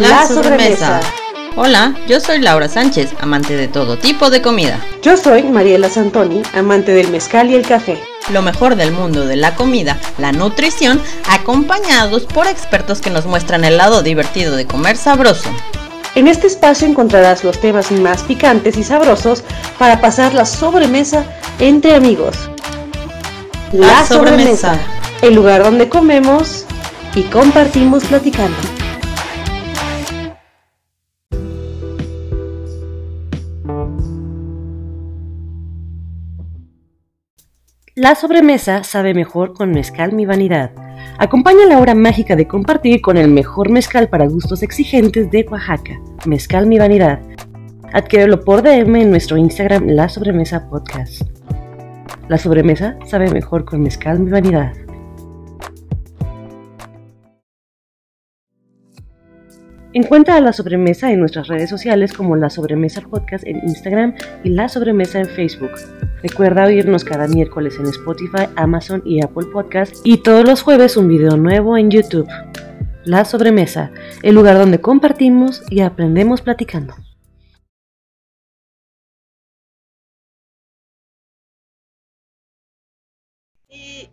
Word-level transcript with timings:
La, 0.00 0.26
sobremesa. 0.26 0.98
Hola, 1.56 1.94
yo 2.08 2.20
soy 2.20 2.38
Laura 2.38 2.70
Sánchez, 2.70 3.10
amante 3.20 3.54
de 3.54 3.68
todo 3.68 3.98
tipo 3.98 4.30
de 4.30 4.40
comida. 4.40 4.80
Yo 5.02 5.18
soy 5.18 5.42
Mariela 5.42 5.90
Santoni, 5.90 6.40
amante 6.54 6.94
del 6.94 7.10
mezcal 7.10 7.50
y 7.50 7.54
el 7.54 7.66
café. 7.66 8.02
Lo 8.32 8.40
mejor 8.40 8.76
del 8.76 8.92
mundo 8.92 9.26
de 9.26 9.36
la 9.36 9.54
comida, 9.54 9.98
la 10.16 10.32
nutrición, 10.32 11.02
acompañados 11.28 12.24
por 12.24 12.46
expertos 12.46 13.02
que 13.02 13.10
nos 13.10 13.26
muestran 13.26 13.62
el 13.62 13.76
lado 13.76 14.02
divertido 14.02 14.56
de 14.56 14.66
comer 14.66 14.96
sabroso. 14.96 15.50
En 16.14 16.28
este 16.28 16.46
espacio 16.46 16.88
encontrarás 16.88 17.44
los 17.44 17.60
temas 17.60 17.92
más 17.92 18.22
picantes 18.22 18.78
y 18.78 18.84
sabrosos 18.84 19.44
para 19.78 20.00
pasar 20.00 20.32
la 20.32 20.46
sobremesa 20.46 21.26
entre 21.58 21.94
amigos. 21.94 22.48
La, 23.72 24.06
sobremesa. 24.06 24.78
el 25.20 25.34
lugar 25.34 25.62
donde 25.62 25.90
comemos 25.90 26.64
y 27.14 27.24
compartimos 27.24 28.02
platicando. 28.04 28.79
La 37.96 38.14
sobremesa 38.14 38.84
sabe 38.84 39.14
mejor 39.14 39.52
con 39.52 39.72
mezcal 39.72 40.12
mi 40.12 40.24
vanidad. 40.24 40.70
Acompaña 41.18 41.66
la 41.66 41.80
hora 41.80 41.96
mágica 41.96 42.36
de 42.36 42.46
compartir 42.46 43.00
con 43.00 43.16
el 43.16 43.26
mejor 43.26 43.68
mezcal 43.68 44.08
para 44.08 44.28
gustos 44.28 44.62
exigentes 44.62 45.28
de 45.32 45.44
Oaxaca, 45.50 46.00
Mezcal 46.24 46.68
mi 46.68 46.78
vanidad. 46.78 47.18
Adquiérelo 47.92 48.44
por 48.44 48.62
DM 48.62 48.94
en 48.94 49.10
nuestro 49.10 49.36
Instagram 49.36 49.88
La 49.88 50.08
Sobremesa 50.08 50.70
Podcast. 50.70 51.22
La 52.28 52.38
sobremesa 52.38 52.96
sabe 53.06 53.28
mejor 53.28 53.64
con 53.64 53.82
mezcal 53.82 54.20
mi 54.20 54.30
vanidad. 54.30 54.72
Encuentra 59.92 60.40
la 60.40 60.52
sobremesa 60.52 61.10
en 61.10 61.18
nuestras 61.18 61.48
redes 61.48 61.68
sociales 61.68 62.12
como 62.12 62.36
La 62.36 62.48
Sobremesa 62.48 63.00
Podcast 63.00 63.44
en 63.44 63.56
Instagram 63.66 64.14
y 64.44 64.50
La 64.50 64.68
Sobremesa 64.68 65.18
en 65.18 65.26
Facebook. 65.26 65.72
Recuerda 66.22 66.66
oírnos 66.66 67.02
cada 67.02 67.26
miércoles 67.26 67.76
en 67.80 67.86
Spotify, 67.86 68.46
Amazon 68.54 69.02
y 69.04 69.20
Apple 69.20 69.48
Podcast 69.52 69.96
y 70.04 70.18
todos 70.18 70.44
los 70.44 70.62
jueves 70.62 70.96
un 70.96 71.08
video 71.08 71.36
nuevo 71.36 71.76
en 71.76 71.90
YouTube. 71.90 72.28
La 73.04 73.24
Sobremesa, 73.24 73.90
el 74.22 74.36
lugar 74.36 74.58
donde 74.58 74.80
compartimos 74.80 75.64
y 75.70 75.80
aprendemos 75.80 76.40
platicando. 76.40 76.94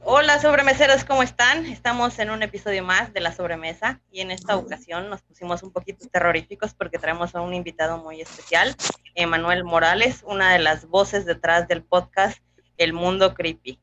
Hola 0.09 0.41
sobremeseros, 0.41 1.03
¿cómo 1.03 1.21
están? 1.21 1.65
Estamos 1.65 2.17
en 2.19 2.29
un 2.29 2.41
episodio 2.41 2.81
más 2.81 3.13
de 3.13 3.19
La 3.19 3.35
Sobremesa 3.35 3.99
y 4.09 4.21
en 4.21 4.31
esta 4.31 4.55
ocasión 4.55 5.09
nos 5.09 5.21
pusimos 5.21 5.63
un 5.63 5.73
poquito 5.73 6.07
terroríficos 6.07 6.73
porque 6.73 6.97
traemos 6.97 7.35
a 7.35 7.41
un 7.41 7.53
invitado 7.53 7.97
muy 7.97 8.21
especial, 8.21 8.73
Emanuel 9.15 9.65
Morales, 9.65 10.23
una 10.25 10.53
de 10.53 10.59
las 10.59 10.87
voces 10.87 11.25
detrás 11.25 11.67
del 11.67 11.83
podcast 11.83 12.37
El 12.77 12.93
Mundo 12.93 13.33
Creepy. 13.33 13.81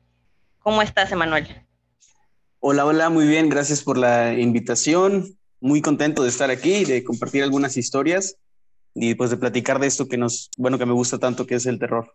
¿Cómo 0.60 0.80
estás, 0.80 1.12
Emanuel? 1.12 1.46
Hola, 2.58 2.86
hola, 2.86 3.10
muy 3.10 3.26
bien, 3.26 3.50
gracias 3.50 3.82
por 3.82 3.98
la 3.98 4.32
invitación. 4.32 5.36
Muy 5.60 5.82
contento 5.82 6.22
de 6.22 6.30
estar 6.30 6.48
aquí, 6.48 6.86
de 6.86 7.04
compartir 7.04 7.42
algunas 7.42 7.76
historias 7.76 8.38
y 8.94 9.14
pues 9.14 9.28
de 9.28 9.36
platicar 9.36 9.78
de 9.78 9.88
esto 9.88 10.08
que 10.08 10.16
nos, 10.16 10.48
bueno, 10.56 10.78
que 10.78 10.86
me 10.86 10.94
gusta 10.94 11.18
tanto, 11.18 11.46
que 11.46 11.56
es 11.56 11.66
el 11.66 11.78
terror. 11.78 12.14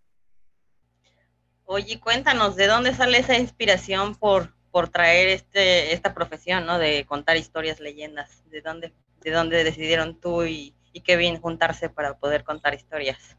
Oye, 1.71 1.99
cuéntanos, 1.99 2.55
¿de 2.55 2.65
dónde 2.65 2.95
sale 2.95 3.19
esa 3.19 3.37
inspiración 3.37 4.15
por, 4.15 4.55
por 4.71 4.89
traer 4.89 5.29
este, 5.29 5.93
esta 5.93 6.15
profesión, 6.15 6.65
¿no? 6.65 6.79
De 6.79 7.05
contar 7.05 7.37
historias, 7.37 7.79
leyendas. 7.79 8.43
¿De 8.49 8.61
dónde, 8.61 8.91
de 9.21 9.29
dónde 9.29 9.63
decidieron 9.63 10.19
tú 10.19 10.45
y, 10.45 10.73
y 10.93 11.01
Kevin 11.01 11.39
juntarse 11.39 11.87
para 11.87 12.17
poder 12.17 12.43
contar 12.43 12.73
historias? 12.73 13.37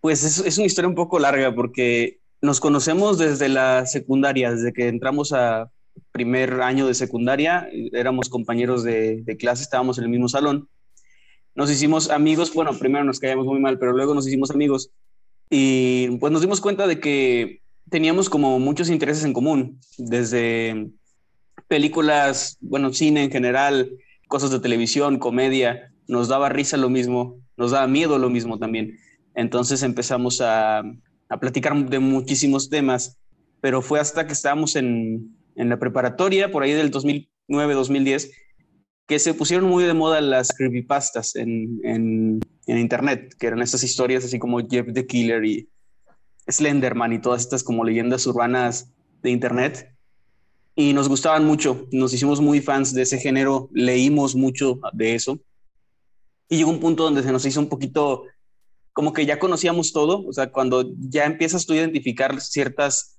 Pues 0.00 0.24
es, 0.24 0.38
es, 0.38 0.56
una 0.56 0.66
historia 0.66 0.88
un 0.88 0.94
poco 0.94 1.18
larga 1.18 1.54
porque 1.54 2.18
nos 2.40 2.60
conocemos 2.60 3.18
desde 3.18 3.50
la 3.50 3.84
secundaria, 3.84 4.50
desde 4.50 4.72
que 4.72 4.88
entramos 4.88 5.34
a 5.34 5.70
primer 6.12 6.62
año 6.62 6.86
de 6.86 6.94
secundaria, 6.94 7.68
éramos 7.92 8.30
compañeros 8.30 8.84
de, 8.84 9.20
de 9.20 9.36
clase, 9.36 9.64
estábamos 9.64 9.98
en 9.98 10.04
el 10.04 10.10
mismo 10.10 10.30
salón. 10.30 10.66
Nos 11.54 11.70
hicimos 11.70 12.08
amigos, 12.08 12.54
bueno, 12.54 12.72
primero 12.78 13.04
nos 13.04 13.20
caíamos 13.20 13.44
muy 13.44 13.60
mal, 13.60 13.78
pero 13.78 13.92
luego 13.92 14.14
nos 14.14 14.26
hicimos 14.26 14.50
amigos 14.50 14.90
y 15.54 16.16
pues 16.16 16.32
nos 16.32 16.40
dimos 16.40 16.62
cuenta 16.62 16.86
de 16.86 16.98
que 16.98 17.60
teníamos 17.90 18.30
como 18.30 18.58
muchos 18.58 18.88
intereses 18.88 19.22
en 19.26 19.34
común, 19.34 19.78
desde 19.98 20.88
películas, 21.68 22.56
bueno, 22.62 22.90
cine 22.94 23.24
en 23.24 23.30
general, 23.30 23.90
cosas 24.28 24.50
de 24.50 24.60
televisión, 24.60 25.18
comedia, 25.18 25.92
nos 26.08 26.28
daba 26.28 26.48
risa 26.48 26.78
lo 26.78 26.88
mismo, 26.88 27.36
nos 27.58 27.72
daba 27.72 27.86
miedo 27.86 28.18
lo 28.18 28.30
mismo 28.30 28.58
también. 28.58 28.96
Entonces 29.34 29.82
empezamos 29.82 30.40
a, 30.40 30.78
a 31.28 31.36
platicar 31.38 31.76
de 31.84 31.98
muchísimos 31.98 32.70
temas, 32.70 33.18
pero 33.60 33.82
fue 33.82 34.00
hasta 34.00 34.26
que 34.26 34.32
estábamos 34.32 34.74
en, 34.74 35.36
en 35.56 35.68
la 35.68 35.78
preparatoria, 35.78 36.50
por 36.50 36.62
ahí 36.62 36.72
del 36.72 36.90
2009-2010, 36.90 38.30
que 39.06 39.18
se 39.18 39.34
pusieron 39.34 39.68
muy 39.68 39.84
de 39.84 39.94
moda 39.94 40.20
las 40.20 40.52
creepypastas 40.56 41.36
en, 41.36 41.80
en, 41.84 42.40
internet, 42.66 43.34
que 43.38 43.48
eran 43.48 43.60
estas 43.60 43.82
historias 43.82 44.24
así 44.24 44.38
como 44.38 44.60
Jeff 44.66 44.86
the 44.92 45.06
Killer 45.06 45.44
y 45.44 45.68
Slenderman 46.48 47.12
y 47.12 47.20
todas 47.20 47.42
estas 47.42 47.62
como 47.62 47.84
leyendas 47.84 48.26
urbanas 48.26 48.90
de 49.22 49.30
internet. 49.30 49.94
Y 50.74 50.94
nos 50.94 51.08
gustaban 51.08 51.44
mucho, 51.44 51.86
nos 51.92 52.14
hicimos 52.14 52.40
muy 52.40 52.60
fans 52.60 52.94
de 52.94 53.02
ese 53.02 53.18
género, 53.18 53.68
leímos 53.72 54.34
mucho 54.34 54.80
de 54.92 55.14
eso. 55.14 55.38
Y 56.48 56.56
llegó 56.56 56.70
un 56.70 56.80
punto 56.80 57.02
donde 57.04 57.22
se 57.22 57.32
nos 57.32 57.44
hizo 57.44 57.60
un 57.60 57.68
poquito 57.68 58.24
como 58.92 59.12
que 59.12 59.26
ya 59.26 59.38
conocíamos 59.38 59.92
todo, 59.92 60.24
o 60.26 60.32
sea, 60.32 60.50
cuando 60.50 60.92
ya 60.98 61.24
empiezas 61.24 61.66
tú 61.66 61.72
a 61.72 61.76
identificar 61.76 62.40
ciertas, 62.40 63.18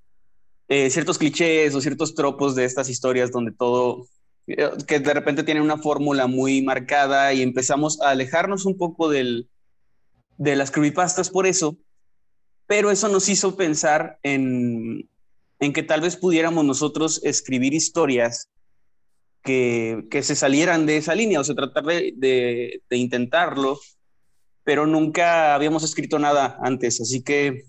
eh, 0.68 0.90
ciertos 0.90 1.18
clichés 1.18 1.74
o 1.74 1.82
ciertos 1.82 2.14
tropos 2.16 2.56
de 2.56 2.66
estas 2.66 2.90
historias 2.90 3.32
donde 3.32 3.52
todo 3.52 4.08
que 4.46 5.00
de 5.00 5.14
repente 5.14 5.44
tiene 5.44 5.62
una 5.62 5.78
fórmula 5.78 6.28
muy 6.28 6.62
marcada 6.62 7.34
y 7.34 7.42
empezamos 7.42 8.02
a 8.02 8.10
alejarnos 8.10 8.66
un 8.66 8.78
poco 8.78 9.10
del, 9.10 9.50
de 10.38 10.56
las 10.56 10.72
creepypastas 10.72 11.30
por 11.30 11.48
eso, 11.48 11.78
pero 12.68 12.92
eso 12.92 13.08
nos 13.08 13.30
hizo 13.30 13.56
pensar 13.56 14.20
en, 14.24 15.10
en 15.60 15.74
que 15.74 15.84
tal 15.84 16.02
vez 16.02 16.18
pudiéramos 16.18 16.66
nosotros 16.66 17.22
escribir 17.24 17.74
historias 17.74 18.50
que, 19.44 20.06
que 20.10 20.24
se 20.24 20.36
salieran 20.36 20.86
de 20.86 20.98
esa 20.98 21.16
línea, 21.16 21.40
o 21.40 21.44
sea, 21.44 21.56
tratar 21.56 21.86
de, 21.86 22.14
de, 22.16 22.82
de 22.90 22.98
intentarlo, 22.98 23.80
pero 24.64 24.86
nunca 24.86 25.56
habíamos 25.56 25.84
escrito 25.84 26.20
nada 26.20 26.58
antes, 26.62 27.00
así 27.02 27.24
que 27.24 27.64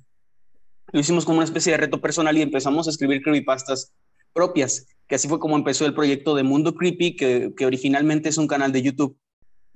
lo 0.93 1.01
hicimos 1.01 1.25
como 1.25 1.39
una 1.39 1.45
especie 1.45 1.73
de 1.73 1.79
reto 1.79 2.01
personal 2.01 2.37
y 2.37 2.43
empezamos 2.43 2.87
a 2.87 2.91
escribir 2.91 3.23
creepypastas 3.23 3.93
propias 4.33 4.87
que 5.07 5.17
así 5.17 5.29
fue 5.29 5.39
como 5.39 5.57
empezó 5.57 5.87
el 5.87 5.95
proyecto 5.95 6.35
de 6.35 6.43
Mundo 6.43 6.75
Creepy, 6.75 7.17
que, 7.17 7.53
que 7.57 7.67
originalmente 7.67 8.29
es 8.29 8.39
un 8.39 8.47
canal 8.47 8.73
de 8.73 8.83
YouTube. 8.83 9.17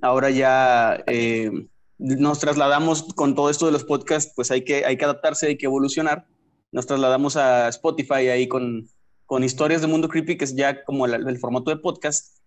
Ahora 0.01 0.31
ya 0.31 1.03
eh, 1.07 1.51
nos 1.99 2.39
trasladamos 2.39 3.15
con 3.15 3.35
todo 3.35 3.51
esto 3.51 3.67
de 3.67 3.73
los 3.73 3.85
podcasts, 3.85 4.33
pues 4.35 4.51
hay 4.51 4.65
que, 4.65 4.85
hay 4.85 4.97
que 4.97 5.05
adaptarse, 5.05 5.49
hay 5.49 5.59
que 5.59 5.67
evolucionar. 5.67 6.27
Nos 6.71 6.87
trasladamos 6.87 7.37
a 7.37 7.69
Spotify 7.69 8.29
ahí 8.29 8.47
con, 8.47 8.89
con 9.27 9.45
historias 9.45 9.81
de 9.81 9.89
Mundo 9.89 10.09
Creepy, 10.09 10.37
que 10.39 10.45
es 10.45 10.55
ya 10.55 10.85
como 10.85 11.07
el, 11.07 11.29
el, 11.29 11.39
formato 11.39 11.71
de 11.71 11.77
podcast. 11.77 12.39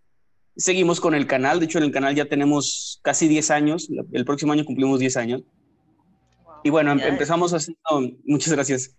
Seguimos 0.56 1.00
con 1.00 1.14
el 1.16 1.28
canal, 1.28 1.60
de 1.60 1.66
hecho 1.66 1.78
en 1.78 1.86
el 1.86 1.92
canal 1.92 2.16
ya 2.16 2.26
tenemos 2.26 3.00
casi 3.04 3.28
10 3.28 3.52
años, 3.52 3.90
el 4.12 4.26
próximo 4.26 4.54
año 4.54 4.66
cumplimos 4.66 5.00
10 5.00 5.18
años. 5.18 5.44
Wow, 6.44 6.56
y 6.64 6.70
bueno, 6.70 6.92
empezamos 6.92 7.54
haciendo, 7.54 8.18
muchas 8.26 8.54
gracias, 8.54 8.96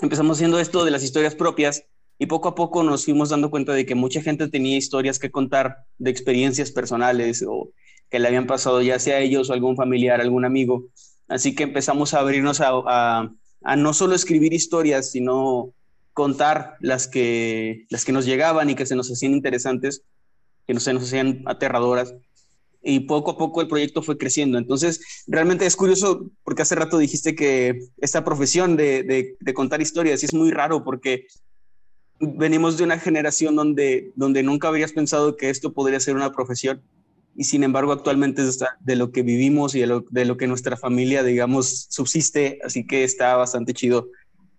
empezamos 0.00 0.36
haciendo 0.36 0.60
esto 0.60 0.84
de 0.84 0.90
las 0.90 1.02
historias 1.02 1.34
propias 1.34 1.84
y 2.18 2.26
poco 2.26 2.48
a 2.48 2.54
poco 2.54 2.82
nos 2.82 3.04
fuimos 3.04 3.28
dando 3.28 3.50
cuenta 3.50 3.72
de 3.72 3.84
que 3.84 3.94
mucha 3.94 4.22
gente 4.22 4.48
tenía 4.48 4.76
historias 4.76 5.18
que 5.18 5.30
contar 5.30 5.84
de 5.98 6.10
experiencias 6.10 6.70
personales 6.70 7.44
o 7.46 7.70
que 8.10 8.18
le 8.18 8.28
habían 8.28 8.46
pasado 8.46 8.80
ya 8.82 8.98
sea 8.98 9.16
a 9.16 9.20
ellos 9.20 9.50
o 9.50 9.52
algún 9.52 9.76
familiar, 9.76 10.20
algún 10.20 10.44
amigo. 10.44 10.86
Así 11.28 11.54
que 11.54 11.64
empezamos 11.64 12.14
a 12.14 12.20
abrirnos 12.20 12.62
a, 12.62 13.30
no 13.76 13.92
solo 13.92 14.14
escribir 14.14 14.54
historias, 14.54 15.10
sino 15.10 15.72
contar 16.12 16.76
las 16.80 17.08
que, 17.08 17.86
las 17.90 18.04
que 18.04 18.12
nos 18.12 18.24
llegaban 18.24 18.70
y 18.70 18.74
que 18.74 18.86
se 18.86 18.96
nos 18.96 19.10
hacían 19.10 19.32
interesantes, 19.32 20.02
que 20.66 20.72
no 20.72 20.80
se 20.80 20.94
nos 20.94 21.02
hacían 21.02 21.42
aterradoras. 21.46 22.14
Y 22.80 23.00
poco 23.00 23.32
a 23.32 23.36
poco 23.36 23.60
el 23.60 23.68
proyecto 23.68 24.00
fue 24.00 24.16
creciendo. 24.16 24.56
Entonces, 24.56 25.24
realmente 25.26 25.66
es 25.66 25.74
curioso 25.74 26.30
porque 26.44 26.62
hace 26.62 26.76
rato 26.76 26.96
dijiste 26.96 27.34
que 27.34 27.80
esta 27.98 28.24
profesión 28.24 28.76
de, 28.76 29.02
de, 29.02 29.36
de 29.40 29.54
contar 29.54 29.82
historias 29.82 30.22
es 30.22 30.32
muy 30.32 30.52
raro 30.52 30.84
porque 30.84 31.26
venimos 32.18 32.76
de 32.76 32.84
una 32.84 32.98
generación 32.98 33.56
donde, 33.56 34.12
donde 34.16 34.42
nunca 34.42 34.68
habrías 34.68 34.92
pensado 34.92 35.36
que 35.36 35.50
esto 35.50 35.72
podría 35.72 36.00
ser 36.00 36.16
una 36.16 36.32
profesión 36.32 36.82
y 37.36 37.44
sin 37.44 37.64
embargo 37.64 37.92
actualmente 37.92 38.42
es 38.42 38.58
de 38.80 38.96
lo 38.96 39.12
que 39.12 39.22
vivimos 39.22 39.74
y 39.74 39.80
de 39.80 39.86
lo, 39.86 40.04
de 40.08 40.24
lo, 40.24 40.36
que 40.36 40.46
nuestra 40.46 40.76
familia, 40.76 41.22
digamos, 41.22 41.86
subsiste, 41.90 42.58
así 42.64 42.86
que 42.86 43.04
está 43.04 43.36
bastante 43.36 43.74
chido 43.74 44.08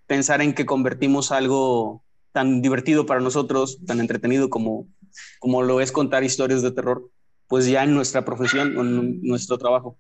pensar 0.06 0.42
en 0.42 0.54
que 0.54 0.65
convertimos 0.65 1.31
algo 1.31 2.04
tan 2.31 2.62
divertido 2.62 3.06
para 3.06 3.19
nosotros, 3.19 3.80
tan 3.86 4.00
entretenido 4.00 4.50
como, 4.50 4.88
como 5.39 5.63
lo 5.63 5.81
es 5.81 5.92
contar 5.92 6.24
historias 6.24 6.62
de 6.62 6.71
terror, 6.71 7.10
pues 7.48 7.68
ya 7.68 7.83
en 7.83 7.95
nuestra 7.95 8.24
profesión 8.24 8.77
en 8.77 9.21
nuestro 9.24 9.57
trabajo. 9.57 9.98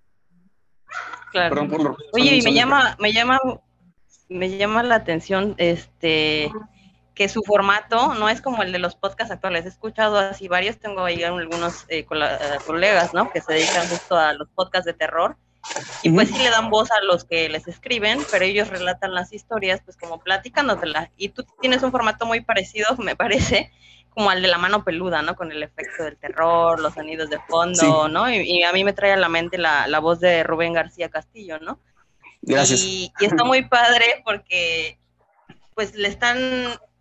Claro. 1.31 1.67
Oye, 2.13 2.37
y 2.37 2.41
me 2.41 2.53
llama, 2.53 2.95
me 2.99 3.11
llama, 3.11 3.39
me 4.29 4.57
llama 4.57 4.83
la 4.83 4.95
atención 4.95 5.55
este 5.57 6.51
que 7.17 7.27
su 7.29 7.41
formato 7.41 8.13
no 8.13 8.29
es 8.29 8.41
como 8.41 8.61
el 8.61 8.71
de 8.71 8.77
los 8.77 8.95
podcasts 8.95 9.33
actuales. 9.33 9.65
He 9.65 9.69
escuchado 9.69 10.19
así 10.19 10.47
varios, 10.47 10.77
tengo 10.77 11.03
ahí 11.03 11.23
algunos 11.23 11.85
eh, 11.89 12.05
eh, 12.11 12.57
colegas, 12.63 13.11
¿no? 13.15 13.31
Que 13.31 13.41
se 13.41 13.53
dedican 13.53 13.87
justo 13.89 14.15
a 14.15 14.33
los 14.33 14.47
podcasts 14.49 14.85
de 14.85 14.93
terror. 14.93 15.35
Y 16.03 16.11
pues 16.11 16.29
sí 16.29 16.37
le 16.37 16.51
dan 16.51 16.69
voz 16.69 16.91
a 16.91 17.03
los 17.03 17.25
que 17.25 17.49
les 17.49 17.67
escriben, 17.67 18.19
pero 18.31 18.45
ellos 18.45 18.69
relatan 18.69 19.15
las 19.15 19.33
historias 19.33 19.81
pues 19.83 19.97
como 19.97 20.19
platicándotelas. 20.19 21.09
Y 21.17 21.29
tú 21.29 21.43
tienes 21.59 21.81
un 21.81 21.91
formato 21.91 22.27
muy 22.27 22.41
parecido, 22.41 22.95
me 22.99 23.15
parece, 23.15 23.71
como 24.11 24.29
al 24.29 24.43
de 24.43 24.47
la 24.47 24.59
mano 24.59 24.83
peluda, 24.83 25.23
¿no? 25.23 25.35
Con 25.35 25.51
el 25.51 25.63
efecto 25.63 26.03
del 26.03 26.17
terror, 26.17 26.79
los 26.79 26.93
sonidos 26.93 27.31
de 27.31 27.39
fondo, 27.49 28.07
¿no? 28.09 28.29
Y, 28.29 28.61
a 28.61 28.71
mí 28.73 28.83
me 28.83 28.93
trae 28.93 29.13
a 29.13 29.17
la 29.17 29.27
mente 29.27 29.57
la, 29.57 29.87
la, 29.87 29.97
voz 29.97 30.19
de 30.19 30.43
Rubén 30.43 30.73
García 30.73 31.09
Castillo, 31.09 31.57
¿no? 31.59 31.79
Gracias. 32.43 32.83
Y, 32.83 33.11
y, 33.19 33.25
está 33.25 33.43
muy 33.43 33.67
padre 33.67 34.21
porque 34.23 34.99
pues 35.73 35.95
le 35.95 36.07
están, 36.07 36.37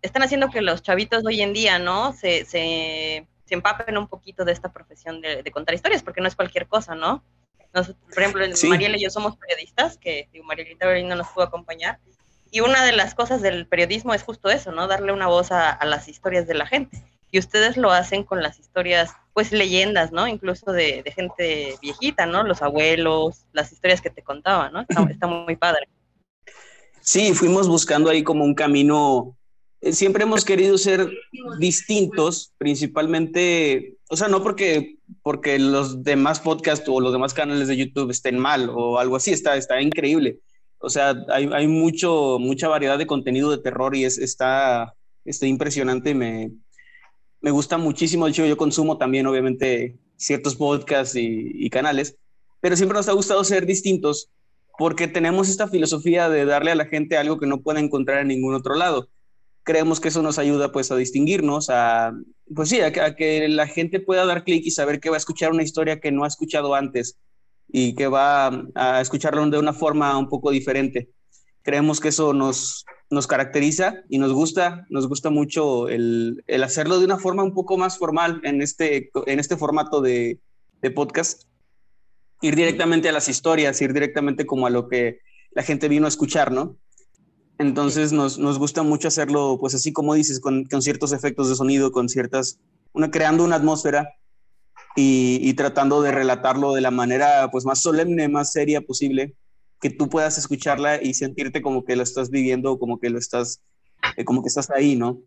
están 0.01 0.23
haciendo 0.23 0.49
que 0.49 0.61
los 0.61 0.81
chavitos 0.81 1.25
hoy 1.25 1.41
en 1.41 1.53
día, 1.53 1.79
¿no? 1.79 2.13
Se, 2.13 2.45
se, 2.45 3.27
se 3.45 3.53
empapen 3.53 3.97
un 3.97 4.07
poquito 4.07 4.45
de 4.45 4.51
esta 4.51 4.71
profesión 4.71 5.21
de, 5.21 5.43
de, 5.43 5.51
contar 5.51 5.75
historias, 5.75 6.03
porque 6.03 6.21
no 6.21 6.27
es 6.27 6.35
cualquier 6.35 6.67
cosa, 6.67 6.95
¿no? 6.95 7.23
Nosotros, 7.73 7.97
por 8.13 8.23
ejemplo, 8.23 8.45
Mariela 8.69 8.97
y 8.97 9.03
yo 9.03 9.09
somos 9.09 9.37
periodistas, 9.37 9.97
que 9.97 10.29
digo, 10.31 10.45
Marielita 10.45 10.85
no 11.01 11.15
nos 11.15 11.27
pudo 11.29 11.43
acompañar, 11.43 11.99
y 12.51 12.61
una 12.61 12.83
de 12.85 12.93
las 12.93 13.13
cosas 13.13 13.41
del 13.41 13.67
periodismo 13.67 14.13
es 14.13 14.23
justo 14.23 14.49
eso, 14.49 14.71
¿no? 14.71 14.87
Darle 14.87 15.11
una 15.11 15.27
voz 15.27 15.51
a, 15.51 15.83
las 15.85 16.07
historias 16.07 16.47
de 16.47 16.53
la 16.53 16.65
gente. 16.65 17.03
Y 17.29 17.39
ustedes 17.39 17.75
lo 17.75 17.91
hacen 17.91 18.23
con 18.23 18.41
las 18.41 18.57
historias, 18.57 19.11
pues 19.33 19.51
leyendas, 19.51 20.11
¿no? 20.11 20.27
Incluso 20.27 20.71
de, 20.71 21.03
gente 21.13 21.75
viejita, 21.81 22.25
¿no? 22.25 22.43
Los 22.43 22.61
abuelos, 22.61 23.45
las 23.51 23.71
historias 23.71 24.01
que 24.01 24.09
te 24.09 24.23
contaban, 24.23 24.71
¿no? 24.71 24.81
Está, 25.09 25.27
muy 25.27 25.55
padre. 25.57 25.87
Sí, 27.01 27.33
fuimos 27.33 27.67
buscando 27.67 28.09
ahí 28.09 28.23
como 28.23 28.43
un 28.43 28.55
camino. 28.55 29.36
Eh, 29.81 29.93
siempre 29.93 30.23
hemos 30.23 30.43
querido 30.43 30.77
ser 30.77 31.09
distintos, 31.59 32.53
principalmente, 32.57 33.97
o 34.09 34.17
sea, 34.17 34.27
no 34.27 34.41
porque, 34.41 34.97
porque 35.21 35.59
los 35.59 36.03
demás 36.03 36.39
podcasts 36.39 36.87
o 36.89 36.99
los 36.99 37.13
demás 37.13 37.33
canales 37.33 37.67
de 37.67 37.77
YouTube 37.77 38.11
estén 38.11 38.39
mal 38.39 38.69
o 38.69 38.97
algo 38.99 39.15
así, 39.15 39.31
está, 39.31 39.55
está 39.55 39.81
increíble 39.81 40.39
o 40.79 40.89
sea, 40.89 41.15
hay, 41.29 41.49
hay 41.53 41.67
mucho, 41.67 42.37
mucha 42.39 42.67
variedad 42.67 42.97
de 42.97 43.07
contenido 43.07 43.49
de 43.49 43.57
terror 43.57 43.95
y 43.95 44.05
es, 44.05 44.17
está, 44.17 44.95
está 45.25 45.47
impresionante. 45.47 46.13
Me, 46.13 46.51
me 47.41 47.51
gusta 47.51 47.77
muchísimo. 47.77 48.25
De 48.25 48.31
hecho, 48.31 48.45
yo 48.45 48.57
consumo 48.57 48.97
también, 48.97 49.27
obviamente, 49.27 49.97
ciertos 50.15 50.55
podcasts 50.55 51.15
y, 51.15 51.69
canales, 51.69 52.17
pero 52.59 52.75
siempre 52.75 52.97
nos 52.97 53.09
ha 53.09 53.13
gustado 53.13 53.43
ser 53.43 53.65
distintos 53.65 54.29
porque 54.79 55.07
tenemos 55.07 55.49
esta 55.49 55.67
filosofía 55.67 56.29
de 56.29 56.45
darle 56.45 56.71
a 56.71 56.75
la 56.75 56.85
gente 56.85 57.17
algo 57.17 57.39
que 57.39 57.47
no 57.47 57.61
puede 57.61 57.79
encontrar 57.79 58.21
en 58.21 58.27
ningún 58.27 58.53
otro 58.53 58.75
lado. 58.75 59.09
Creemos 59.67 59.99
que 59.99 60.07
eso 60.07 60.21
nos 60.23 60.39
ayuda 60.39 60.71
pues 60.71 60.91
a 60.91 60.95
distinguirnos, 60.95 61.69
a 61.69 62.13
pues 62.55 62.69
sí, 62.69 62.79
a 62.79 63.15
que 63.17 63.49
la 63.49 63.67
gente 63.67 63.99
pueda 63.99 64.25
dar 64.25 64.45
clic 64.45 64.65
y 64.65 64.71
saber 64.71 65.01
que 65.01 65.09
va 65.09 65.17
a 65.17 65.19
escuchar 65.19 65.51
una 65.51 65.61
historia 65.61 65.99
que 65.99 66.09
no 66.09 66.23
ha 66.23 66.27
escuchado 66.29 66.73
antes 66.73 67.17
y 67.67 67.93
que 67.93 68.07
va 68.07 68.63
a 68.75 69.01
escucharlo 69.01 69.45
de 69.45 69.59
una 69.59 69.73
forma 69.73 70.17
un 70.17 70.29
poco 70.29 70.51
diferente. 70.51 71.09
Creemos 71.63 71.99
que 71.99 72.07
eso 72.07 72.31
nos, 72.31 72.85
nos 73.09 73.27
caracteriza 73.27 74.05
y 74.07 74.19
nos 74.19 74.31
gusta, 74.31 74.87
nos 74.89 75.05
gusta 75.09 75.31
mucho 75.31 75.89
el, 75.89 76.41
hacerlo 76.63 76.99
de 76.99 77.03
una 77.03 77.17
forma 77.17 77.43
un 77.43 77.53
poco 77.53 77.77
más 77.77 77.97
formal 77.97 78.39
en 78.45 78.61
este, 78.61 79.11
en 79.25 79.37
este 79.41 79.57
formato 79.57 79.99
de, 79.99 80.39
de 80.81 80.91
podcast. 80.91 81.43
Ir 82.39 82.55
directamente 82.55 83.09
a 83.09 83.11
las 83.11 83.27
historias, 83.27 83.81
ir 83.81 83.91
directamente 83.91 84.45
como 84.45 84.65
a 84.65 84.69
lo 84.69 84.87
que 84.87 85.19
la 85.51 85.63
gente 85.63 85.89
vino 85.89 86.05
a 86.05 86.07
escuchar, 86.07 86.53
¿no? 86.53 86.77
Entonces 87.59 88.11
nos, 88.11 88.37
nos 88.37 88.59
gusta 88.59 88.83
mucho 88.83 89.07
hacerlo, 89.07 89.57
pues 89.59 89.73
así 89.73 89.91
como 89.91 90.13
dices, 90.13 90.39
con, 90.39 90.65
con 90.65 90.81
ciertos 90.81 91.11
efectos 91.11 91.49
de 91.49 91.55
sonido, 91.55 91.91
con 91.91 92.07
ciertas, 92.07 92.59
una, 92.93 93.09
creando 93.09 93.43
una 93.43 93.55
atmósfera 93.55 94.15
y, 94.95 95.53
tratando 95.53 96.01
de 96.01 96.11
relatarlo 96.11 96.73
de 96.73 96.81
la 96.81 96.91
manera 96.91 97.49
pues 97.51 97.65
más 97.65 97.81
solemne, 97.81 98.27
más 98.29 98.51
seria 98.51 98.81
posible, 98.81 99.35
que 99.79 99.91
tú 99.91 100.09
puedas 100.09 100.37
escucharla 100.39 101.01
y 101.01 101.13
sentirte 101.13 101.61
como 101.61 101.85
que 101.85 101.95
lo 101.95 102.01
estás 102.01 102.31
viviendo, 102.31 102.79
como 102.79 102.99
que 102.99 103.11
lo 103.11 103.19
estás, 103.19 103.61
eh, 104.15 104.25
como 104.25 104.41
que 104.41 104.47
estás 104.47 104.71
ahí, 104.71 104.95
¿no? 104.95 105.19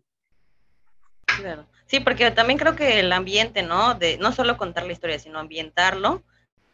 Claro. 1.25 1.65
Sí, 1.85 2.01
porque 2.01 2.31
también 2.31 2.59
creo 2.59 2.75
que 2.75 2.99
el 2.99 3.11
ambiente, 3.13 3.63
¿no? 3.63 3.95
De 3.95 4.17
no 4.17 4.33
solo 4.33 4.57
contar 4.57 4.85
la 4.85 4.91
historia, 4.91 5.19
sino 5.19 5.39
ambientarlo, 5.39 6.23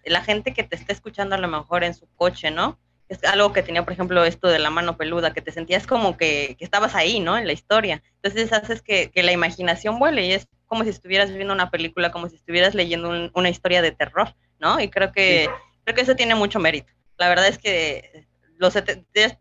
la 0.04 0.24
gente 0.24 0.54
que 0.54 0.64
te 0.64 0.76
está 0.76 0.94
escuchando 0.94 1.36
a 1.36 1.40
lo 1.40 1.48
mejor 1.48 1.84
en 1.84 1.94
su 1.94 2.08
coche, 2.16 2.50
¿no? 2.50 2.80
Es 3.10 3.24
algo 3.24 3.54
que 3.54 3.64
tenía, 3.64 3.84
por 3.84 3.94
ejemplo, 3.94 4.26
esto 4.26 4.48
de 4.50 4.60
la 4.60 4.70
mano 4.70 4.98
peluda, 4.98 5.34
que 5.34 5.42
te 5.42 5.52
sentías 5.52 5.88
como 5.88 6.18
que, 6.18 6.56
que 6.60 6.66
estabas 6.66 6.94
ahí, 6.94 7.20
¿no? 7.20 7.38
En 7.38 7.48
la 7.48 7.54
historia. 7.54 8.04
Entonces 8.22 8.52
haces 8.52 8.82
que, 8.82 9.12
que 9.12 9.24
la 9.24 9.32
imaginación 9.32 9.98
vuele 9.98 10.26
y 10.26 10.34
es 10.34 10.48
como 10.68 10.84
si 10.84 10.90
estuvieras 10.90 11.34
viendo 11.34 11.54
una 11.54 11.72
película, 11.72 12.12
como 12.12 12.30
si 12.30 12.36
estuvieras 12.36 12.76
leyendo 12.76 13.32
una 13.34 13.50
historia 13.50 13.82
de 13.82 13.92
terror, 13.92 14.36
¿no? 14.60 14.80
Y 14.80 14.90
creo 14.90 15.12
que, 15.12 15.50
creo 15.84 15.96
que 15.96 16.02
eso 16.02 16.16
tiene 16.16 16.36
mucho 16.36 16.60
mérito. 16.60 16.92
La 17.18 17.30
verdad 17.30 17.48
es 17.48 17.58
que 17.58 18.28
los 18.58 18.74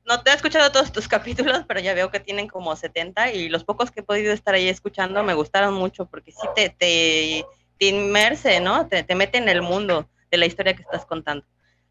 no 0.05 0.23
te 0.23 0.31
he 0.31 0.35
escuchado 0.35 0.71
todos 0.71 0.93
tus 0.93 1.09
capítulos, 1.09 1.65
pero 1.67 1.81
ya 1.81 1.95
veo 1.95 2.11
que 2.11 2.21
tienen 2.21 2.49
como 2.49 2.77
70 2.77 3.33
y 3.33 3.49
los 3.49 3.65
pocos 3.65 3.91
que 3.91 4.01
he 4.01 4.05
podido 4.05 4.33
estar 4.33 4.55
ahí 4.55 4.69
escuchando 4.69 5.23
me 5.23 5.35
gustaron 5.35 5.75
mucho 5.75 6.07
porque 6.07 6.33
sí 6.33 6.47
te, 6.55 6.71
te, 6.71 7.45
te 7.79 7.87
inmerse, 7.87 8.61
¿no? 8.61 8.87
Te, 8.87 9.03
te 9.03 9.15
mete 9.15 9.39
en 9.39 9.49
el 9.49 9.63
mundo 9.63 10.09
de 10.31 10.39
la 10.39 10.47
historia 10.47 10.75
que 10.75 10.83
estás 10.83 11.05
contando. 11.05 11.45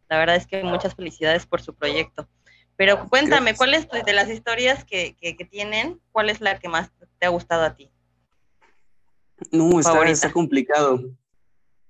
La 0.08 0.18
verdad 0.18 0.36
es 0.36 0.46
que 0.46 0.62
muchas 0.62 0.94
felicidades 0.94 1.46
por 1.46 1.60
su 1.60 1.74
proyecto. 1.74 2.28
Pero 2.76 3.08
cuéntame, 3.08 3.54
¿cuál 3.54 3.74
es 3.74 3.88
de 3.88 4.12
las 4.12 4.28
historias 4.28 4.84
que, 4.84 5.16
que, 5.20 5.36
que 5.36 5.44
tienen? 5.44 6.00
¿Cuál 6.12 6.28
es 6.30 6.40
la 6.40 6.58
que 6.58 6.68
más 6.68 6.90
te 7.18 7.26
ha 7.26 7.30
gustado 7.30 7.64
a 7.64 7.74
ti? 7.74 7.90
No, 9.50 9.80
está, 9.80 10.32
complicado. 10.32 11.02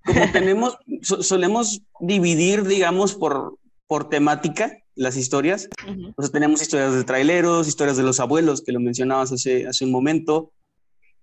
Como 0.04 0.20
tenemos, 0.32 0.78
solemos 1.02 1.82
dividir, 2.00 2.64
digamos, 2.64 3.14
por, 3.14 3.58
por 3.86 4.08
temática 4.08 4.72
las 4.94 5.16
historias. 5.16 5.68
O 6.16 6.22
sea, 6.22 6.32
tenemos 6.32 6.62
historias 6.62 6.94
de 6.94 7.04
traileros, 7.04 7.68
historias 7.68 7.96
de 7.96 8.02
los 8.02 8.20
abuelos, 8.20 8.62
que 8.62 8.72
lo 8.72 8.80
mencionabas 8.80 9.32
hace, 9.32 9.66
hace 9.66 9.84
un 9.84 9.92
momento. 9.92 10.52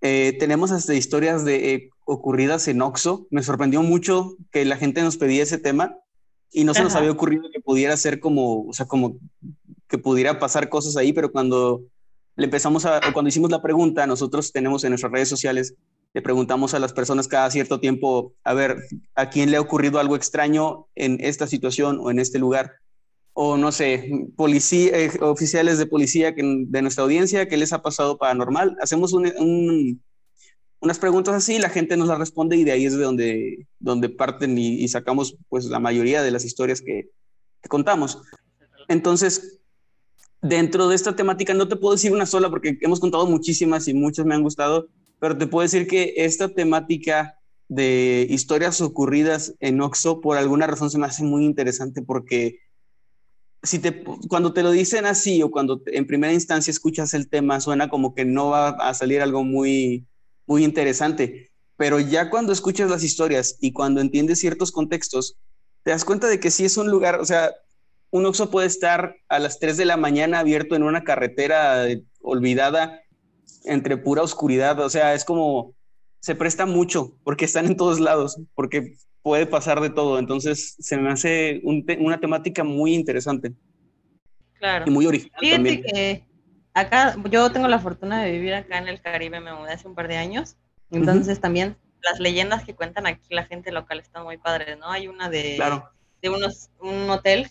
Eh, 0.02 0.36
tenemos 0.40 0.72
hasta 0.72 0.94
historias 0.94 1.46
de 1.46 1.74
eh, 1.74 1.90
ocurridas 2.06 2.68
en 2.68 2.82
Oxo. 2.82 3.28
Me 3.32 3.44
sorprendió 3.44 3.82
mucho 3.82 4.36
que 4.52 4.66
la 4.66 4.78
gente 4.78 5.02
nos 5.02 5.18
pedía 5.18 5.44
ese 5.44 5.58
tema 5.58 5.98
y 6.54 6.64
no 6.64 6.74
se 6.74 6.84
nos 6.84 6.96
había 6.96 7.12
ocurrido 7.12 7.50
que 7.52 7.60
pudiera 7.60 7.98
ser 7.98 8.20
como, 8.20 8.66
o 8.66 8.74
sea, 8.74 8.86
como 8.86 9.18
que 9.88 9.98
pudiera 9.98 10.40
pasar 10.40 10.70
cosas 10.70 10.96
ahí, 10.98 11.12
pero 11.14 11.32
cuando 11.32 11.82
le 12.36 12.46
empezamos 12.46 12.86
a, 12.86 13.00
cuando 13.14 13.30
hicimos 13.30 13.52
la 13.52 13.62
pregunta, 13.62 14.08
nosotros 14.08 14.52
tenemos 14.52 14.84
en 14.84 14.92
nuestras 14.92 15.12
redes 15.12 15.30
sociales 15.30 15.76
le 16.14 16.22
preguntamos 16.22 16.74
a 16.74 16.80
las 16.80 16.94
personas 16.94 17.28
cada 17.28 17.50
cierto 17.50 17.80
tiempo, 17.80 18.34
a 18.44 18.54
ver, 18.54 18.78
¿a 19.16 19.30
quién 19.30 19.50
le 19.50 19.58
ha 19.58 19.62
ocurrido 19.62 20.00
algo 20.00 20.16
extraño 20.16 20.88
en 20.96 21.18
esta 21.20 21.48
situación 21.48 21.98
o 22.00 22.12
en 22.12 22.20
este 22.20 22.38
lugar? 22.38 22.74
O 23.34 23.58
no 23.58 23.72
sé, 23.72 24.12
policía, 24.36 24.92
eh, 24.94 25.12
oficiales 25.22 25.80
de 25.80 25.88
policía 25.88 26.32
de 26.32 26.82
nuestra 26.84 27.04
audiencia, 27.04 27.48
¿qué 27.48 27.58
les 27.58 27.74
ha 27.74 27.82
pasado 27.82 28.20
paranormal? 28.20 28.78
Hacemos 28.80 29.12
unas 30.84 31.00
preguntas 31.00 31.34
así, 31.34 31.60
la 31.60 31.70
gente 31.70 31.96
nos 31.96 32.10
las 32.10 32.20
responde 32.20 32.58
y 32.58 32.66
de 32.66 32.74
ahí 32.74 32.86
es 32.86 32.98
de 32.98 33.04
donde, 33.04 33.68
donde 33.80 34.10
parten 34.10 34.58
y, 34.58 34.86
sacamos 34.90 35.38
pues 35.48 35.66
la 35.66 35.80
mayoría 35.80 36.22
de 36.22 36.30
las 36.30 36.44
historias 36.44 36.82
que, 36.82 37.10
que 37.62 37.70
contamos. 37.70 38.22
Entonces, 38.90 39.60
dentro 40.42 40.90
de 40.90 40.96
esta 40.96 41.16
temática 41.16 41.54
no 41.54 41.70
te 41.70 41.78
puedo 41.78 41.96
decir 41.96 42.12
una 42.12 42.26
sola 42.26 42.50
porque 42.50 42.78
hemos 42.82 43.00
contado 43.00 43.26
muchísimas 43.26 43.88
y 43.88 43.94
muchas 43.94 44.26
me 44.26 44.36
han 44.36 44.44
gustado, 44.44 44.90
pero 45.20 45.38
te 45.38 45.48
puedo 45.48 45.64
decir 45.64 45.88
que 45.88 46.16
esta 46.18 46.50
temática 46.50 47.40
de 47.70 48.28
historias 48.30 48.82
ocurridas 48.82 49.56
en 49.62 49.80
Oxo 49.80 50.20
por 50.20 50.38
alguna 50.38 50.68
razón 50.68 50.92
se 50.92 51.00
me 51.00 51.06
hace 51.06 51.24
muy 51.24 51.46
interesante 51.46 52.02
porque 52.02 52.60
si 53.64 53.80
te, 53.80 54.04
cuando 54.28 54.52
te 54.52 54.64
lo 54.64 54.72
dicen 54.72 55.06
así 55.06 55.42
o 55.42 55.50
cuando 55.50 55.82
en 55.86 56.06
primera 56.06 56.34
instancia 56.34 56.72
escuchas 56.72 57.14
el 57.14 57.30
tema 57.30 57.62
suena 57.62 57.90
como 57.90 58.14
que 58.14 58.26
no 58.26 58.50
va 58.50 58.72
a 58.72 58.94
salir 58.94 59.22
algo 59.22 59.46
muy, 59.46 60.06
muy 60.46 60.64
interesante, 60.64 61.52
pero 61.78 62.00
ya 62.00 62.30
cuando 62.30 62.54
escuchas 62.54 62.90
las 62.90 63.04
historias 63.04 63.58
y 63.60 63.72
cuando 63.72 64.02
entiendes 64.02 64.40
ciertos 64.40 64.72
contextos, 64.72 65.38
te 65.84 65.92
das 65.92 66.06
cuenta 66.06 66.28
de 66.28 66.40
que 66.40 66.52
sí 66.52 66.66
es 66.66 66.78
un 66.78 66.90
lugar, 66.90 67.20
o 67.20 67.26
sea, 67.26 67.52
un 68.12 68.26
Oxo 68.26 68.52
puede 68.52 68.68
estar 68.68 69.16
a 69.28 69.40
las 69.40 69.60
3 69.60 69.76
de 69.78 69.86
la 69.86 69.98
mañana 69.98 70.40
abierto 70.40 70.76
en 70.76 70.84
una 70.84 71.04
carretera 71.04 71.86
olvidada 72.22 73.02
entre 73.66 73.98
pura 73.98 74.22
oscuridad, 74.22 74.80
o 74.80 74.90
sea, 74.90 75.14
es 75.14 75.26
como, 75.26 75.74
se 76.20 76.36
presta 76.36 76.66
mucho 76.66 77.18
porque 77.24 77.46
están 77.46 77.66
en 77.66 77.76
todos 77.76 78.00
lados, 78.00 78.40
porque 78.56 78.96
puede 79.24 79.46
pasar 79.46 79.82
de 79.82 79.90
todo, 79.90 80.20
entonces 80.20 80.76
se 80.80 80.98
me 80.98 81.10
hace 81.10 81.62
una 81.64 82.20
temática 82.20 82.64
muy 82.64 82.94
interesante. 82.94 83.54
Claro. 84.60 84.86
Y 84.88 84.92
muy 84.92 85.06
original 85.06 85.40
Fíjate 85.40 85.56
también. 85.58 85.84
que 85.84 86.26
acá, 86.74 87.16
yo 87.30 87.52
tengo 87.52 87.68
la 87.68 87.80
fortuna 87.80 88.24
de 88.24 88.32
vivir 88.32 88.54
acá 88.54 88.78
en 88.78 88.88
el 88.88 89.02
Caribe, 89.02 89.40
me 89.40 89.54
mudé 89.54 89.74
hace 89.74 89.88
un 89.88 89.96
par 89.96 90.08
de 90.08 90.18
años, 90.18 90.56
entonces 90.92 91.40
también 91.40 91.78
las 92.02 92.20
leyendas 92.20 92.64
que 92.64 92.76
cuentan 92.76 93.08
aquí 93.08 93.34
la 93.34 93.46
gente 93.46 93.72
local 93.72 94.00
están 94.00 94.24
muy 94.24 94.38
padres, 94.38 94.78
¿no? 94.78 94.90
Hay 94.92 95.08
una 95.08 95.30
de, 95.30 95.62
de 96.22 96.30
unos, 96.30 96.70
un 96.80 97.10
hotel, 97.10 97.50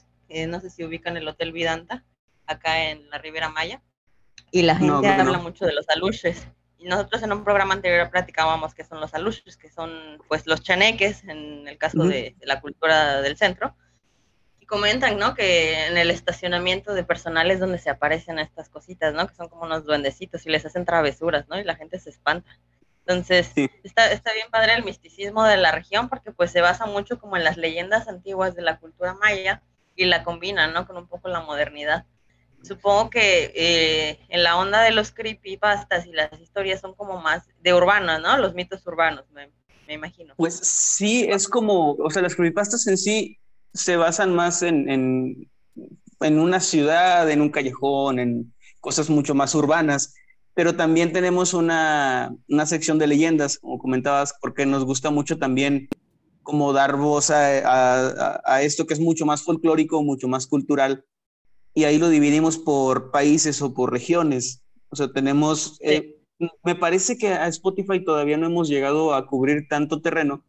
no 0.48 0.60
sé 0.60 0.70
si 0.70 0.84
ubican 0.84 1.16
el 1.16 1.28
Hotel 1.28 1.52
Vidanta, 1.52 2.04
acá 2.46 2.90
en 2.90 3.08
la 3.10 3.18
Ribera 3.18 3.48
Maya, 3.48 3.82
y 4.50 4.62
la 4.62 4.76
gente 4.76 5.08
habla 5.08 5.38
mucho 5.38 5.64
de 5.64 5.72
los 5.72 5.88
aluches. 5.88 6.46
Y 6.78 6.86
nosotros 6.86 7.22
en 7.22 7.32
un 7.32 7.44
programa 7.44 7.74
anterior 7.74 8.10
platicábamos 8.10 8.74
que 8.74 8.84
son 8.84 9.00
los 9.00 9.14
aluches, 9.14 9.56
que 9.56 9.70
son 9.70 10.18
pues 10.28 10.46
los 10.46 10.62
chaneques, 10.62 11.24
en 11.24 11.66
el 11.66 11.78
caso 11.78 12.04
de, 12.04 12.36
la 12.42 12.60
cultura 12.60 13.22
del 13.22 13.36
centro, 13.36 13.74
comentan, 14.72 15.18
¿no? 15.18 15.34
Que 15.34 15.88
en 15.88 15.98
el 15.98 16.10
estacionamiento 16.10 16.94
de 16.94 17.04
personal 17.04 17.50
es 17.50 17.60
donde 17.60 17.76
se 17.76 17.90
aparecen 17.90 18.38
estas 18.38 18.70
cositas, 18.70 19.12
¿no? 19.12 19.26
Que 19.26 19.34
son 19.34 19.50
como 19.50 19.64
unos 19.64 19.84
duendecitos 19.84 20.46
y 20.46 20.48
les 20.48 20.64
hacen 20.64 20.86
travesuras, 20.86 21.46
¿no? 21.50 21.60
Y 21.60 21.64
la 21.64 21.76
gente 21.76 22.00
se 22.00 22.08
espanta. 22.08 22.58
Entonces, 23.00 23.52
está, 23.84 24.10
está 24.10 24.32
bien 24.32 24.46
padre 24.50 24.72
el 24.72 24.82
misticismo 24.82 25.44
de 25.44 25.58
la 25.58 25.72
región 25.72 26.08
porque 26.08 26.32
pues 26.32 26.52
se 26.52 26.62
basa 26.62 26.86
mucho 26.86 27.20
como 27.20 27.36
en 27.36 27.44
las 27.44 27.58
leyendas 27.58 28.08
antiguas 28.08 28.54
de 28.54 28.62
la 28.62 28.78
cultura 28.78 29.12
maya 29.12 29.62
y 29.94 30.06
la 30.06 30.24
combina, 30.24 30.68
¿no? 30.68 30.86
Con 30.86 30.96
un 30.96 31.06
poco 31.06 31.28
la 31.28 31.40
modernidad. 31.40 32.06
Supongo 32.62 33.10
que 33.10 33.52
eh, 33.54 34.20
en 34.30 34.42
la 34.42 34.56
onda 34.56 34.80
de 34.80 34.92
los 34.92 35.12
creepypastas 35.12 36.06
y 36.06 36.12
las 36.12 36.32
historias 36.40 36.80
son 36.80 36.94
como 36.94 37.20
más 37.20 37.46
de 37.60 37.74
urbanos, 37.74 38.22
¿no? 38.22 38.38
Los 38.38 38.54
mitos 38.54 38.86
urbanos, 38.86 39.26
me, 39.32 39.50
imagino. 39.92 40.32
Pues 40.38 40.56
sí, 40.56 41.26
es 41.28 41.46
como, 41.46 41.92
o 41.92 42.08
sea, 42.08 42.22
las 42.22 42.34
creepypastas 42.34 42.86
en 42.86 42.96
sí 42.96 43.38
se 43.72 43.96
basan 43.96 44.34
más 44.34 44.62
en, 44.62 44.88
en, 44.90 45.50
en 46.20 46.38
una 46.38 46.60
ciudad, 46.60 47.30
en 47.30 47.40
un 47.40 47.50
callejón, 47.50 48.18
en 48.18 48.54
cosas 48.80 49.10
mucho 49.10 49.34
más 49.34 49.54
urbanas. 49.54 50.14
Pero 50.54 50.76
también 50.76 51.12
tenemos 51.12 51.54
una, 51.54 52.34
una, 52.48 52.66
sección 52.66 52.98
de 52.98 53.06
leyendas, 53.06 53.58
como 53.58 53.78
comentabas, 53.78 54.34
porque 54.40 54.66
nos 54.66 54.84
gusta 54.84 55.10
mucho 55.10 55.38
también 55.38 55.88
como 56.42 56.72
dar 56.74 56.96
voz 56.96 57.30
a, 57.30 58.38
a, 58.44 58.62
esto 58.62 58.86
que 58.86 58.94
es 58.94 59.00
mucho 59.00 59.24
más 59.24 59.42
folclórico, 59.42 60.02
mucho 60.02 60.28
más 60.28 60.46
cultural, 60.46 61.06
y 61.72 61.84
ahí 61.84 61.98
lo 61.98 62.10
dividimos 62.10 62.58
por 62.58 63.10
países 63.10 63.62
o 63.62 63.72
por 63.72 63.92
regiones. 63.92 64.62
O 64.90 64.96
sea, 64.96 65.10
tenemos, 65.10 65.78
eh, 65.80 66.16
me 66.62 66.74
parece 66.74 67.16
que 67.16 67.28
a 67.28 67.48
Spotify 67.48 68.04
todavía 68.04 68.36
no 68.36 68.46
hemos 68.46 68.68
llegado 68.68 69.14
a 69.14 69.26
cubrir 69.26 69.68
tanto 69.68 70.02
terreno, 70.02 70.44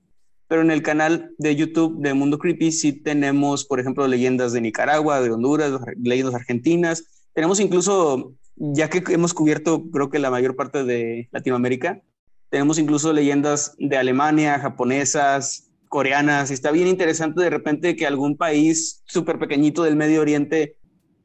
pero 0.47 0.61
en 0.61 0.71
el 0.71 0.81
canal 0.81 1.31
de 1.37 1.55
YouTube 1.55 2.01
de 2.01 2.13
Mundo 2.13 2.37
Creepy 2.37 2.71
sí 2.71 2.93
tenemos, 2.93 3.65
por 3.65 3.79
ejemplo, 3.79 4.07
leyendas 4.07 4.53
de 4.53 4.61
Nicaragua, 4.61 5.21
de 5.21 5.31
Honduras, 5.31 5.71
leyendas 6.01 6.35
argentinas, 6.35 7.27
tenemos 7.33 7.59
incluso 7.59 8.33
ya 8.55 8.89
que 8.89 9.03
hemos 9.13 9.33
cubierto 9.33 9.89
creo 9.91 10.09
que 10.09 10.19
la 10.19 10.29
mayor 10.29 10.55
parte 10.55 10.83
de 10.83 11.27
Latinoamérica, 11.31 12.01
tenemos 12.49 12.77
incluso 12.77 13.11
leyendas 13.13 13.75
de 13.79 13.97
Alemania, 13.97 14.59
japonesas, 14.59 15.71
coreanas, 15.89 16.51
está 16.51 16.71
bien 16.71 16.87
interesante 16.87 17.41
de 17.41 17.49
repente 17.49 17.95
que 17.95 18.05
algún 18.05 18.37
país 18.37 19.01
súper 19.05 19.39
pequeñito 19.39 19.83
del 19.83 19.95
Medio 19.95 20.21
Oriente 20.21 20.77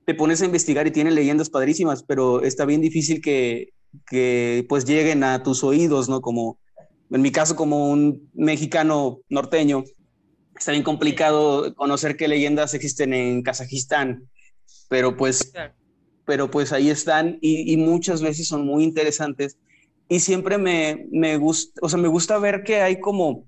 te 0.07 0.15
pones 0.15 0.41
a 0.41 0.47
investigar 0.47 0.87
y 0.87 0.91
tiene 0.91 1.11
leyendas 1.11 1.51
padrísimas, 1.51 2.03
pero 2.03 2.43
está 2.43 2.65
bien 2.65 2.81
difícil 2.81 3.21
que, 3.21 3.75
que 4.07 4.65
pues 4.69 4.87
lleguen 4.87 5.23
a 5.23 5.43
tus 5.43 5.63
oídos, 5.63 6.09
¿no? 6.09 6.23
Como 6.23 6.59
en 7.11 7.23
mi 7.23 7.31
caso 7.33 7.57
como 7.57 7.91
un 7.91 8.31
mexicano 8.35 9.21
norteño, 9.29 9.85
está 10.57 10.73
bien 10.73 10.85
complicado 10.85 11.75
conocer 11.75 12.17
qué 12.17 12.29
leyendas 12.29 12.75
existen 12.75 13.15
en 13.15 13.43
Kazajistán, 13.43 14.29
pero 14.89 15.17
pues 15.17 15.53
pero 16.29 16.51
pues 16.51 16.75
ahí 16.75 16.91
están 16.91 17.39
y, 17.41 17.75
muchas 17.79 18.21
veces 18.21 18.49
son 18.49 18.67
muy 18.67 18.85
interesantes. 18.85 19.57
Y 20.11 20.21
siempre 20.21 20.59
me, 20.59 21.07
me 21.11 21.39
gusta, 21.39 21.81
o 21.81 21.89
sea, 21.89 21.99
me 21.99 22.09
gusta 22.09 22.39
ver 22.39 22.65
que 22.65 22.83
hay 22.83 23.01
como 23.01 23.47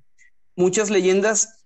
muchas 0.57 0.88
leyendas 0.88 1.60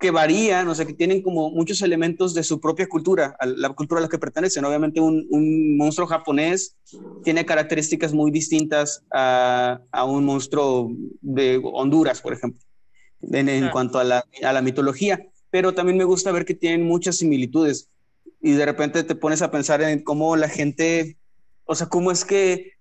que 0.00 0.10
varían, 0.10 0.66
o 0.66 0.74
sea, 0.74 0.86
que 0.86 0.94
tienen 0.94 1.20
como 1.20 1.50
muchos 1.50 1.82
elementos 1.82 2.32
de 2.32 2.42
su 2.42 2.58
propia 2.58 2.88
cultura, 2.88 3.36
la 3.56 3.68
cultura 3.68 3.98
a 3.98 4.02
la 4.02 4.08
que 4.08 4.18
pertenecen. 4.18 4.64
Obviamente 4.64 4.98
un, 4.98 5.26
un 5.28 5.76
monstruo 5.76 6.06
japonés 6.06 6.74
tiene 7.22 7.44
características 7.44 8.14
muy 8.14 8.30
distintas 8.30 9.04
a, 9.12 9.78
a 9.92 10.04
un 10.06 10.24
monstruo 10.24 10.90
de 11.20 11.60
Honduras, 11.62 12.22
por 12.22 12.32
ejemplo, 12.32 12.62
en, 13.20 13.50
en 13.50 13.68
cuanto 13.68 13.98
a 13.98 14.04
la, 14.04 14.24
a 14.42 14.52
la 14.54 14.62
mitología. 14.62 15.20
Pero 15.50 15.74
también 15.74 15.98
me 15.98 16.04
gusta 16.04 16.32
ver 16.32 16.46
que 16.46 16.54
tienen 16.54 16.86
muchas 16.86 17.18
similitudes 17.18 17.90
y 18.40 18.52
de 18.52 18.64
repente 18.64 19.04
te 19.04 19.14
pones 19.14 19.42
a 19.42 19.50
pensar 19.50 19.82
en 19.82 20.02
cómo 20.02 20.34
la 20.34 20.48
gente, 20.48 21.18
o 21.64 21.74
sea, 21.74 21.88
cómo 21.88 22.10
es 22.10 22.24
que 22.24 22.72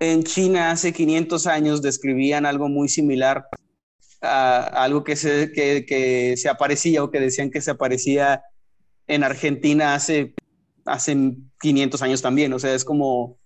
en 0.00 0.22
China 0.22 0.70
hace 0.70 0.92
500 0.92 1.46
años 1.46 1.80
describían 1.80 2.44
algo 2.44 2.68
muy 2.68 2.90
similar 2.90 3.46
algo 4.20 5.04
que 5.04 5.16
se, 5.16 5.52
que, 5.52 6.34
se 6.36 6.48
aparecía 6.48 7.02
o 7.02 7.10
que 7.10 7.20
decían 7.20 7.50
que 7.50 7.60
se 7.60 7.70
aparecía 7.70 8.42
en 9.06 9.24
Argentina 9.24 9.94
hace, 9.94 10.34
hace 10.84 11.34
500 11.60 12.02
años 12.02 12.22
también. 12.22 12.52
O 12.52 12.58
sea, 12.58 12.74
es 12.74 12.84
como, 12.84 13.38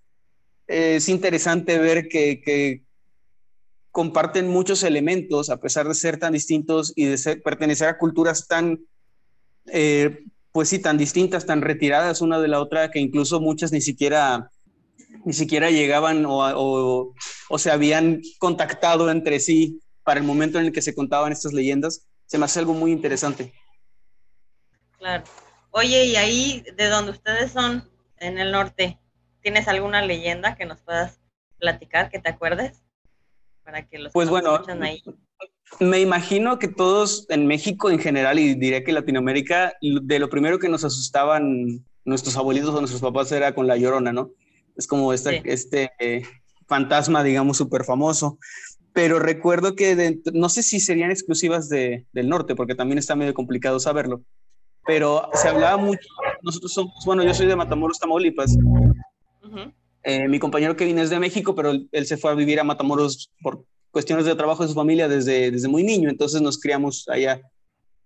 es 0.67 1.09
interesante 1.09 1.79
ver 1.79 2.09
que, 2.09 2.41
que 2.41 2.83
comparten 3.91 4.49
muchos 4.49 4.83
elementos 4.83 5.51
a 5.51 5.59
pesar 5.59 5.89
de 5.89 5.95
ser 5.95 6.19
tan 6.19 6.33
distintos 6.33 6.93
y 6.95 7.07
de 7.07 7.19
ser, 7.19 7.43
pertenecer 7.43 7.89
a 7.89 7.99
culturas 7.99 8.47
tan 8.47 8.81
eh, 9.67 10.25
pues 10.53 10.69
sí, 10.69 10.79
tan 10.79 10.99
distintas, 10.99 11.47
tan 11.47 11.63
retiradas 11.63 12.21
una 12.21 12.41
de 12.41 12.49
la 12.49 12.61
otra, 12.61 12.91
que 12.91 12.99
incluso 12.99 13.41
muchas 13.41 13.73
ni 13.73 13.81
siquiera, 13.81 14.51
ni 15.25 15.33
siquiera 15.33 15.71
llegaban 15.71 16.27
o, 16.27 17.15
o, 17.49 17.59
se 17.59 17.71
habían 17.71 18.21
contactado 18.39 19.11
entre 19.11 19.39
sí 19.39 19.81
para 20.11 20.19
el 20.19 20.27
momento 20.27 20.59
en 20.59 20.67
el 20.67 20.73
que 20.73 20.83
se 20.83 20.93
contaban 20.93 21.31
estas 21.31 21.53
leyendas, 21.53 22.09
se 22.27 22.37
me 22.37 22.45
hace 22.45 22.59
algo 22.59 22.75
muy 22.75 22.91
interesante. 22.91 23.53
Claro. 24.99 25.23
Oye, 25.71 26.05
y 26.07 26.17
ahí 26.17 26.65
de 26.77 26.89
donde 26.89 27.13
ustedes 27.13 27.53
son, 27.53 27.89
en 28.17 28.37
el 28.39 28.51
norte, 28.51 28.99
¿tienes 29.41 29.69
alguna 29.69 30.03
leyenda 30.05 30.57
que 30.57 30.67
nos 30.67 30.81
puedas 30.81 31.21
platicar, 31.61 32.11
que 32.11 32.19
te 32.19 32.29
acuerdes? 32.29 32.83
Para 33.63 33.87
que 33.87 34.01
los 34.01 34.13
pues 34.13 34.29
bueno, 34.29 34.61
ahí 34.81 35.01
me 35.79 36.01
imagino 36.01 36.59
que 36.59 36.67
todos 36.67 37.27
en 37.29 37.47
México 37.47 37.89
en 37.89 38.01
general 38.01 38.41
y 38.41 38.57
diría 38.57 38.83
que 38.83 38.91
Latinoamérica, 38.91 39.75
de 39.81 40.19
lo 40.19 40.29
primero 40.29 40.59
que 40.59 40.69
nos 40.69 40.83
asustaban 40.83 41.87
nuestros 42.05 42.37
abuelitos 42.37 42.75
o 42.75 42.81
nuestros 42.81 43.01
papás 43.01 43.31
era 43.31 43.55
con 43.55 43.69
la 43.69 43.77
llorona, 43.77 44.13
¿no? 44.13 44.33
Es 44.77 44.89
como 44.89 45.13
este, 45.13 45.41
este 45.45 45.93
fantasma, 46.67 47.23
digamos, 47.23 47.59
súper 47.59 47.85
famoso. 47.85 48.41
Pero 48.93 49.19
recuerdo 49.19 49.77
que 49.77 50.21
no 50.33 50.49
sé 50.49 50.63
si 50.63 50.81
serían 50.81 51.11
exclusivas 51.11 51.69
de, 51.69 52.07
del 52.13 52.29
norte, 52.29 52.55
porque 52.55 52.75
también 52.75 52.99
está 52.99 53.15
medio 53.15 53.35
complicado 53.35 53.79
saberlo. 53.79 54.23
Pero 54.87 55.29
se 55.35 55.49
hablaba 55.49 55.77
mucho, 55.77 56.09
nosotros 56.43 56.73
somos, 56.73 56.93
bueno, 57.05 57.23
yo 57.23 57.35
soy 57.35 57.47
de 57.47 57.57
Matamoros, 57.57 57.99
Tamaulipas. 57.99 58.57
Eh, 60.03 60.29
mi 60.29 60.39
compañero 60.39 60.77
Kevin 60.77 60.99
es 60.99 61.11
de 61.11 61.21
México, 61.21 61.55
pero 61.55 61.73
él, 61.93 62.07
se 62.07 62.17
fue 62.17 62.31
a 62.31 62.35
vivir 62.35 62.59
a 62.59 62.65
Matamoros 62.65 63.31
por 63.43 63.65
cuestiones 63.91 64.25
de 64.25 64.35
trabajo 64.35 64.63
de 64.63 64.71
su 64.71 64.75
familia 64.75 65.09
desde, 65.09 65.51
desde 65.51 65.69
muy 65.69 65.83
niño, 65.83 66.09
entonces 66.09 66.41
nos 66.41 66.59
criamos 66.59 67.07
allá, 67.09 67.41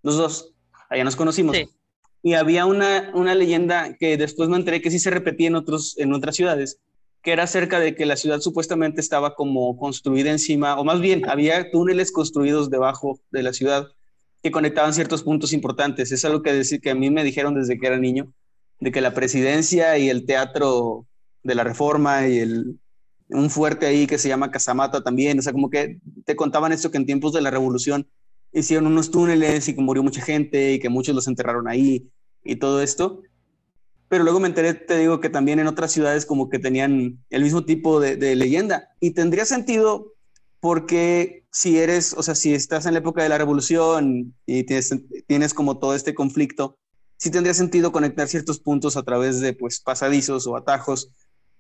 los 0.03 0.17
dos, 0.17 0.53
allá 0.89 1.05
nos 1.05 1.17
conocimos. 1.17 1.57
Y 2.23 2.35
había 2.35 2.67
una, 2.67 3.11
una 3.15 3.35
leyenda 3.35 3.95
que 3.99 4.17
después 4.17 4.49
me 4.49 4.57
enteré 4.57 4.81
que 4.81 4.91
sí 4.91 4.99
se 4.99 5.11
repetía 5.11 5.49
en, 5.49 5.57
otros, 5.57 5.97
en 5.99 6.13
otras 6.13 6.35
ciudades, 6.35 6.81
que 7.25 7.33
era 7.33 7.45
acerca 7.45 7.81
de 7.81 7.95
que 7.95 8.05
la 8.05 8.17
ciudad 8.17 8.41
supuestamente 8.41 9.01
estaba 9.01 9.35
como 9.35 9.79
construida 9.79 10.31
encima, 10.31 10.79
o 10.79 10.85
más 10.85 11.01
bien, 11.01 11.27
había 11.29 11.71
túneles 11.71 12.13
construidos 12.13 12.69
debajo 12.69 13.19
de 13.31 13.43
la 13.43 13.55
ciudad 13.55 13.89
que 14.43 14.51
conectaban 14.51 14.93
ciertos 14.93 15.23
puntos 15.23 15.55
importantes. 15.55 16.13
Es 16.13 16.23
algo 16.27 16.43
que, 16.43 16.53
decir, 16.53 16.83
que 16.83 16.91
a 16.91 16.95
mí 16.95 17.09
me 17.09 17.25
dijeron 17.25 17.55
desde 17.55 17.79
que 17.79 17.87
era 17.87 17.99
niño, 17.99 18.31
de 18.79 18.93
que 18.93 19.01
la 19.01 19.15
presidencia 19.15 19.97
y 19.97 20.11
el 20.11 20.27
teatro 20.27 21.07
de 21.43 21.55
la 21.55 21.65
reforma 21.65 22.29
y 22.29 22.41
el, 22.41 22.79
un 23.31 23.49
fuerte 23.49 23.87
ahí 23.87 24.07
que 24.07 24.19
se 24.19 24.29
llama 24.29 24.51
Casamata 24.51 25.03
también, 25.03 25.39
o 25.39 25.43
sea, 25.43 25.55
como 25.55 25.71
que 25.71 25.99
te 26.27 26.37
contaban 26.37 26.73
esto 26.73 26.91
que 26.91 26.99
en 26.99 27.07
tiempos 27.07 27.33
de 27.33 27.41
la 27.41 27.51
revolución 27.51 28.07
hicieron 28.53 28.87
unos 28.87 29.11
túneles 29.11 29.67
y 29.67 29.75
que 29.75 29.81
murió 29.81 30.03
mucha 30.03 30.21
gente 30.21 30.75
y 30.75 30.79
que 30.79 30.91
muchos 30.91 31.15
los 31.15 31.27
enterraron 31.27 31.69
ahí 31.69 32.07
y 32.45 32.57
todo 32.57 32.83
esto. 32.83 33.23
Pero 34.09 34.25
luego 34.25 34.41
me 34.41 34.49
enteré, 34.49 34.75
te 34.75 34.99
digo, 34.99 35.21
que 35.21 35.31
también 35.31 35.59
en 35.59 35.67
otras 35.67 35.93
ciudades 35.93 36.27
como 36.27 36.49
que 36.49 36.59
tenían 36.59 37.25
el 37.31 37.43
mismo 37.43 37.65
tipo 37.65 38.01
de, 38.01 38.37
leyenda 38.37 38.91
y 39.01 39.13
tendría 39.13 39.45
sentido 39.45 40.13
porque 40.61 41.45
si 41.51 41.79
eres, 41.79 42.15
o 42.15 42.23
sea, 42.23 42.35
si 42.35 42.55
estás 42.55 42.87
en 42.87 42.95
la 42.95 43.01
época 43.01 43.23
de 43.23 43.29
la 43.29 43.39
revolución 43.39 44.35
y 44.47 44.65
tienes, 44.65 44.95
tienes 45.27 45.55
como 45.55 45.79
todo 45.79 45.95
este 45.95 46.15
conflicto, 46.15 46.79
sí 47.17 47.31
tendría 47.31 47.55
sentido 47.55 47.93
conectar 47.93 48.29
ciertos 48.29 48.61
puntos 48.61 48.97
a 48.97 49.03
través 49.03 49.41
de 49.41 49.53
pues 49.53 49.81
pasadizos 49.81 50.47
o 50.47 50.57
atajos 50.57 51.11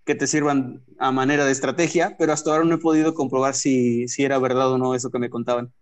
que 0.04 0.14
te 0.14 0.26
sirvan 0.26 0.84
a 0.98 1.12
manera 1.12 1.46
de 1.46 1.52
estrategia, 1.52 2.16
pero 2.18 2.32
hasta 2.32 2.50
ahora 2.50 2.64
no 2.64 2.74
he 2.74 2.78
podido 2.78 3.14
comprobar 3.14 3.54
si, 3.54 4.06
si 4.08 4.24
era 4.24 4.38
verdad 4.38 4.72
o 4.72 4.78
no 4.78 4.94
eso 4.94 5.10
que 5.10 5.18
me 5.18 5.30
contaban. 5.30 5.72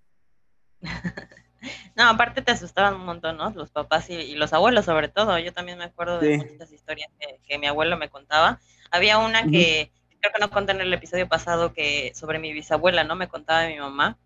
no, 1.97 2.09
aparte 2.09 2.43
te 2.43 2.53
asustaban 2.53 2.95
un 2.95 3.05
montón, 3.05 3.37
¿no? 3.37 3.51
Los 3.51 3.71
papás 3.71 4.11
y, 4.11 4.35
los 4.35 4.53
abuelos 4.53 4.85
sobre 4.85 5.09
todo. 5.09 5.39
Yo 5.39 5.53
también 5.53 5.79
me 5.79 5.85
acuerdo 5.85 6.19
de 6.19 6.39
muchas 6.39 6.73
historias 6.73 7.11
que, 7.47 7.59
mi 7.59 7.67
abuelo 7.67 7.97
me 7.97 8.09
contaba. 8.09 8.61
Había 8.91 9.19
una 9.19 9.45
que 9.45 9.91
creo 10.21 10.33
que 10.33 10.41
no 10.41 10.51
conté 10.51 10.73
en 10.73 10.81
el 10.81 10.93
episodio 10.93 11.29
pasado 11.29 11.73
que 11.73 12.13
sobre 12.15 12.39
mi 12.39 12.53
bisabuela, 12.53 13.05
¿no? 13.05 13.15
Me 13.15 13.29
contaba 13.29 13.67
mi 13.67 13.79
mamá 13.79 14.19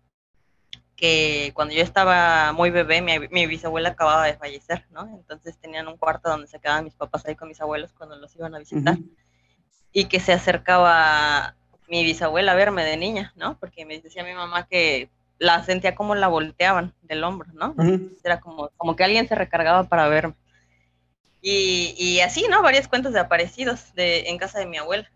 que 0.97 1.51
cuando 1.53 1.75
yo 1.75 1.83
estaba 1.83 2.51
muy 2.53 2.71
bebé, 2.71 3.01
mi, 3.01 3.45
bisabuela 3.45 3.89
acababa 3.89 4.25
de 4.25 4.35
fallecer, 4.35 4.85
¿no? 4.89 5.07
Entonces 5.07 5.57
tenían 5.59 5.87
un 5.87 5.95
cuarto 5.95 6.29
donde 6.29 6.47
se 6.47 6.59
quedaban 6.59 6.83
mis 6.83 6.95
papás 6.95 7.25
ahí 7.25 7.35
con 7.35 7.47
mis 7.47 7.61
abuelos 7.61 7.93
cuando 7.93 8.15
los 8.15 8.35
iban 8.35 8.55
a 8.55 8.59
visitar. 8.59 8.97
Y 9.93 10.05
que 10.05 10.19
se 10.19 10.33
acercaba 10.33 11.55
mi 11.87 12.03
bisabuela 12.03 12.53
a 12.53 12.55
verme 12.55 12.83
de 12.83 12.97
niña, 12.97 13.31
¿no? 13.35 13.59
Porque 13.59 13.85
me 13.85 13.99
decía 13.99 14.23
mi 14.23 14.33
mamá 14.33 14.67
que 14.67 15.09
la 15.39 15.63
sentía 15.63 15.95
como 15.95 16.15
la 16.15 16.27
volteaban 16.27 16.93
del 17.01 17.23
hombro, 17.23 17.49
¿no? 17.53 17.75
Era 18.23 18.39
como, 18.39 18.69
como 18.77 18.95
que 18.95 19.03
alguien 19.03 19.27
se 19.27 19.35
recargaba 19.35 19.83
para 19.85 20.07
verme. 20.07 20.35
Y, 21.41 21.93
y 21.97 22.21
así, 22.21 22.45
¿no? 22.49 22.61
Varios 22.61 22.87
cuentos 22.87 23.13
de 23.13 23.19
aparecidos 23.19 23.93
de, 23.93 24.29
en 24.29 24.37
casa 24.37 24.59
de 24.59 24.65
mi 24.65 24.77
abuela. 24.77 25.09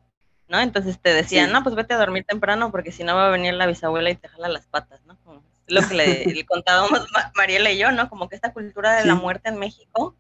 ¿no? 0.48 0.60
Entonces 0.60 1.00
te 1.00 1.14
decían, 1.14 1.52
no, 1.52 1.64
pues 1.64 1.76
vete 1.76 1.94
a 1.94 1.98
dormir 1.98 2.26
temprano 2.26 2.72
porque 2.72 2.92
si 2.92 3.06
no 3.06 3.16
va 3.16 3.28
a 3.28 3.32
venir 3.32 3.54
la 3.54 3.68
bisabuela 3.68 4.10
y 4.10 4.16
te 4.16 4.28
jala 4.28 4.50
las 4.50 4.68
patas, 4.68 5.00
¿no? 5.06 5.18
lo 5.72 5.88
que 5.88 5.94
le, 5.94 6.46
contábamos 6.46 7.08
Mariela 7.36 7.72
y 7.72 7.78
yo, 7.78 7.92
¿no? 7.92 8.10
Como 8.10 8.30
que 8.30 8.36
esta 8.36 8.54
cultura 8.54 8.94
de 8.94 9.06
la 9.06 9.16
muerte 9.16 9.50
en 9.50 9.58
México, 9.58 10.16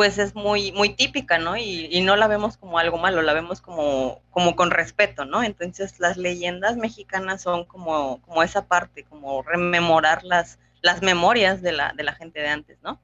pues 0.00 0.16
es 0.16 0.34
muy, 0.34 0.72
muy 0.72 0.94
típica, 0.94 1.36
¿no? 1.36 1.58
Y, 1.58 2.00
no 2.00 2.16
la 2.16 2.26
vemos 2.26 2.56
como 2.56 2.78
algo 2.78 2.96
malo, 2.96 3.20
la 3.20 3.34
vemos 3.34 3.60
como, 3.60 4.22
como 4.30 4.56
con 4.56 4.70
respeto, 4.70 5.26
¿no? 5.26 5.42
Entonces 5.42 6.00
las 6.00 6.16
leyendas 6.16 6.78
mexicanas 6.78 7.42
son 7.42 7.66
como, 7.66 8.22
como 8.22 8.42
esa 8.42 8.64
parte, 8.64 9.04
como 9.04 9.42
rememorar 9.42 10.24
las, 10.24 10.58
las 10.80 11.02
memorias 11.02 11.60
de 11.60 11.72
la, 11.72 11.92
de 11.94 12.02
la 12.04 12.14
gente 12.14 12.40
de 12.40 12.48
antes, 12.48 12.78
¿no? 12.82 12.98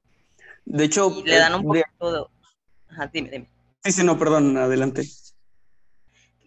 De 0.64 0.84
hecho, 0.84 1.14
le 1.22 1.36
dan 1.36 1.56
un 1.56 1.76
eh, 1.76 1.82
poquito 1.84 2.12
de... 2.12 2.24
Ajá, 2.88 3.10
dime, 3.12 3.28
dime. 3.28 3.50
Sí, 3.84 3.92
sí, 3.92 4.02
no, 4.02 4.18
perdón, 4.18 4.56
adelante 4.56 5.02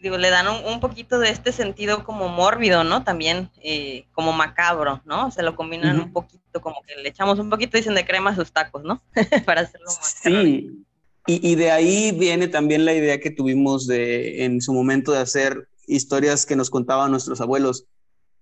digo, 0.02 0.18
le 0.18 0.30
dan 0.30 0.48
un, 0.48 0.80
poquito 0.80 1.20
de 1.20 1.30
este 1.30 1.52
sentido 1.52 2.04
como 2.04 2.30
mórbido, 2.30 2.84
¿no? 2.84 3.04
También 3.04 3.50
eh, 3.62 4.06
como 4.14 4.32
macabro, 4.34 5.02
¿no? 5.06 5.32
Se 5.32 5.44
lo 5.44 5.56
combinan 5.56 6.00
un 6.00 6.14
poquito, 6.14 6.62
como 6.62 6.82
que 6.84 6.96
le 6.96 7.10
echamos 7.10 7.40
un 7.40 7.50
poquito, 7.50 7.78
dicen 7.78 7.96
de 7.96 8.06
crema 8.06 8.32
a 8.32 8.36
sus 8.36 8.52
tacos, 8.52 8.84
¿no? 8.84 9.02
Para 9.46 9.62
hacerlo 9.62 9.88
más. 9.88 10.16
Sí, 10.22 10.86
y, 11.28 11.52
y, 11.52 11.56
de 11.56 11.72
ahí 11.72 12.12
viene 12.12 12.48
también 12.48 12.86
la 12.86 12.94
idea 12.94 13.20
que 13.20 13.30
tuvimos 13.30 13.86
de, 13.88 14.46
en 14.46 14.62
su 14.62 14.74
momento 14.74 15.12
de 15.12 15.20
hacer 15.20 15.68
historias 15.86 16.46
que 16.46 16.56
nos 16.56 16.70
contaban 16.70 17.12
nuestros 17.12 17.42
abuelos, 17.42 17.86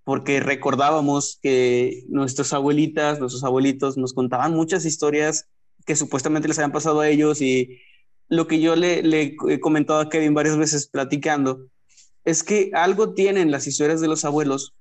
porque 0.04 0.40
recordábamos 0.40 1.40
que 1.42 2.04
nuestras 2.08 2.54
abuelitas, 2.54 3.20
nuestros 3.20 3.44
abuelitos 3.44 3.98
nos 3.98 4.14
contaban 4.14 4.54
muchas 4.54 4.86
historias 4.86 5.50
que 5.86 5.96
supuestamente 5.96 6.48
les 6.48 6.58
habían 6.60 6.72
pasado 6.72 7.00
a 7.00 7.10
ellos 7.10 7.42
y 7.42 7.80
lo 8.30 8.48
que 8.48 8.60
yo 8.60 8.76
le, 8.76 9.36
he 9.50 9.60
comentado 9.60 10.00
a 10.00 10.10
Kevin 10.10 10.34
varias 10.34 10.58
veces 10.58 10.88
platicando, 10.88 11.68
es 12.26 12.44
que 12.44 12.72
algo 12.74 13.14
tienen 13.14 13.52
las 13.52 13.68
historias 13.68 14.02
de 14.02 14.08
los 14.08 14.26
abuelos 14.26 14.76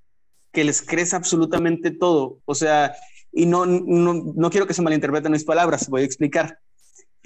que 0.52 0.64
les 0.64 0.82
crees 0.82 1.14
absolutamente 1.14 1.90
todo. 1.90 2.40
O 2.44 2.54
sea, 2.54 2.94
y 3.32 3.46
no, 3.46 3.66
no, 3.66 4.50
quiero 4.50 4.66
que 4.66 4.74
se 4.74 4.82
malinterpreten 4.82 5.30
mis 5.30 5.44
palabras, 5.44 5.88
voy 5.88 6.02
a 6.02 6.04
explicar. 6.04 6.58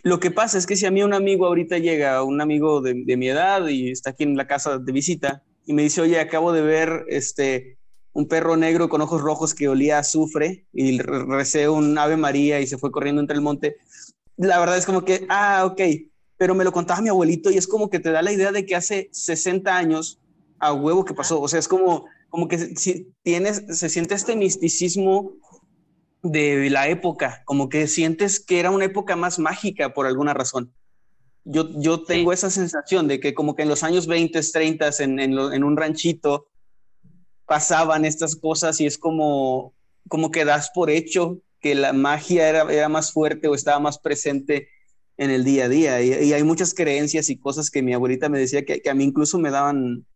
Lo 0.03 0.21
que 0.21 0.31
pasa 0.31 0.59
es 0.59 0.67
que 0.67 0.77
si 0.77 0.87
a 0.87 0.91
mí 0.91 1.03
un 1.03 1.15
amigo 1.15 1.47
ahorita 1.47 1.79
llega, 1.79 2.23
un 2.23 2.41
amigo 2.41 2.81
de, 2.81 2.95
mi 2.95 3.29
edad 3.29 3.67
y 3.69 3.91
está 3.91 4.11
aquí 4.11 4.25
en 4.25 4.37
la 4.37 4.47
casa 4.47 4.79
de 4.79 4.93
visita 4.93 5.43
y 5.67 5.73
me 5.73 5.83
dice, 5.83 6.01
oye, 6.01 6.19
acabo 6.19 6.53
de 6.53 6.63
ver 6.63 7.05
este, 7.09 7.79
un 8.13 8.27
perro 8.27 8.57
negro 8.57 8.89
con 8.89 9.01
ojos 9.01 9.21
rojos 9.21 9.55
que 9.55 9.69
olía 9.69 9.99
azufre 9.99 10.67
y 10.73 10.99
recé 11.01 11.69
un 11.69 11.97
ave 11.97 12.17
María 12.17 12.61
y 12.61 12.67
se 12.67 12.79
fue 12.79 12.91
corriendo 12.91 13.21
entre 13.21 13.37
el 13.37 13.43
monte, 13.43 13.77
la 14.37 14.59
verdad 14.59 14.79
es 14.79 14.87
como 14.87 15.05
que, 15.05 15.27
ah, 15.29 15.65
ok, 15.67 15.81
pero 16.41 16.55
me 16.55 16.65
lo 16.65 16.73
contaba 16.73 17.03
mi 17.03 17.11
abuelito 17.11 17.51
y 17.51 17.59
es 17.59 17.67
como 17.67 17.91
que 17.91 18.01
te 18.01 18.13
da 18.13 18.23
la 18.23 18.33
idea 18.33 18.51
de 18.51 18.65
que 18.65 18.75
hace 18.75 19.11
60 19.13 19.77
años 19.77 20.21
a 20.59 20.73
huevo 20.73 21.05
que 21.05 21.13
pasó. 21.13 21.39
O 21.39 21.47
sea, 21.49 21.59
es 21.59 21.69
como, 21.69 22.07
como 22.31 22.49
que 22.49 22.57
si 22.77 23.13
tienes, 23.23 23.63
se 23.69 23.91
siente 23.91 24.15
este 24.15 24.37
misticismo 24.37 25.35
de 26.23 26.71
la 26.71 26.89
época, 26.89 27.43
como 27.45 27.69
que 27.69 27.87
sientes 27.87 28.41
que 28.41 28.59
era 28.59 28.71
una 28.71 28.87
época 28.87 29.17
más 29.17 29.39
mágica 29.39 29.93
por 29.93 30.07
alguna 30.07 30.33
razón. 30.33 30.73
Yo, 31.45 31.79
yo 31.79 32.05
tengo 32.05 32.33
esa 32.33 32.49
sensación 32.49 33.07
de 33.07 33.21
que 33.21 33.35
como 33.35 33.55
que 33.55 33.65
en 33.65 33.69
los 33.69 33.83
años 33.83 34.07
20, 34.07 34.41
30, 34.41 34.91
en, 35.01 35.21
en, 35.21 35.39
en, 35.39 35.63
un 35.63 35.77
ranchito, 35.77 36.47
pasaban 37.45 38.07
estas 38.07 38.35
cosas 38.35 38.81
y 38.81 38.87
es 38.87 38.97
como, 38.97 39.75
como 40.09 40.31
que 40.31 40.47
das 40.47 40.71
por 40.75 40.89
hecho 40.89 41.43
que 41.61 41.75
la 41.75 41.93
magia 41.93 42.49
era, 42.49 42.63
era 42.73 42.89
más 42.89 43.13
fuerte 43.13 43.47
o 43.47 43.55
estaba 43.55 43.79
más 43.79 43.99
presente 43.99 44.69
en 45.21 45.31
el 45.31 45.45
día 45.45 45.67
a 45.67 45.69
día. 45.69 46.01
Y, 46.01 46.33
hay 46.33 46.43
muchas 46.43 46.73
creencias 46.73 47.29
y 47.29 47.37
cosas 47.39 47.71
que 47.71 47.83
mi 47.83 47.93
abuelita 47.93 48.31
me 48.31 48.39
decía 48.39 48.65
que, 48.65 48.81
a 48.89 48.95
mí 48.95 49.05
incluso 49.05 49.39
me 49.39 49.51
daban, 49.51 50.07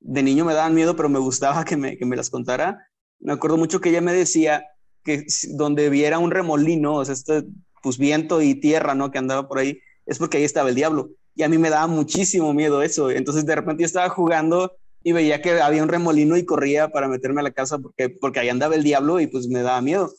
de 0.00 0.22
niño 0.22 0.46
me 0.46 0.54
daban 0.54 0.74
miedo, 0.74 0.96
pero 0.96 1.10
me 1.10 1.18
gustaba 1.18 1.62
que 1.66 1.76
me, 1.76 1.98
que 1.98 2.06
me 2.06 2.16
las 2.16 2.30
contara. 2.30 2.88
Me 3.20 3.34
acuerdo 3.34 3.58
mucho 3.58 3.82
que 3.82 3.90
ella 3.90 4.00
me 4.00 4.14
decía 4.14 4.64
que 5.04 5.26
donde 5.50 5.90
viera 5.90 6.18
un 6.18 6.30
remolino, 6.30 6.94
o 6.94 7.04
sea, 7.04 7.12
este, 7.12 7.44
pues 7.82 7.98
viento 7.98 8.40
y 8.40 8.54
tierra, 8.54 8.94
¿no? 8.94 9.10
Que 9.10 9.18
andaba 9.18 9.46
por 9.46 9.58
ahí, 9.58 9.78
es 10.06 10.18
porque 10.18 10.38
ahí 10.38 10.44
estaba 10.44 10.70
el 10.70 10.74
diablo. 10.74 11.10
Y 11.34 11.42
a 11.42 11.50
mí 11.50 11.58
me 11.58 11.68
daba 11.68 11.86
muchísimo 11.86 12.54
miedo 12.54 12.80
eso. 12.80 13.10
Entonces 13.10 13.44
de 13.44 13.56
repente 13.56 13.82
yo 13.82 13.86
estaba 13.86 14.08
jugando 14.08 14.72
y 15.04 15.12
veía 15.12 15.42
que 15.42 15.60
había 15.60 15.82
un 15.82 15.90
remolino 15.90 16.34
y 16.38 16.46
corría 16.46 16.88
para 16.88 17.08
meterme 17.08 17.40
a 17.40 17.44
la 17.44 17.50
casa 17.50 17.78
porque, 17.78 18.08
porque 18.08 18.40
ahí 18.40 18.48
andaba 18.48 18.74
el 18.74 18.84
diablo 18.84 19.20
y 19.20 19.26
pues 19.26 19.48
me 19.48 19.60
daba 19.60 19.82
miedo. 19.82 20.10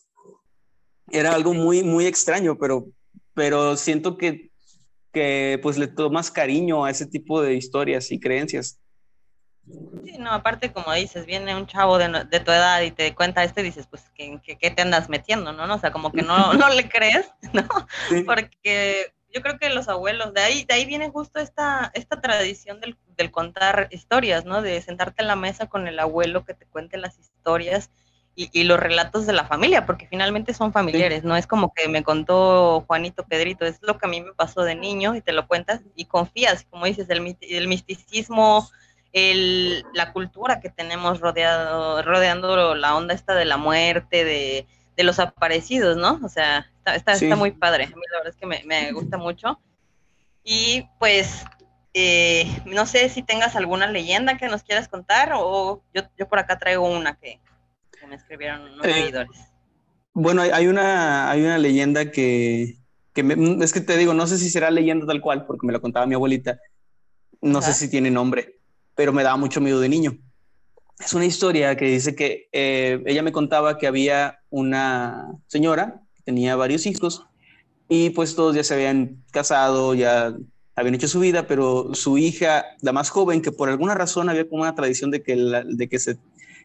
Era 1.09 1.33
algo 1.33 1.55
muy, 1.55 1.81
muy 1.81 2.05
extraño, 2.05 2.55
pero 2.59 2.85
pero 3.37 3.77
siento 3.77 4.17
que, 4.17 4.49
que 5.13 5.59
pues 5.61 5.77
le 5.77 5.85
tomas 5.85 6.31
cariño 6.31 6.83
a 6.83 6.89
ese 6.89 7.05
tipo 7.05 7.39
de 7.39 7.53
historias 7.53 8.11
y 8.11 8.19
creencias. 8.19 8.79
Sí, 10.03 10.17
no, 10.17 10.31
aparte 10.31 10.73
como 10.73 10.91
dices, 10.93 11.27
viene 11.27 11.55
un 11.55 11.67
chavo 11.67 11.99
de, 11.99 12.25
de 12.31 12.39
tu 12.39 12.51
edad 12.51 12.81
y 12.81 12.89
te 12.89 13.13
cuenta 13.13 13.43
esto 13.43 13.59
y 13.59 13.65
dices, 13.65 13.85
pues, 13.85 14.09
¿qué, 14.15 14.41
qué, 14.59 14.71
te 14.71 14.81
andas 14.81 15.07
metiendo, 15.07 15.53
no? 15.53 15.71
O 15.71 15.77
sea, 15.77 15.91
como 15.91 16.11
que 16.11 16.23
no, 16.23 16.55
no 16.55 16.69
le 16.69 16.89
crees, 16.89 17.29
¿no? 17.53 17.67
Porque 18.25 19.13
yo 19.31 19.43
creo 19.43 19.59
que 19.59 19.69
los 19.69 19.87
abuelos, 19.87 20.33
de 20.33 20.41
ahí, 20.41 20.63
de 20.63 20.73
ahí 20.73 20.85
viene 20.85 21.11
justo 21.11 21.39
esta, 21.39 21.91
esta 21.93 22.19
tradición 22.19 22.79
del, 22.79 22.97
del 23.17 23.29
contar 23.29 23.87
historias, 23.91 24.45
¿no? 24.45 24.63
De 24.63 24.81
sentarte 24.81 25.21
en 25.21 25.27
la 25.27 25.35
mesa 25.35 25.67
con 25.67 25.87
el 25.87 25.99
abuelo 25.99 26.43
que 26.43 26.55
te 26.55 26.65
cuente 26.65 26.97
las 26.97 27.19
historias 27.19 27.91
y, 28.39 28.63
los 28.65 28.79
relatos 28.79 29.25
de 29.25 29.33
la 29.33 29.45
familia, 29.45 29.87
porque 29.87 30.05
finalmente 30.07 30.53
son 30.53 30.71
familiares, 30.71 31.23
no 31.23 31.35
es 31.35 31.47
como 31.47 31.73
que 31.73 31.87
me 31.87 32.03
contó 32.03 32.83
Juanito 32.85 33.25
Pedrito, 33.25 33.65
es 33.65 33.79
lo 33.81 33.97
que 33.97 34.05
a 34.05 34.09
mí 34.09 34.21
me 34.21 34.31
pasó 34.33 34.61
de 34.61 34.75
niño 34.75 35.15
y 35.15 35.21
te 35.21 35.31
lo 35.31 35.47
cuentas 35.47 35.81
y 35.95 36.05
confías, 36.05 36.63
como 36.69 36.85
dices, 36.85 37.09
el, 37.09 37.35
el 37.41 37.67
misticismo, 37.67 38.69
el, 39.11 39.83
la 39.95 40.13
cultura 40.13 40.59
que 40.59 40.69
tenemos 40.69 41.19
rodeado, 41.19 42.03
rodeando 42.03 42.75
la 42.75 42.95
onda 42.95 43.15
esta 43.15 43.33
de 43.33 43.45
la 43.45 43.57
muerte, 43.57 44.23
de, 44.23 44.67
de 44.95 45.03
los 45.03 45.17
aparecidos, 45.17 45.97
¿no? 45.97 46.19
O 46.23 46.29
sea, 46.29 46.69
está, 46.93 47.13
está, 47.13 47.35
muy 47.35 47.51
padre, 47.51 47.85
a 47.85 47.87
mí 47.87 48.03
la 48.11 48.17
verdad 48.19 48.33
es 48.33 48.39
que 48.39 48.45
me, 48.45 48.61
me 48.65 48.91
gusta 48.91 49.17
mucho. 49.17 49.59
Y 50.43 50.87
pues 50.99 51.43
eh, 51.95 52.45
no 52.65 52.85
sé 52.85 53.09
si 53.09 53.23
tengas 53.23 53.55
alguna 53.55 53.87
leyenda 53.87 54.37
que 54.37 54.47
nos 54.47 54.61
quieras 54.61 54.87
contar 54.87 55.31
o 55.33 55.81
yo, 55.91 56.03
yo 56.15 56.29
por 56.29 56.37
acá 56.37 56.59
traigo 56.59 56.87
una 56.87 57.15
que, 57.15 57.39
me 58.07 58.15
escribieron 58.15 58.61
unos 58.61 58.85
eh, 58.85 58.93
seguidores. 58.93 59.39
Bueno, 60.13 60.41
hay 60.41 60.67
una, 60.67 61.29
hay 61.29 61.41
una 61.41 61.57
leyenda 61.57 62.11
que, 62.11 62.77
que 63.13 63.57
es 63.61 63.73
que 63.73 63.81
te 63.81 63.97
digo, 63.97 64.13
no 64.13 64.25
sé 64.27 64.37
si 64.37 64.49
será 64.49 64.71
leyenda 64.71 65.05
tal 65.05 65.21
cual, 65.21 65.45
porque 65.45 65.67
me 65.67 65.73
lo 65.73 65.81
contaba 65.81 66.07
mi 66.07 66.15
abuelita. 66.15 66.59
No 67.41 67.61
sé 67.61 67.73
si 67.73 67.89
tiene 67.89 68.09
nombre, 68.09 68.59
pero 68.95 69.13
me 69.13 69.23
daba 69.23 69.37
mucho 69.37 69.61
miedo 69.61 69.79
de 69.79 69.89
niño. 69.89 70.17
Es 70.99 71.13
una 71.13 71.25
historia 71.25 71.75
que 71.77 71.85
dice 71.85 72.15
que 72.15 72.49
eh, 72.51 73.03
ella 73.05 73.21
me 73.21 73.31
contaba 73.31 73.77
que 73.77 73.85
había 73.85 74.39
una 74.49 75.27
señora 75.45 76.01
que 76.15 76.23
tenía 76.23 76.55
varios 76.55 76.87
hijos 76.87 77.27
y 77.87 78.09
pues 78.09 78.35
todos 78.35 78.55
ya 78.55 78.63
se 78.63 78.73
habían 78.73 79.23
casado, 79.31 79.93
ya 79.93 80.35
habían 80.75 80.95
hecho 80.95 81.07
su 81.07 81.19
vida, 81.19 81.47
pero 81.47 81.93
su 81.93 82.17
hija, 82.17 82.65
la 82.81 82.91
más 82.91 83.09
joven, 83.09 83.41
que 83.41 83.51
por 83.51 83.69
alguna 83.69 83.93
razón 83.93 84.29
había 84.29 84.49
como 84.49 84.63
una 84.63 84.75
tradición 84.75 85.11
de 85.11 85.21
que, 85.21 85.35
de 85.35 85.87
que 85.87 85.99
se 85.99 86.17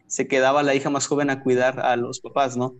se 0.07 0.27
quedaba 0.27 0.63
la 0.63 0.75
hija 0.75 0.89
más 0.89 1.07
joven 1.07 1.29
a 1.29 1.41
cuidar 1.41 1.79
a 1.79 1.95
los 1.95 2.19
papás, 2.19 2.57
¿no? 2.57 2.75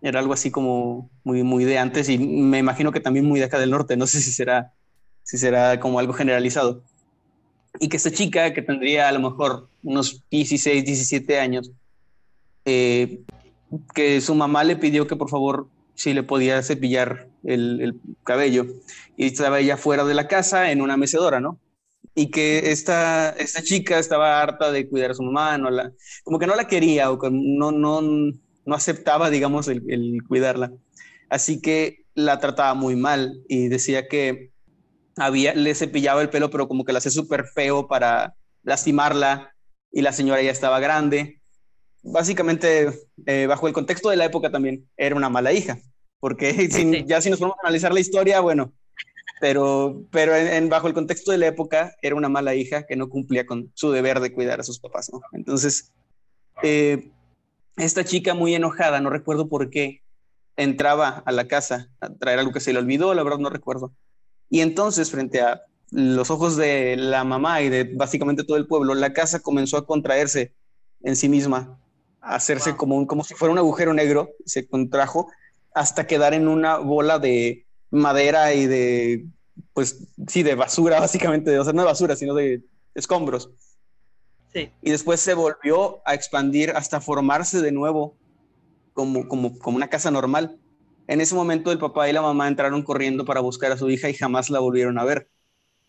Era 0.00 0.20
algo 0.20 0.32
así 0.32 0.50
como 0.50 1.10
muy, 1.24 1.42
muy 1.42 1.64
de 1.64 1.78
antes 1.78 2.08
y 2.08 2.18
me 2.18 2.58
imagino 2.58 2.92
que 2.92 3.00
también 3.00 3.26
muy 3.26 3.38
de 3.38 3.46
acá 3.46 3.58
del 3.58 3.70
norte, 3.70 3.96
no 3.96 4.06
sé 4.06 4.20
si 4.20 4.32
será, 4.32 4.72
si 5.22 5.38
será 5.38 5.78
como 5.80 5.98
algo 5.98 6.12
generalizado. 6.12 6.82
Y 7.78 7.88
que 7.88 7.96
esta 7.96 8.10
chica, 8.10 8.52
que 8.52 8.62
tendría 8.62 9.08
a 9.08 9.12
lo 9.12 9.20
mejor 9.20 9.68
unos 9.82 10.22
16, 10.30 10.84
17 10.84 11.38
años, 11.38 11.70
eh, 12.64 13.20
que 13.94 14.20
su 14.20 14.34
mamá 14.34 14.64
le 14.64 14.76
pidió 14.76 15.06
que 15.06 15.16
por 15.16 15.30
favor 15.30 15.68
si 15.94 16.14
le 16.14 16.22
podía 16.22 16.62
cepillar 16.62 17.28
el, 17.44 17.80
el, 17.80 18.00
cabello. 18.24 18.66
Y 19.16 19.26
estaba 19.26 19.60
ella 19.60 19.76
fuera 19.76 20.04
de 20.04 20.14
la 20.14 20.28
casa 20.28 20.70
en 20.70 20.82
una 20.82 20.96
mecedora, 20.96 21.40
¿no? 21.40 21.58
Y 22.14 22.30
que 22.30 22.70
esta, 22.72 23.30
esta 23.30 23.62
chica 23.62 23.98
estaba 23.98 24.40
harta 24.40 24.70
de 24.70 24.88
cuidar 24.88 25.12
a 25.12 25.14
su 25.14 25.22
mamá, 25.22 25.56
no 25.58 25.70
la, 25.70 25.92
como 26.24 26.38
que 26.38 26.46
no 26.46 26.54
la 26.54 26.66
quería 26.66 27.10
o 27.10 27.18
no, 27.30 27.72
no, 27.72 28.00
no 28.02 28.74
aceptaba, 28.74 29.30
digamos, 29.30 29.68
el, 29.68 29.82
el, 29.88 30.22
cuidarla. 30.26 30.72
Así 31.30 31.60
que 31.60 32.04
la 32.14 32.38
trataba 32.40 32.74
muy 32.74 32.96
mal 32.96 33.42
y 33.48 33.68
decía 33.68 34.08
que 34.08 34.50
había, 35.16 35.54
le 35.54 35.74
cepillaba 35.74 36.22
el 36.22 36.30
pelo, 36.30 36.50
pero 36.50 36.68
como 36.68 36.84
que 36.84 36.92
la 36.92 36.98
hacía 36.98 37.10
súper 37.10 37.44
feo 37.46 37.88
para 37.88 38.34
lastimarla 38.62 39.54
y 39.90 40.02
la 40.02 40.12
señora 40.12 40.42
ya 40.42 40.50
estaba 40.50 40.80
grande 40.80 41.42
básicamente, 42.02 42.90
eh, 43.26 43.46
bajo 43.46 43.68
el 43.68 43.72
contexto 43.72 44.10
de 44.10 44.16
la 44.16 44.24
época 44.24 44.50
también, 44.50 44.88
era 44.96 45.16
una 45.16 45.28
mala 45.28 45.52
hija, 45.52 45.78
porque 46.20 46.52
ya 47.06 47.20
si 47.20 47.30
nos 47.30 47.38
ponemos 47.38 47.58
a 47.58 47.66
analizar 47.66 47.92
la 47.92 48.00
historia, 48.00 48.40
bueno, 48.40 48.72
pero, 49.42 50.04
pero 50.12 50.36
en, 50.36 50.68
bajo 50.68 50.86
el 50.86 50.94
contexto 50.94 51.32
de 51.32 51.38
la 51.38 51.48
época 51.48 51.96
era 52.00 52.14
una 52.14 52.28
mala 52.28 52.54
hija 52.54 52.86
que 52.86 52.94
no 52.94 53.08
cumplía 53.08 53.44
con 53.44 53.72
su 53.74 53.90
deber 53.90 54.20
de 54.20 54.32
cuidar 54.32 54.60
a 54.60 54.62
sus 54.62 54.78
papás, 54.78 55.10
¿no? 55.12 55.20
Entonces, 55.32 55.90
eh, 56.62 57.10
esta 57.76 58.04
chica 58.04 58.34
muy 58.34 58.54
enojada, 58.54 59.00
no 59.00 59.10
recuerdo 59.10 59.48
por 59.48 59.68
qué, 59.68 60.00
entraba 60.54 61.24
a 61.26 61.32
la 61.32 61.48
casa 61.48 61.90
a 62.00 62.10
traer 62.10 62.38
algo 62.38 62.52
que 62.52 62.60
se 62.60 62.72
le 62.72 62.78
olvidó, 62.78 63.14
la 63.14 63.24
verdad 63.24 63.40
no 63.40 63.50
recuerdo. 63.50 63.92
Y 64.48 64.60
entonces, 64.60 65.10
frente 65.10 65.40
a 65.40 65.62
los 65.90 66.30
ojos 66.30 66.56
de 66.56 66.94
la 66.96 67.24
mamá 67.24 67.62
y 67.62 67.68
de 67.68 67.82
básicamente 67.82 68.44
todo 68.44 68.58
el 68.58 68.68
pueblo, 68.68 68.94
la 68.94 69.12
casa 69.12 69.40
comenzó 69.40 69.76
a 69.76 69.86
contraerse 69.86 70.54
en 71.00 71.16
sí 71.16 71.28
misma, 71.28 71.80
a 72.20 72.36
hacerse 72.36 72.76
como, 72.76 72.96
un, 72.96 73.06
como 73.06 73.24
si 73.24 73.34
fuera 73.34 73.50
un 73.50 73.58
agujero 73.58 73.92
negro, 73.92 74.30
se 74.46 74.68
contrajo 74.68 75.32
hasta 75.74 76.06
quedar 76.06 76.32
en 76.32 76.46
una 76.46 76.78
bola 76.78 77.18
de 77.18 77.66
madera 77.92 78.54
y 78.54 78.66
de, 78.66 79.26
pues 79.72 80.08
sí, 80.26 80.42
de 80.42 80.54
basura, 80.56 80.98
básicamente, 81.00 81.56
o 81.58 81.64
sea, 81.64 81.72
no 81.72 81.82
de 81.82 81.86
basura, 81.86 82.16
sino 82.16 82.34
de 82.34 82.62
escombros. 82.94 83.50
Sí. 84.52 84.70
Y 84.82 84.90
después 84.90 85.20
se 85.20 85.34
volvió 85.34 86.02
a 86.06 86.14
expandir 86.14 86.70
hasta 86.70 87.00
formarse 87.00 87.62
de 87.62 87.72
nuevo 87.72 88.16
como, 88.92 89.28
como, 89.28 89.58
como 89.58 89.76
una 89.76 89.88
casa 89.88 90.10
normal. 90.10 90.58
En 91.06 91.20
ese 91.20 91.34
momento 91.34 91.72
el 91.72 91.78
papá 91.78 92.08
y 92.08 92.12
la 92.12 92.22
mamá 92.22 92.48
entraron 92.48 92.82
corriendo 92.82 93.24
para 93.24 93.40
buscar 93.40 93.72
a 93.72 93.78
su 93.78 93.88
hija 93.88 94.10
y 94.10 94.14
jamás 94.14 94.50
la 94.50 94.60
volvieron 94.60 94.98
a 94.98 95.04
ver. 95.04 95.28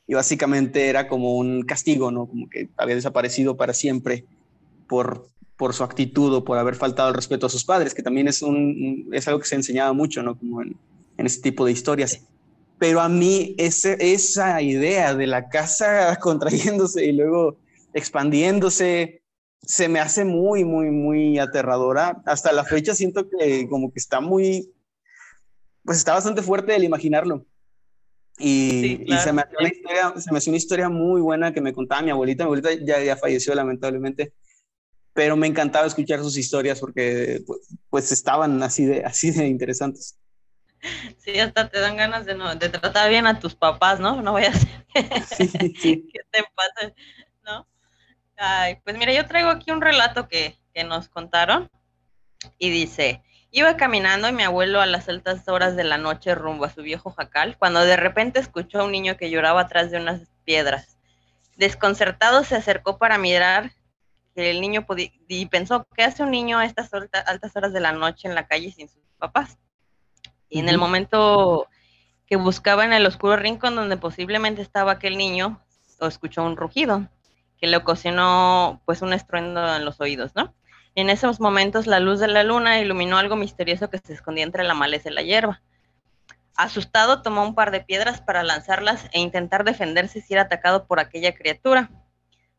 Y 0.08 0.14
básicamente 0.14 0.88
era 0.88 1.08
como 1.08 1.36
un 1.36 1.64
castigo, 1.64 2.12
¿no? 2.12 2.28
Como 2.28 2.50
que 2.50 2.70
había 2.78 2.96
desaparecido 2.96 3.58
para 3.58 3.74
siempre 3.74 4.26
por, 4.88 5.28
por 5.58 5.74
su 5.74 5.84
actitud 5.84 6.34
o 6.34 6.44
por 6.44 6.58
haber 6.58 6.76
faltado 6.76 7.10
el 7.10 7.16
respeto 7.16 7.46
a 7.46 7.50
sus 7.50 7.64
padres, 7.64 7.94
que 7.94 8.04
también 8.04 8.28
es, 8.28 8.42
un, 8.42 9.10
es 9.12 9.28
algo 9.28 9.40
que 9.40 9.48
se 9.48 9.56
enseñaba 9.56 9.94
mucho, 9.94 10.24
¿no? 10.24 10.38
Como 10.38 10.62
en, 10.62 10.76
en 11.18 11.26
este 11.26 11.50
tipo 11.50 11.66
de 11.66 11.72
historias. 11.72 12.22
Pero 12.80 13.02
a 13.02 13.10
mí 13.10 13.56
ese, 13.58 13.98
esa 14.00 14.62
idea 14.62 15.16
de 15.16 15.28
la 15.28 15.50
casa 15.50 16.16
contrayéndose 16.22 17.06
y 17.06 17.12
luego 17.14 17.58
expandiéndose, 17.94 19.22
se 19.62 19.88
me 19.88 20.00
hace 20.00 20.26
muy, 20.26 20.66
muy, 20.66 20.90
muy 20.90 21.40
aterradora. 21.40 22.22
Hasta 22.26 22.52
la 22.52 22.66
fecha 22.66 22.94
siento 22.94 23.30
que 23.30 23.68
como 23.70 23.92
que 23.92 24.00
está 24.00 24.20
muy, 24.20 24.74
pues 25.84 25.98
está 25.98 26.14
bastante 26.14 26.42
fuerte 26.42 26.76
el 26.76 26.84
imaginarlo. 26.84 27.46
Y, 28.40 29.06
se, 29.24 29.32
me 29.32 29.44
hace 29.44 29.56
una 29.60 29.70
historia, 29.70 30.14
se 30.18 30.32
me 30.32 30.38
hace 30.40 30.50
una 30.50 30.58
historia 30.58 30.90
muy 30.90 31.22
buena 31.22 31.54
que 31.54 31.62
me 31.62 31.74
contaba 31.74 32.02
mi 32.02 32.10
abuelita. 32.10 32.44
Mi 32.44 32.48
abuelita 32.48 32.74
ya, 32.84 33.02
ya 33.02 33.16
falleció 33.16 33.54
lamentablemente, 33.54 34.34
pero 35.14 35.38
me 35.38 35.48
encantaba 35.48 35.86
escuchar 35.86 36.20
sus 36.22 36.38
historias 36.38 36.80
porque 36.80 37.44
pues, 37.46 37.62
pues 37.90 38.12
estaban 38.12 38.62
así 38.64 38.86
de, 38.86 39.04
así 39.06 39.32
de 39.32 39.48
interesantes. 39.48 40.18
Sí, 41.18 41.40
hasta 41.40 41.70
te 41.70 41.80
dan 41.80 41.98
ganas 41.98 42.26
de, 42.26 42.36
no, 42.36 42.56
de 42.56 42.70
tratar 42.70 43.10
bien 43.10 43.28
a 43.28 43.40
tus 43.40 43.56
papás, 43.56 44.00
¿no? 44.00 44.22
No 44.22 44.34
voy 44.34 44.44
a 44.46 44.50
hacer 44.50 44.70
que 44.94 46.20
te 46.32 46.44
pase, 46.56 46.94
¿no? 47.44 47.68
Ay, 48.38 48.78
pues 48.84 48.98
mira, 48.98 49.14
yo 49.14 49.26
traigo 49.26 49.50
aquí 49.50 49.72
un 49.72 49.82
relato 49.82 50.28
que, 50.28 50.58
que 50.74 50.84
nos 50.84 51.08
contaron 51.08 51.70
y 52.58 52.70
dice, 52.70 53.24
iba 53.52 53.78
caminando 53.78 54.28
y 54.28 54.34
mi 54.34 54.44
abuelo 54.44 54.82
a 54.82 54.86
las 54.86 55.08
altas 55.08 55.48
horas 55.48 55.76
de 55.76 55.84
la 55.84 55.98
noche 55.98 56.36
rumbo 56.36 56.66
a 56.66 56.70
su 56.70 56.82
viejo 56.82 57.12
jacal, 57.12 57.58
cuando 57.58 57.82
de 57.82 57.96
repente 57.96 58.40
escuchó 58.40 58.82
a 58.82 58.84
un 58.84 58.92
niño 58.92 59.16
que 59.18 59.30
lloraba 59.30 59.62
atrás 59.62 59.92
de 59.92 59.98
unas 59.98 60.22
piedras. 60.44 60.98
Desconcertado 61.56 62.44
se 62.44 62.56
acercó 62.56 62.98
para 62.98 63.18
mirar 63.18 63.72
que 64.36 64.50
el 64.50 64.60
niño 64.60 64.86
podía, 64.86 65.12
y 65.28 65.46
pensó, 65.46 65.88
¿qué 65.96 66.04
hace 66.04 66.24
un 66.24 66.32
niño 66.32 66.58
a 66.58 66.66
estas 66.66 66.92
altas 66.94 67.56
horas 67.56 67.72
de 67.72 67.80
la 67.80 67.92
noche 67.92 68.28
en 68.28 68.36
la 68.36 68.48
calle 68.48 68.72
sin 68.72 68.90
sus 68.90 69.04
papás? 69.20 69.60
Y 70.54 70.60
en 70.60 70.70
el 70.70 70.78
momento 70.78 71.68
que 72.28 72.36
buscaba 72.36 72.86
en 72.86 72.94
el 72.94 73.08
oscuro 73.08 73.36
rincón 73.38 73.74
donde 73.74 73.98
posiblemente 73.98 74.62
estaba 74.62 74.92
aquel 74.92 75.18
niño, 75.18 75.60
escuchó 76.08 76.44
un 76.44 76.58
rugido 76.58 77.08
que 77.58 77.66
le 77.66 77.78
ocasionó 77.78 78.80
pues 78.86 79.02
un 79.02 79.14
estruendo 79.14 79.76
en 79.76 79.84
los 79.84 80.00
oídos, 80.00 80.34
¿no? 80.36 80.54
En 80.94 81.10
esos 81.10 81.40
momentos 81.40 81.88
la 81.88 82.00
luz 82.00 82.20
de 82.20 82.28
la 82.28 82.44
luna 82.44 82.80
iluminó 82.80 83.18
algo 83.18 83.36
misterioso 83.36 83.90
que 83.90 83.98
se 83.98 84.14
escondía 84.14 84.44
entre 84.44 84.64
la 84.64 84.76
maleza 84.76 85.10
y 85.10 85.14
la 85.14 85.24
hierba. 85.24 85.64
Asustado 86.56 87.24
tomó 87.24 87.42
un 87.42 87.56
par 87.56 87.72
de 87.72 87.82
piedras 87.82 88.22
para 88.22 88.44
lanzarlas 88.44 89.10
e 89.12 89.20
intentar 89.20 89.64
defenderse 89.64 90.22
si 90.22 90.34
era 90.34 90.44
atacado 90.44 90.86
por 90.86 91.00
aquella 91.00 91.34
criatura. 91.34 91.90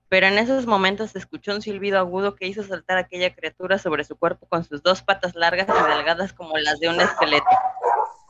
Pero 0.09 0.27
en 0.27 0.39
esos 0.39 0.67
momentos 0.67 1.13
se 1.13 1.19
escuchó 1.19 1.55
un 1.55 1.63
silbido 1.63 2.01
agudo 2.01 2.35
que 2.35 2.49
hizo 2.49 2.65
saltar 2.65 2.99
aquella 2.99 3.33
criatura 3.33 3.79
sobre 3.79 4.03
su 4.03 4.17
cuerpo 4.17 4.47
con 4.49 4.65
sus 4.65 4.83
dos 4.83 5.03
patas 5.03 5.37
largas 5.37 5.69
y 5.69 5.91
delgadas 5.97 6.33
como 6.33 6.59
las 6.59 6.81
de 6.81 6.89
un 6.89 7.01
esqueleto. 7.01 7.47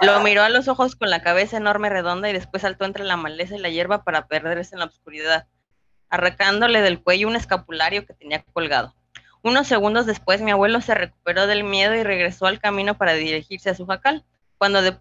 Lo 0.05 0.21
miró 0.21 0.43
a 0.43 0.49
los 0.49 0.69
ojos 0.69 0.97
con 0.97 1.11
la 1.11 1.23
cabeza 1.23 1.57
enorme 1.57 1.89
redonda 1.89 2.29
y 2.29 2.33
después 2.33 2.63
saltó 2.63 2.85
entre 2.85 3.05
la 3.05 3.17
maleza 3.17 3.57
y 3.57 3.59
la 3.59 3.69
hierba 3.71 4.05
para 4.05 4.27
perderse 4.27 4.75
en 4.75 4.81
la 4.81 4.87
oscuridad, 4.87 5.47
arrancándole 6.09 6.83
del 6.83 7.03
cuello 7.03 7.29
un 7.29 7.37
escapulario 7.37 8.07
que 8.07 8.15
tenía 8.15 8.43
colgado. 8.53 8.95
Unos 9.43 9.67
segundos 9.67 10.07
después 10.07 10.41
mi 10.41 10.51
abuelo 10.51 10.81
se 10.81 10.95
recuperó 10.95 11.47
del 11.47 11.65
miedo 11.65 11.95
y 11.95 12.03
regresó 12.03 12.47
al 12.47 12.61
camino 12.61 12.97
para 12.97 13.13
dirigirse 13.13 13.71
a 13.71 13.75
su 13.75 13.87
jacal, 13.87 14.25
cuando 14.59 14.81
de, 14.83 14.93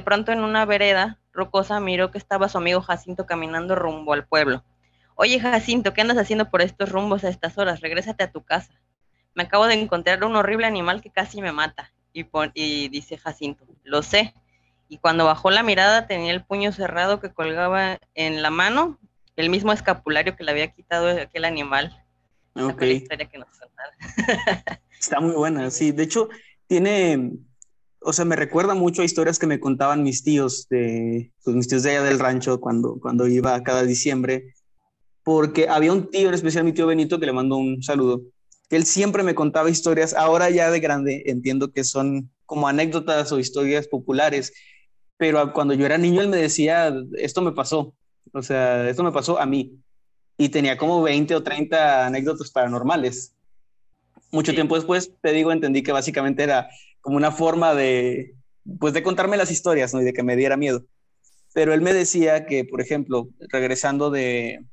pronto 0.00 0.32
en 0.32 0.44
una 0.44 0.64
vereda 0.66 1.18
rocosa 1.32 1.80
miró 1.80 2.10
que 2.10 2.18
estaba 2.18 2.48
su 2.48 2.58
amigo 2.58 2.82
Jacinto 2.82 3.26
caminando 3.26 3.74
rumbo 3.74 4.12
al 4.12 4.26
pueblo. 4.26 4.64
Oye 5.14 5.40
Jacinto, 5.40 5.94
¿qué 5.94 6.02
andas 6.02 6.18
haciendo 6.18 6.50
por 6.50 6.60
estos 6.60 6.90
rumbos 6.90 7.24
a 7.24 7.30
estas 7.30 7.56
horas? 7.56 7.80
Regrésate 7.80 8.24
a 8.24 8.30
tu 8.30 8.42
casa. 8.42 8.74
Me 9.34 9.44
acabo 9.44 9.66
de 9.66 9.74
encontrar 9.74 10.24
un 10.24 10.36
horrible 10.36 10.66
animal 10.66 11.00
que 11.00 11.10
casi 11.10 11.40
me 11.40 11.52
mata. 11.52 11.92
Y, 12.12 12.88
dice 12.88 13.18
Jacinto, 13.18 13.66
lo 13.84 14.02
sé. 14.02 14.34
Y 14.88 14.98
cuando 14.98 15.24
bajó 15.24 15.50
la 15.50 15.62
mirada 15.62 16.06
tenía 16.06 16.32
el 16.32 16.44
puño 16.44 16.72
cerrado 16.72 17.20
que 17.20 17.32
colgaba 17.32 17.98
en 18.14 18.42
la 18.42 18.50
mano, 18.50 18.98
el 19.36 19.50
mismo 19.50 19.72
escapulario 19.72 20.36
que 20.36 20.44
le 20.44 20.50
había 20.50 20.72
quitado 20.72 21.08
aquel 21.08 21.44
animal. 21.44 22.04
Ok. 22.54 22.82
historia 22.82 23.28
que 23.28 23.38
nos 23.38 23.48
Está 25.00 25.20
muy 25.20 25.34
buena, 25.34 25.70
sí. 25.70 25.92
De 25.92 26.04
hecho, 26.04 26.28
tiene, 26.66 27.32
o 28.00 28.12
sea, 28.12 28.24
me 28.24 28.36
recuerda 28.36 28.74
mucho 28.74 29.02
a 29.02 29.04
historias 29.04 29.38
que 29.38 29.46
me 29.46 29.60
contaban 29.60 30.02
mis 30.02 30.22
tíos, 30.22 30.66
de, 30.68 31.32
pues 31.44 31.56
mis 31.56 31.68
tíos 31.68 31.82
de 31.82 31.90
allá 31.90 32.02
del 32.02 32.18
rancho 32.18 32.60
cuando, 32.60 32.98
cuando 33.00 33.26
iba 33.26 33.62
cada 33.62 33.82
diciembre, 33.82 34.54
porque 35.22 35.68
había 35.68 35.92
un 35.92 36.10
tío, 36.10 36.28
en 36.28 36.34
especial 36.34 36.64
mi 36.64 36.72
tío 36.72 36.86
Benito, 36.86 37.20
que 37.20 37.26
le 37.26 37.32
mando 37.32 37.56
un 37.56 37.82
saludo, 37.82 38.22
que 38.68 38.76
él 38.76 38.84
siempre 38.84 39.22
me 39.22 39.34
contaba 39.34 39.70
historias, 39.70 40.14
ahora 40.14 40.50
ya 40.50 40.70
de 40.70 40.80
grande 40.80 41.24
entiendo 41.26 41.72
que 41.72 41.84
son 41.84 42.30
como 42.46 42.68
anécdotas 42.68 43.32
o 43.32 43.38
historias 43.38 43.88
populares, 43.88 44.52
pero 45.16 45.52
cuando 45.52 45.74
yo 45.74 45.86
era 45.86 45.98
niño 45.98 46.20
él 46.20 46.28
me 46.28 46.36
decía, 46.36 46.94
esto 47.18 47.42
me 47.42 47.52
pasó, 47.52 47.94
o 48.32 48.42
sea, 48.42 48.88
esto 48.88 49.02
me 49.02 49.12
pasó 49.12 49.38
a 49.38 49.46
mí, 49.46 49.78
y 50.38 50.48
tenía 50.50 50.76
como 50.76 51.02
20 51.02 51.34
o 51.34 51.42
30 51.42 52.06
anécdotas 52.06 52.50
paranormales. 52.50 53.34
Mucho 54.30 54.52
tiempo 54.52 54.76
después, 54.76 55.12
te 55.22 55.32
digo, 55.32 55.52
entendí 55.52 55.82
que 55.82 55.92
básicamente 55.92 56.42
era 56.42 56.68
como 57.00 57.16
una 57.16 57.32
forma 57.32 57.74
de, 57.74 58.34
pues 58.78 58.92
de 58.92 59.02
contarme 59.02 59.36
las 59.36 59.50
historias, 59.50 59.94
¿no? 59.94 60.02
Y 60.02 60.04
de 60.04 60.12
que 60.12 60.22
me 60.22 60.36
diera 60.36 60.56
miedo. 60.56 60.84
Pero 61.54 61.72
él 61.72 61.80
me 61.80 61.94
decía 61.94 62.44
que, 62.44 62.64
por 62.64 62.80
ejemplo, 62.80 63.28
regresando 63.48 64.10
de, 64.10 64.64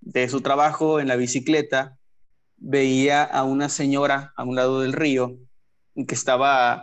de 0.00 0.28
su 0.28 0.40
trabajo 0.40 0.98
en 0.98 1.08
la 1.08 1.16
bicicleta, 1.16 1.98
veía 2.56 3.22
a 3.22 3.44
una 3.44 3.68
señora 3.68 4.32
a 4.36 4.44
un 4.44 4.56
lado 4.56 4.80
del 4.80 4.92
río 4.92 5.36
que 5.94 6.14
estaba, 6.14 6.82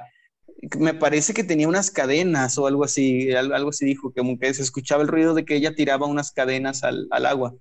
me 0.80 0.94
parece 0.94 1.34
que 1.34 1.44
tenía 1.44 1.68
unas 1.68 1.92
cadenas 1.92 2.58
o 2.58 2.68
algo 2.68 2.84
así, 2.84 3.32
algo 3.34 3.70
así 3.70 3.86
dijo, 3.86 4.14
como 4.14 4.40
que 4.40 4.54
se 4.54 4.62
escuchaba 4.62 5.02
el 5.02 5.08
ruido 5.08 5.34
de 5.34 5.46
que 5.46 5.56
ella 5.56 5.76
tiraba 5.76 6.08
unas 6.08 6.32
cadenas 6.32 6.84
al, 6.84 7.08
agua, 7.26 7.56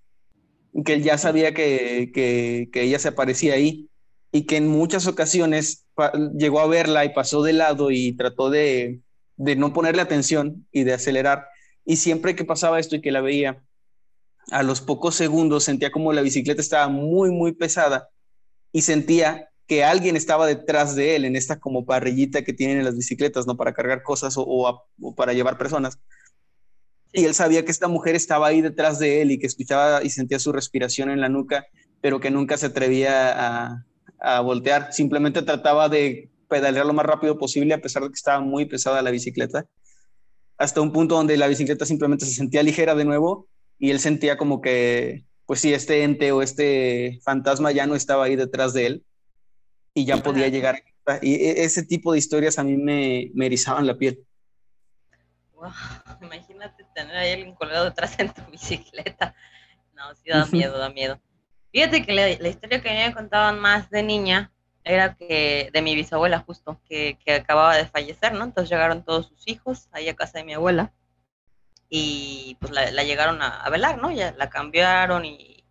que 0.84 0.94
él 0.94 1.02
ya 1.02 1.18
sabía 1.18 1.52
que, 1.54 2.10
que, 2.14 2.68
ella 2.82 2.98
se 2.98 3.08
aparecía 3.08 3.54
ahí 3.54 3.88
y 4.30 4.42
que 4.42 4.56
en 4.56 4.68
muchas 4.68 5.06
ocasiones 5.06 5.84
llegó 6.36 6.60
a 6.60 6.66
verla 6.66 7.04
y 7.04 7.12
pasó 7.12 7.42
de 7.42 7.52
lado 7.52 7.90
y 7.90 8.12
trató 8.12 8.50
de, 8.50 9.00
de 9.36 9.56
no 9.56 9.72
ponerle 9.72 10.02
atención 10.02 10.66
y 10.72 10.84
de 10.84 10.94
acelerar. 10.94 11.46
Y 11.84 11.96
siempre 11.96 12.36
que 12.36 12.44
pasaba 12.44 12.78
esto 12.78 12.96
y 12.96 13.00
que 13.00 13.12
la 13.12 13.20
veía, 13.20 13.62
a 14.50 14.62
los 14.62 14.80
pocos 14.80 15.14
segundos 15.14 15.64
sentía 15.64 15.90
como 15.90 16.12
la 16.12 16.22
bicicleta 16.22 16.60
estaba 16.60 16.88
muy, 16.88 17.30
muy 17.30 17.52
pesada 17.52 18.08
y 18.72 18.82
sentía 18.82 19.51
que 19.66 19.84
alguien 19.84 20.16
estaba 20.16 20.46
detrás 20.46 20.94
de 20.94 21.16
él 21.16 21.24
en 21.24 21.36
esta 21.36 21.58
como 21.58 21.84
parrillita 21.84 22.42
que 22.42 22.52
tienen 22.52 22.78
en 22.78 22.84
las 22.84 22.96
bicicletas, 22.96 23.46
¿no? 23.46 23.56
Para 23.56 23.72
cargar 23.72 24.02
cosas 24.02 24.34
o, 24.36 24.84
para 25.16 25.32
llevar 25.32 25.58
personas. 25.58 25.98
Y 27.12 27.24
él 27.24 27.34
sabía 27.34 27.64
que 27.64 27.70
esta 27.70 27.88
mujer 27.88 28.14
estaba 28.14 28.46
ahí 28.46 28.62
detrás 28.62 28.98
de 28.98 29.22
él 29.22 29.30
y 29.30 29.38
que 29.38 29.46
escuchaba 29.46 30.02
y 30.02 30.10
sentía 30.10 30.38
su 30.38 30.52
respiración 30.52 31.10
en 31.10 31.20
la 31.20 31.28
nuca, 31.28 31.66
pero 32.00 32.20
que 32.20 32.30
nunca 32.30 32.56
se 32.56 32.66
atrevía 32.66 33.32
a, 33.68 33.86
a 34.20 34.40
voltear. 34.40 34.92
Simplemente 34.92 35.42
trataba 35.42 35.88
de 35.88 36.30
pedalear 36.48 36.86
lo 36.86 36.92
más 36.92 37.06
rápido 37.06 37.38
posible 37.38 37.74
a 37.74 37.80
pesar 37.80 38.02
de 38.02 38.08
que 38.08 38.14
estaba 38.14 38.40
muy 38.40 38.66
pesada 38.66 39.02
la 39.02 39.10
bicicleta. 39.10 39.66
Hasta 40.58 40.80
un 40.80 40.92
punto 40.92 41.14
donde 41.14 41.36
la 41.36 41.48
bicicleta 41.48 41.86
simplemente 41.86 42.26
se 42.26 42.34
sentía 42.34 42.62
ligera 42.62 42.94
de 42.94 43.04
nuevo 43.04 43.48
y 43.78 43.90
él 43.90 44.00
sentía 44.00 44.36
como 44.36 44.60
que, 44.60 45.24
pues 45.46 45.60
sí, 45.60 45.72
este 45.74 46.04
ente 46.04 46.30
o 46.30 46.42
este 46.42 47.20
fantasma 47.24 47.72
ya 47.72 47.86
no 47.86 47.94
estaba 47.94 48.24
ahí 48.24 48.36
detrás 48.36 48.72
de 48.74 48.86
él. 48.86 49.04
Y 49.94 50.04
ya 50.04 50.16
podía 50.18 50.48
llegar. 50.48 50.82
Y 51.20 51.34
e, 51.34 51.64
ese 51.64 51.82
tipo 51.84 52.12
de 52.12 52.18
historias 52.18 52.58
a 52.58 52.64
mí 52.64 52.76
me, 52.76 53.30
me 53.34 53.46
erizaban 53.46 53.86
la 53.86 53.96
piel. 53.96 54.24
imagínate 56.20 56.84
tener 56.94 57.16
ahí 57.16 57.32
alguien 57.32 57.54
colgado 57.54 57.86
detrás 57.86 58.18
en 58.18 58.32
tu 58.32 58.42
bicicleta. 58.50 59.34
No, 59.94 60.14
sí 60.14 60.30
da 60.30 60.46
miedo, 60.46 60.78
da 60.78 60.90
miedo. 60.90 61.20
Fíjate 61.72 62.04
que 62.04 62.12
la, 62.12 62.48
historia 62.48 62.82
que 62.82 62.90
me 62.90 63.14
contaban 63.14 63.58
más 63.58 63.88
de 63.90 64.02
niña 64.02 64.52
era 64.84 65.14
que 65.14 65.70
de 65.72 65.82
mi 65.82 65.94
bisabuela 65.94 66.40
justo, 66.40 66.80
que, 66.88 67.18
que, 67.24 67.34
acababa 67.34 67.76
de 67.76 67.86
fallecer, 67.86 68.34
¿no? 68.34 68.44
Entonces 68.44 68.70
llegaron 68.70 69.04
todos 69.04 69.28
sus 69.28 69.46
hijos 69.46 69.88
ahí 69.92 70.08
a 70.08 70.16
casa 70.16 70.38
de 70.38 70.44
mi 70.44 70.54
abuela 70.54 70.92
y 71.88 72.56
pues 72.60 72.72
la, 72.72 73.02
llegaron 73.04 73.40
a, 73.42 73.68
velar, 73.70 73.98
¿no? 73.98 74.10
Ya 74.10 74.32
la 74.32 74.50
cambiaron 74.50 75.24
y, 75.24 75.64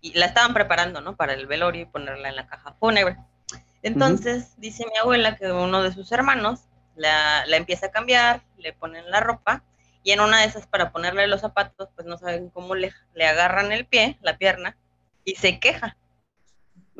y, 0.00 0.12
la 0.14 0.26
estaban 0.26 0.52
preparando, 0.52 1.00
¿no? 1.00 1.16
Para 1.16 1.34
el 1.34 1.46
velorio 1.46 1.82
y 1.82 1.86
ponerla 1.86 2.28
en 2.28 2.36
la 2.36 2.46
caja 2.46 2.74
fúnebre. 2.80 3.16
Entonces 3.82 4.54
dice 4.58 4.84
mi 4.86 4.96
abuela 4.98 5.36
que 5.36 5.50
uno 5.50 5.82
de 5.82 5.92
sus 5.92 6.12
hermanos 6.12 6.60
la, 6.96 7.46
la 7.46 7.56
empieza 7.56 7.86
a 7.86 7.90
cambiar, 7.90 8.42
le 8.58 8.72
ponen 8.72 9.10
la 9.10 9.20
ropa 9.20 9.62
y 10.02 10.12
en 10.12 10.20
una 10.20 10.40
de 10.40 10.46
esas 10.46 10.66
para 10.66 10.92
ponerle 10.92 11.26
los 11.26 11.40
zapatos, 11.40 11.88
pues 11.94 12.06
no 12.06 12.18
saben 12.18 12.50
cómo 12.50 12.74
le, 12.74 12.92
le 13.14 13.26
agarran 13.26 13.72
el 13.72 13.86
pie, 13.86 14.18
la 14.22 14.38
pierna, 14.38 14.76
y 15.24 15.34
se 15.36 15.58
queja. 15.60 15.96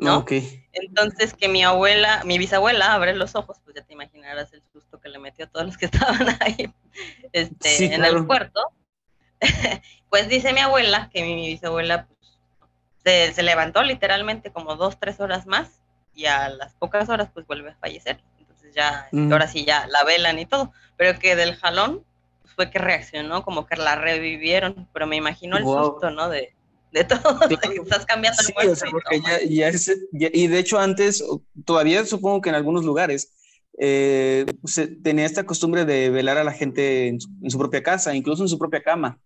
¿no? 0.01 0.25
Entonces 0.73 1.35
que 1.35 1.47
mi 1.47 1.63
abuela, 1.63 2.23
mi 2.25 2.39
bisabuela 2.39 2.93
abre 2.93 3.15
los 3.15 3.35
ojos, 3.35 3.57
pues 3.63 3.75
ya 3.75 3.83
te 3.83 3.93
imaginarás 3.93 4.51
el 4.51 4.63
susto 4.73 4.99
que 4.99 5.09
le 5.09 5.19
metió 5.19 5.45
a 5.45 5.47
todos 5.47 5.67
los 5.67 5.77
que 5.77 5.85
estaban 5.91 6.37
ahí 6.41 6.73
este, 7.31 7.93
en 7.93 8.03
el 8.03 8.25
puerto. 8.25 8.61
pues 10.09 10.27
dice 10.27 10.53
mi 10.53 10.59
abuela 10.59 11.09
que 11.13 11.23
mi, 11.23 11.47
bisabuela 11.47 12.07
pues, 13.03 13.35
se, 13.35 13.43
levantó 13.43 13.83
literalmente 13.83 14.51
como 14.51 14.75
dos, 14.75 14.99
tres 14.99 15.19
horas 15.19 15.45
más 15.45 15.80
y 16.13 16.25
a 16.25 16.49
las 16.49 16.73
pocas 16.75 17.09
horas 17.09 17.29
pues 17.33 17.45
vuelve 17.47 17.71
a 17.71 17.75
fallecer. 17.75 18.21
Entonces 18.39 18.73
ya, 18.75 19.07
mm. 19.11 19.31
ahora 19.31 19.47
sí 19.47 19.65
ya 19.65 19.87
la 19.87 20.03
velan 20.03 20.39
y 20.39 20.45
todo, 20.45 20.71
pero 20.97 21.17
que 21.19 21.35
del 21.35 21.55
jalón 21.55 22.03
pues, 22.41 22.53
fue 22.53 22.69
que 22.69 22.79
reaccionó, 22.79 23.43
como 23.43 23.65
que 23.65 23.75
la 23.75 23.95
revivieron, 23.95 24.87
pero 24.93 25.07
me 25.07 25.15
imagino 25.15 25.57
el 25.57 25.63
susto, 25.63 26.11
¿no? 26.11 26.29
De, 26.29 26.53
de 26.91 27.03
todo, 27.03 27.39
estás 27.83 28.05
cambiando 28.05 28.41
el 28.41 28.45
sí, 29.77 29.93
y 30.09 30.47
de 30.47 30.59
hecho 30.59 30.79
antes, 30.79 31.23
todavía 31.65 32.05
supongo 32.05 32.41
que 32.41 32.49
en 32.49 32.55
algunos 32.55 32.83
lugares, 32.83 33.33
eh, 33.83 34.45
se 34.65 34.87
tenía 34.87 35.25
esta 35.25 35.45
costumbre 35.45 35.85
de 35.85 36.09
velar 36.09 36.37
a 36.37 36.43
la 36.43 36.51
gente 36.51 37.07
en 37.07 37.19
su, 37.19 37.57
propia 37.57 37.81
casa, 37.81 38.13
incluso 38.13 38.43
en 38.43 38.49
su 38.49 38.59
propia 38.59 38.83
cama, 38.83 39.19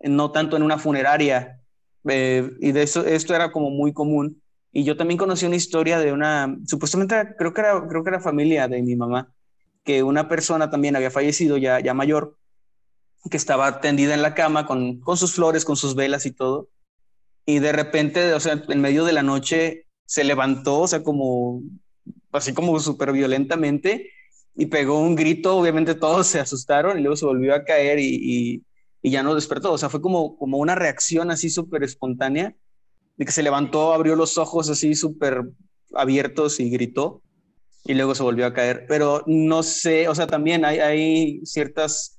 no 0.00 0.30
tanto 0.30 0.56
en 0.56 0.62
una 0.62 0.78
funeraria. 0.78 1.60
Eh, 2.08 2.50
y 2.60 2.72
de 2.72 2.82
eso, 2.82 3.04
esto 3.04 3.34
era 3.34 3.50
como 3.50 3.70
muy 3.70 3.92
común. 3.92 4.40
Y 4.72 4.84
yo 4.84 4.96
también 4.96 5.18
conocí 5.18 5.46
una 5.46 5.56
historia 5.56 5.98
de 5.98 6.12
una, 6.12 6.56
supuestamente 6.66 7.34
creo 7.36 7.52
que 7.52 7.60
era, 7.60 7.86
creo 7.88 8.04
que 8.04 8.10
era 8.10 8.20
familia 8.20 8.68
de 8.68 8.82
mi 8.82 8.96
mamá, 8.96 9.32
que 9.84 10.02
una 10.02 10.28
persona 10.28 10.70
también 10.70 10.96
había 10.96 11.10
fallecido 11.10 11.56
ya, 11.56 11.80
ya 11.80 11.94
mayor, 11.94 12.36
que 13.30 13.36
estaba 13.36 13.80
tendida 13.80 14.14
en 14.14 14.22
la 14.22 14.34
cama 14.34 14.66
con, 14.66 15.00
con 15.00 15.16
sus 15.16 15.34
flores, 15.34 15.64
con 15.64 15.76
sus 15.76 15.94
velas 15.94 16.24
y 16.26 16.32
todo. 16.32 16.68
Y 17.44 17.58
de 17.58 17.72
repente, 17.72 18.32
o 18.34 18.40
sea, 18.40 18.62
en 18.68 18.80
medio 18.80 19.04
de 19.04 19.12
la 19.12 19.22
noche 19.22 19.86
se 20.06 20.24
levantó, 20.24 20.80
o 20.80 20.86
sea, 20.86 21.02
como, 21.02 21.62
así 22.32 22.54
como 22.54 22.78
súper 22.80 23.12
violentamente 23.12 24.10
y 24.54 24.66
pegó 24.66 25.00
un 25.00 25.16
grito, 25.16 25.56
obviamente 25.56 25.94
todos 25.94 26.26
se 26.26 26.40
asustaron 26.40 26.98
y 26.98 27.02
luego 27.02 27.16
se 27.16 27.26
volvió 27.26 27.54
a 27.54 27.64
caer 27.64 27.98
y, 27.98 28.64
y, 29.02 29.10
ya 29.10 29.22
no 29.22 29.34
despertó, 29.34 29.72
o 29.72 29.78
sea, 29.78 29.88
fue 29.88 30.02
como, 30.02 30.36
como 30.36 30.58
una 30.58 30.74
reacción 30.74 31.30
así 31.30 31.48
súper 31.48 31.82
espontánea, 31.82 32.54
de 33.20 33.26
que 33.26 33.32
se 33.32 33.42
levantó, 33.42 33.92
abrió 33.92 34.16
los 34.16 34.38
ojos 34.38 34.70
así 34.70 34.94
súper 34.94 35.42
abiertos 35.92 36.58
y 36.58 36.70
gritó 36.70 37.20
y 37.84 37.92
luego 37.92 38.14
se 38.14 38.22
volvió 38.22 38.46
a 38.46 38.54
caer, 38.54 38.86
pero 38.88 39.22
no 39.26 39.62
sé, 39.62 40.08
o 40.08 40.14
sea, 40.14 40.26
también 40.26 40.64
hay, 40.64 41.44
ciertas 41.44 42.18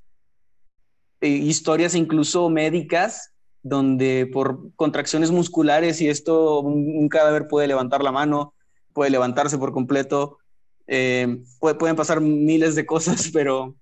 eh, 1.19 1.27
historias 1.27 1.95
incluso 1.95 2.51
médicas 2.51 3.33
donde 3.63 4.29
por 4.31 4.75
contracciones 4.75 5.31
musculares 5.31 6.01
y 6.01 6.07
esto 6.07 6.59
un, 6.59 7.09
cadáver 7.09 7.47
puede 7.47 7.67
levantar 7.67 8.03
la 8.03 8.11
mano, 8.11 8.53
puede 8.93 9.09
levantarse 9.09 9.57
por 9.57 9.73
completo, 9.73 10.37
eh, 10.85 11.41
pueden 11.79 11.95
pasar 11.95 12.21
miles 12.21 12.75
de 12.75 12.85
cosas, 12.85 13.27
pero, 13.33 13.73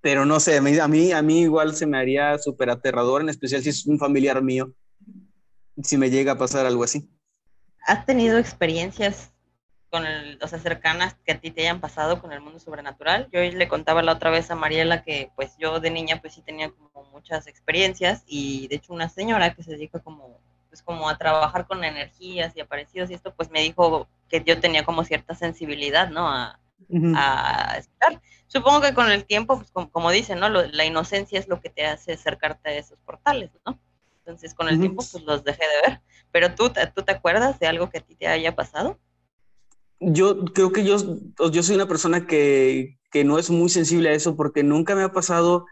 pero 0.00 0.24
no 0.24 0.38
sé, 0.38 0.58
a 0.58 0.86
mí, 0.86 1.10
a 1.10 1.22
mí, 1.22 1.40
igual 1.40 1.74
se 1.74 1.86
me 1.86 1.98
haría 1.98 2.38
súper 2.38 2.70
aterrador, 2.70 3.20
en 3.20 3.30
especial 3.30 3.64
si 3.64 3.70
es 3.70 3.84
un 3.84 3.98
familiar 3.98 4.40
mío, 4.44 4.72
si 5.82 5.96
me 5.96 6.10
llega 6.10 6.32
a 6.32 6.38
pasar 6.38 6.66
algo 6.66 6.84
así. 6.84 7.08
¿Has 7.86 8.06
tenido 8.06 8.38
experiencias 8.38 9.32
con 9.90 10.06
el, 10.06 10.38
o 10.40 10.46
sea, 10.46 10.58
cercanas 10.58 11.16
que 11.24 11.32
a 11.32 11.40
ti 11.40 11.50
te 11.50 11.62
hayan 11.62 11.80
pasado 11.80 12.20
con 12.20 12.32
el 12.32 12.40
mundo 12.40 12.60
sobrenatural. 12.60 13.28
Yo 13.32 13.40
le 13.40 13.68
contaba 13.68 14.02
la 14.02 14.12
otra 14.12 14.30
vez 14.30 14.50
a 14.50 14.54
Mariela 14.54 15.02
que 15.02 15.32
pues 15.34 15.56
yo 15.58 15.80
de 15.80 15.90
niña 15.90 16.20
pues 16.20 16.34
sí 16.34 16.42
tenía 16.42 16.70
como 16.70 17.04
muchas 17.10 17.46
experiencias 17.48 18.22
y 18.26 18.68
de 18.68 18.76
hecho 18.76 18.92
una 18.92 19.08
señora 19.08 19.52
que 19.52 19.64
se 19.64 19.72
dedica 19.72 19.98
como 19.98 20.38
pues 20.68 20.82
como 20.82 21.08
a 21.08 21.18
trabajar 21.18 21.66
con 21.66 21.82
energías 21.82 22.56
y 22.56 22.60
aparecidos 22.60 23.10
y 23.10 23.14
esto 23.14 23.34
pues 23.34 23.50
me 23.50 23.60
dijo 23.60 24.08
que 24.28 24.42
yo 24.44 24.60
tenía 24.60 24.84
como 24.84 25.02
cierta 25.02 25.34
sensibilidad, 25.34 26.08
¿no? 26.08 26.28
A, 26.30 26.56
estar. 27.76 28.22
Supongo 28.46 28.80
que 28.80 28.94
con 28.94 29.10
el 29.10 29.24
tiempo, 29.24 29.58
pues 29.58 29.70
como, 29.70 30.10
dicen, 30.10 30.40
¿no? 30.40 30.48
la 30.48 30.84
inocencia 30.84 31.38
es 31.38 31.46
lo 31.46 31.60
que 31.60 31.68
te 31.68 31.84
hace 31.84 32.14
acercarte 32.14 32.70
a 32.70 32.72
esos 32.72 32.98
portales, 33.00 33.50
¿no? 33.66 33.78
Entonces 34.30 34.54
con 34.54 34.68
el 34.68 34.78
tiempo 34.78 35.04
pues 35.10 35.22
los 35.24 35.44
dejé 35.44 35.64
de 35.64 35.90
ver. 35.90 36.00
Pero 36.32 36.54
tú, 36.54 36.72
¿tú 36.94 37.02
te 37.02 37.12
acuerdas 37.12 37.58
de 37.58 37.66
algo 37.66 37.90
que 37.90 37.98
a 37.98 38.00
ti 38.00 38.14
te 38.14 38.26
haya 38.26 38.54
pasado? 38.54 38.98
yo 40.00 40.44
creo 40.46 40.72
que 40.72 40.84
yo, 40.84 40.96
yo 41.52 41.62
soy 41.62 41.76
una 41.76 41.86
persona 41.86 42.26
que, 42.26 42.98
que, 43.12 43.22
no 43.22 43.38
es 43.38 43.50
muy 43.50 43.68
sensible 43.68 44.08
a 44.08 44.14
eso 44.14 44.34
porque 44.34 44.62
nunca 44.62 44.94
me 44.94 45.02
ha 45.02 45.12
pasado 45.12 45.66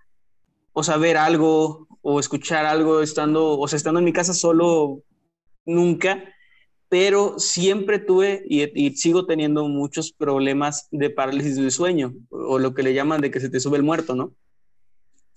o 0.73 0.83
saber 0.85 1.16
algo 1.16 1.88
o 2.03 2.21
escuchar 2.21 2.66
algo 2.66 3.01
estando, 3.01 3.59
o 3.59 3.66
sea, 3.66 3.79
estando 3.79 3.99
en 3.99 4.05
mi 4.05 4.12
casa 4.12 4.35
solo, 4.35 5.03
nunca, 5.64 6.23
pero 6.88 7.38
siempre 7.38 7.99
tuve 7.99 8.44
y, 8.49 8.87
y, 8.87 8.97
sigo 8.97 9.27
teniendo 9.27 9.66
muchos 9.66 10.12
problemas 10.12 10.88
de 10.90 11.11
parálisis 11.11 11.57
del 11.57 11.73
sueño 11.73 12.14
o 12.31 12.59
lo 12.59 12.75
que 12.75 12.83
le 12.83 12.94
llaman 12.94 13.21
de 13.21 13.31
que 13.31 13.40
se 13.40 13.51
te 13.51 13.61
sube 13.61 13.79
el 13.79 13.83
muerto, 13.83 14.14
¿no? 14.14 14.35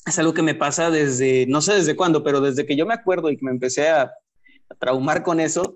Es 0.06 0.18
algo 0.18 0.34
que 0.34 0.42
me 0.42 0.56
pasa 0.56 0.90
desde, 0.90 1.46
no 1.48 1.62
sé 1.62 1.74
desde 1.74 1.96
cuándo, 1.96 2.24
pero 2.24 2.42
desde 2.42 2.66
que 2.66 2.76
yo 2.76 2.86
me 2.86 2.94
acuerdo 2.94 3.30
y 3.30 3.38
que 3.38 3.46
me 3.46 3.52
empecé 3.52 3.90
a, 3.90 4.12
traumar 4.80 5.22
con 5.22 5.42
eso, 5.42 5.76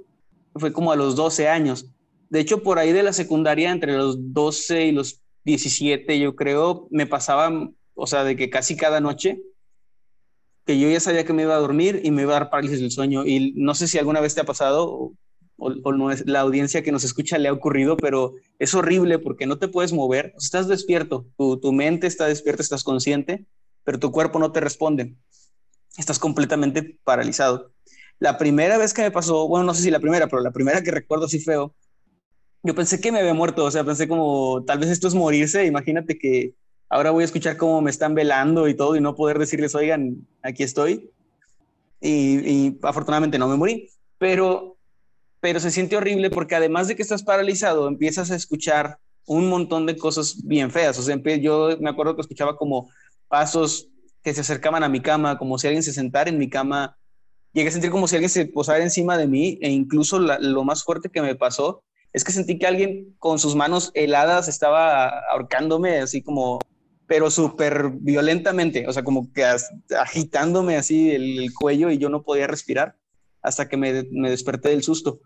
fue 0.56 0.72
como 0.72 0.92
a 0.92 0.96
los 0.96 1.18
12 1.18 1.50
años 1.50 1.90
de 2.30 2.40
hecho, 2.40 2.64
por 2.64 2.80
ahí 2.80 2.92
de 2.92 3.04
la 3.04 3.14
secundaria, 3.14 3.72
entre 3.72 3.94
los 3.94 4.34
12 4.34 4.88
y 4.88 4.92
los 4.92 5.22
17, 5.44 6.20
yo 6.20 6.36
creo, 6.36 6.88
me 6.92 7.06
pasaba, 7.06 7.72
o 7.94 8.08
sea, 8.08 8.24
de 8.24 8.36
que 8.36 8.50
casi 8.50 8.76
cada 8.76 9.00
noche, 9.00 9.42
que 10.66 10.80
yo 10.80 10.90
ya 10.90 11.00
sabía 11.00 11.26
que 11.26 11.34
me 11.34 11.44
iba 11.44 11.56
a 11.56 11.60
dormir 11.60 12.02
y 12.04 12.12
me 12.12 12.24
iba 12.24 12.36
a 12.36 12.40
dar 12.40 12.50
parálisis 12.50 12.82
del 12.82 12.92
sueño. 12.92 13.26
Y 13.26 13.54
no 13.56 13.76
sé 13.76 13.88
si 13.88 14.00
alguna 14.00 14.20
vez 14.20 14.34
te 14.34 14.42
ha 14.42 14.46
pasado 14.46 15.14
o, 15.58 15.94
no 15.94 16.12
es, 16.12 16.26
la 16.26 16.42
audiencia 16.42 16.84
que 16.84 16.92
nos 16.92 17.04
escucha 17.04 17.38
le 17.38 17.48
ha 17.48 17.54
ocurrido, 17.54 17.96
pero 17.96 18.34
es 18.60 18.74
horrible 18.74 19.20
porque 19.20 19.46
no 19.46 19.60
te 19.60 19.68
puedes 19.68 19.94
mover. 19.94 20.34
estás 20.38 20.68
despierto, 20.68 21.28
tu, 21.38 21.60
tu 21.60 21.72
mente 21.72 22.08
está 22.08 22.28
despierta, 22.28 22.64
estás 22.64 22.84
consciente, 22.84 23.46
pero 23.86 24.00
tu 24.00 24.12
cuerpo 24.12 24.40
no 24.40 24.52
te 24.52 24.60
responde. 24.60 25.16
Estás 25.98 26.20
completamente 26.20 27.00
paralizado. 27.06 27.72
La 28.20 28.38
primera 28.38 28.78
vez 28.78 28.94
que 28.94 29.04
me 29.04 29.12
pasó, 29.12 29.48
bueno, 29.48 29.66
no 29.66 29.74
sé 29.74 29.84
si 29.84 29.92
la 29.92 30.00
primera, 30.02 30.28
pero 30.28 30.42
la 30.42 30.52
primera 30.52 30.82
que 30.82 30.92
recuerdo 30.92 31.26
así 31.26 31.40
feo, 31.40 31.74
yo 32.64 32.76
pensé 32.76 33.00
que 33.00 33.12
me 33.12 33.20
había 33.20 33.34
muerto, 33.34 33.64
o 33.64 33.72
sea, 33.72 33.84
pensé 33.84 34.08
como, 34.08 34.64
tal 34.66 34.80
vez 34.80 34.90
esto 34.90 35.08
es 35.08 35.14
morirse, 35.14 35.66
imagínate 35.66 36.18
que 36.18 36.56
ahora 36.90 37.12
voy 37.12 37.22
a 37.22 37.26
escuchar 37.26 37.58
cómo 37.58 37.82
me 37.82 37.92
están 37.92 38.16
velando 38.16 38.68
y 38.68 38.74
todo 38.74 38.96
y 38.96 39.02
no 39.02 39.16
poder 39.16 39.38
decirles, 39.38 39.76
oigan, 39.76 40.28
aquí 40.42 40.64
estoy. 40.64 41.12
Y, 42.02 42.78
afortunadamente 42.82 43.40
no 43.40 43.48
me 43.48 43.56
morí, 43.56 43.90
pero, 44.18 44.78
pero 45.40 45.60
se 45.60 45.72
siente 45.72 45.96
horrible 45.96 46.30
porque 46.30 46.56
además 46.56 46.88
de 46.88 46.96
que 46.96 47.02
estás 47.02 47.24
paralizado, 47.24 47.88
empiezas 47.88 48.32
a 48.32 48.36
escuchar 48.36 48.98
un 49.28 49.50
montón 49.50 49.86
de 49.86 49.98
cosas 49.98 50.44
bien 50.44 50.72
feas. 50.72 50.98
O 51.00 51.02
sea, 51.02 51.16
yo 51.40 51.78
me 51.80 51.90
acuerdo 51.90 52.16
que 52.16 52.22
escuchaba 52.22 52.58
como 52.58 52.90
pasos 53.28 53.90
que 54.24 54.34
se 54.34 54.42
acercaban 54.42 54.84
a 54.84 54.90
mi 54.90 55.02
cama, 55.02 55.38
como 55.38 55.58
si 55.58 55.68
alguien 55.68 55.84
se 55.84 55.94
sentara 55.94 56.30
en 56.30 56.38
mi 56.38 56.50
cama. 56.50 56.98
Llegué 57.54 57.70
a 57.70 57.72
sentir 57.72 57.92
como 57.92 58.08
si 58.08 58.16
alguien 58.16 58.30
se 58.30 58.46
posara 58.48 58.84
encima 58.84 59.18
de 59.18 59.28
mí 59.28 59.60
e 59.62 59.70
incluso 59.70 60.20
lo 60.20 60.64
más 60.64 60.84
fuerte 60.84 61.10
que 61.10 61.22
me 61.22 61.36
pasó 61.36 61.84
es 62.16 62.24
que 62.24 62.32
sentí 62.32 62.58
que 62.58 62.66
alguien 62.66 63.14
con 63.20 63.40
sus 63.40 63.56
manos 63.56 63.92
heladas 63.94 64.48
estaba 64.48 65.10
ahorcándome, 65.32 65.98
así 66.00 66.22
como, 66.22 66.60
pero 67.08 67.30
súper 67.30 67.90
violentamente, 67.92 68.88
o 68.88 68.94
sea, 68.94 69.04
como 69.04 69.34
que 69.34 69.44
agitándome 70.00 70.78
así 70.78 71.12
el, 71.12 71.54
cuello 71.54 71.92
y 71.92 71.98
yo 71.98 72.08
no 72.08 72.24
podía 72.24 72.48
respirar 72.48 72.96
hasta 73.42 73.68
que 73.68 73.76
me, 73.76 74.08
me 74.12 74.30
desperté 74.30 74.70
del 74.70 74.82
susto. 74.82 75.20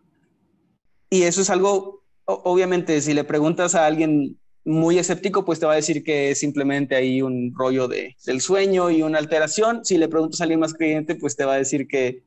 Y 1.11 1.21
eso 1.23 1.41
es 1.41 1.51
algo, 1.51 2.03
obviamente, 2.25 2.99
si 3.01 3.13
le 3.13 3.23
preguntas 3.23 3.75
a 3.75 3.85
alguien 3.85 4.39
muy 4.69 4.97
escéptico, 4.99 5.45
pues 5.45 5.59
te 5.59 5.65
va 5.65 5.73
a 5.73 5.77
decir 5.77 6.03
que 6.03 6.31
es 6.31 6.39
simplemente 6.39 6.95
ahí 6.95 7.21
un 7.21 7.53
rollo 7.55 7.87
de, 7.87 8.15
del 8.25 8.41
sueño 8.41 8.89
y 8.89 9.01
una 9.01 9.17
alteración. 9.17 9.83
Si 9.83 9.97
le 9.97 10.07
preguntas 10.07 10.39
a 10.39 10.43
alguien 10.43 10.59
más 10.59 10.73
creyente, 10.73 11.15
pues 11.15 11.35
te 11.35 11.45
va 11.45 11.53
a 11.53 11.57
decir 11.57 11.87
que 11.87 12.23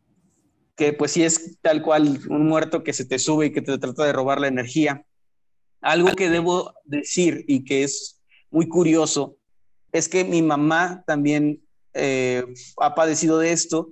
que 0.76 0.92
pues 0.92 1.12
sí 1.12 1.22
es 1.22 1.58
tal 1.60 1.82
cual 1.82 2.20
un 2.28 2.48
muerto 2.48 2.82
que 2.82 2.92
se 2.92 3.04
te 3.04 3.18
sube 3.18 3.46
y 3.46 3.52
que 3.52 3.62
te 3.62 3.78
trata 3.78 4.04
de 4.04 4.12
robar 4.12 4.40
la 4.40 4.48
energía. 4.48 5.04
Algo 5.80 6.10
que 6.12 6.28
debo 6.28 6.74
decir 6.84 7.44
y 7.46 7.64
que 7.64 7.84
es 7.84 8.20
muy 8.50 8.68
curioso 8.68 9.36
es 9.90 10.08
que 10.08 10.24
mi 10.24 10.42
mamá 10.42 11.04
también 11.06 11.62
eh, 11.94 12.44
ha 12.78 12.94
padecido 12.94 13.38
de 13.38 13.52
esto. 13.52 13.90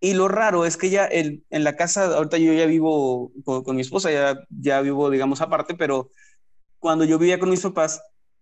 Y 0.00 0.14
lo 0.14 0.28
raro 0.28 0.64
es 0.64 0.76
que 0.76 0.90
ya 0.90 1.08
en 1.10 1.42
la 1.50 1.74
casa, 1.74 2.16
ahorita 2.16 2.38
yo 2.38 2.52
ya 2.52 2.66
vivo 2.66 3.32
con, 3.44 3.74
mi 3.74 3.82
esposa, 3.82 4.12
ya, 4.12 4.38
ya 4.48 4.80
vivo, 4.80 5.10
digamos, 5.10 5.40
aparte, 5.40 5.74
pero 5.74 6.10
cuando 6.78 7.04
yo 7.04 7.18
vivía 7.18 7.38
con 7.38 7.50
mis 7.50 7.60
papás, 7.60 8.00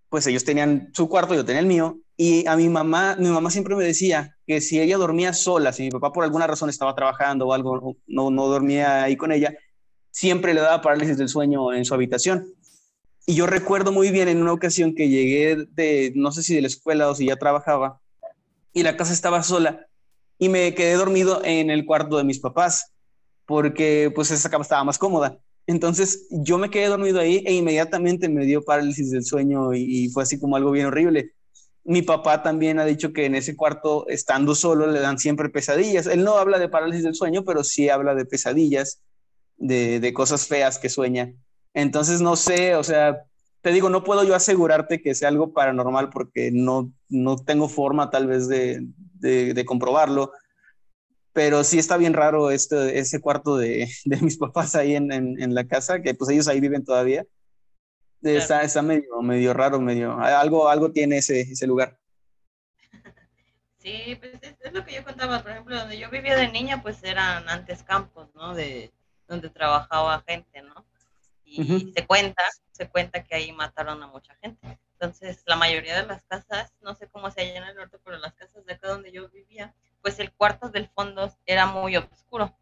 pues 0.08 0.26
ellos 0.26 0.44
tenían 0.44 0.90
su 0.92 1.08
cuarto, 1.08 1.34
yo 1.34 1.44
tenía 1.44 1.60
el 1.60 1.66
mío, 1.66 1.98
y 2.16 2.46
a 2.46 2.56
mi 2.56 2.68
mamá, 2.68 3.16
mi 3.18 3.28
mamá 3.28 3.50
siempre 3.50 3.76
me 3.76 3.84
decía 3.84 4.36
que 4.46 4.60
si 4.60 4.80
ella 4.80 4.96
dormía 4.96 5.32
sola, 5.32 5.72
si 5.72 5.82
mi 5.82 5.90
papá 5.90 6.12
por 6.12 6.24
alguna 6.24 6.46
razón 6.46 6.70
estaba 6.70 6.94
trabajando 6.94 7.46
o 7.46 7.52
algo, 7.52 7.96
no, 8.06 8.30
no 8.30 8.46
dormía 8.46 9.02
ahí 9.04 9.16
con 9.16 9.32
ella, 9.32 9.54
siempre 10.10 10.54
le 10.54 10.60
daba 10.60 10.80
parálisis 10.80 11.18
del 11.18 11.28
sueño 11.28 11.74
en 11.74 11.84
su 11.84 11.92
habitación. 11.92 12.46
Y 13.26 13.34
yo 13.34 13.46
recuerdo 13.46 13.92
muy 13.92 14.10
bien 14.10 14.28
en 14.28 14.40
una 14.40 14.52
ocasión 14.52 14.94
que 14.94 15.08
llegué 15.08 15.66
de, 15.72 16.12
no 16.14 16.32
sé 16.32 16.42
si 16.42 16.54
de 16.54 16.62
la 16.62 16.68
escuela 16.68 17.08
o 17.10 17.14
si 17.14 17.26
ya 17.26 17.36
trabajaba, 17.36 18.00
y 18.72 18.82
la 18.82 18.96
casa 18.96 19.12
estaba 19.12 19.42
sola, 19.42 19.86
y 20.38 20.48
me 20.48 20.74
quedé 20.74 20.94
dormido 20.94 21.42
en 21.44 21.70
el 21.70 21.84
cuarto 21.84 22.16
de 22.16 22.24
mis 22.24 22.38
papás, 22.38 22.92
porque 23.44 24.10
pues 24.14 24.30
esa 24.30 24.50
cama 24.50 24.62
estaba 24.62 24.84
más 24.84 24.98
cómoda. 24.98 25.38
Entonces 25.66 26.26
yo 26.30 26.58
me 26.58 26.70
quedé 26.70 26.86
dormido 26.86 27.20
ahí 27.20 27.42
e 27.44 27.52
inmediatamente 27.52 28.28
me 28.28 28.44
dio 28.44 28.62
parálisis 28.62 29.10
del 29.10 29.24
sueño 29.24 29.74
y, 29.74 30.08
fue 30.10 30.22
así 30.22 30.38
como 30.38 30.56
algo 30.56 30.70
bien 30.70 30.86
horrible. 30.86 31.32
Mi 31.84 32.02
papá 32.02 32.42
también 32.42 32.78
ha 32.78 32.84
dicho 32.84 33.12
que 33.12 33.26
en 33.26 33.34
ese 33.34 33.56
cuarto, 33.56 34.06
estando 34.08 34.54
solo, 34.54 34.86
le 34.86 35.00
dan 35.00 35.18
siempre 35.18 35.48
pesadillas. 35.48 36.06
Él 36.06 36.24
no 36.24 36.38
habla 36.38 36.58
de 36.58 36.68
parálisis 36.68 37.04
del 37.04 37.14
sueño, 37.14 37.44
pero 37.44 37.64
sí 37.64 37.88
habla 37.88 38.14
de 38.14 38.24
pesadillas, 38.24 39.00
de, 39.56 40.00
de 40.00 40.12
cosas 40.12 40.46
feas 40.46 40.78
que 40.78 40.88
sueña. 40.88 41.32
Entonces 41.74 42.20
no 42.20 42.36
sé, 42.36 42.74
o 42.76 42.82
sea, 42.82 43.24
te 43.60 43.72
digo, 43.72 43.90
no 43.90 44.04
puedo 44.04 44.24
yo 44.24 44.34
asegurarte 44.34 45.02
que 45.02 45.14
sea 45.14 45.28
algo 45.28 45.52
paranormal 45.52 46.10
porque 46.10 46.50
no, 46.52 46.92
no 47.08 47.36
tengo 47.36 47.68
forma 47.68 48.10
tal 48.10 48.28
vez 48.28 48.48
de, 48.48 48.86
de, 49.14 49.54
de 49.54 49.64
comprobarlo 49.64 50.32
pero 51.36 51.64
sí 51.64 51.78
está 51.78 51.98
bien 51.98 52.14
raro 52.14 52.50
este, 52.50 52.98
ese 52.98 53.20
cuarto 53.20 53.58
de, 53.58 53.86
de 54.06 54.16
mis 54.22 54.38
papás 54.38 54.74
ahí 54.74 54.96
en, 54.96 55.12
en, 55.12 55.54
la 55.54 55.66
casa, 55.68 56.00
que 56.00 56.14
pues 56.14 56.30
ellos 56.30 56.48
ahí 56.48 56.60
viven 56.60 56.82
todavía. 56.82 57.26
Está, 58.22 58.62
está 58.62 58.80
medio, 58.80 59.20
medio 59.20 59.52
raro, 59.52 59.78
medio, 59.78 60.18
algo, 60.18 60.70
algo 60.70 60.90
tiene 60.92 61.18
ese, 61.18 61.42
ese 61.42 61.66
lugar. 61.66 61.98
Sí, 63.76 64.16
pues 64.18 64.32
es, 64.40 64.72
lo 64.72 64.82
que 64.86 64.94
yo 64.94 65.04
contaba, 65.04 65.42
por 65.42 65.50
ejemplo, 65.50 65.76
donde 65.76 65.98
yo 65.98 66.08
vivía 66.08 66.36
de 66.36 66.48
niña, 66.48 66.82
pues 66.82 67.04
eran 67.04 67.46
antes 67.50 67.82
campos, 67.82 68.30
¿no? 68.34 68.54
De 68.54 68.90
donde 69.28 69.50
trabajaba 69.50 70.24
gente, 70.26 70.62
¿no? 70.62 70.86
Y 71.44 71.92
se 71.94 72.06
cuenta, 72.06 72.42
se 72.72 72.88
cuenta 72.88 73.22
que 73.22 73.34
ahí 73.34 73.52
mataron 73.52 74.02
a 74.02 74.06
mucha 74.06 74.34
gente. 74.36 74.78
Entonces, 74.92 75.42
la 75.44 75.56
mayoría 75.56 76.00
de 76.00 76.06
las 76.06 76.22
casas, 76.22 76.72
no 76.80 76.94
sé 76.94 77.08
cómo 77.08 77.30
se 77.30 77.42
allá 77.42 77.58
en 77.58 77.64
el 77.64 77.76
norte, 77.76 77.98
pero 78.02 78.16
las 78.16 78.32
casas 78.32 78.64
de 78.64 78.72
acá 78.72 78.88
donde 78.88 79.12
yo 79.12 79.28
vivía, 79.28 79.74
pues 80.06 80.20
el 80.20 80.30
cuarto 80.30 80.68
del 80.68 80.86
fondo 80.86 81.36
era 81.46 81.66
muy 81.66 81.96
oscuro. 81.96 82.56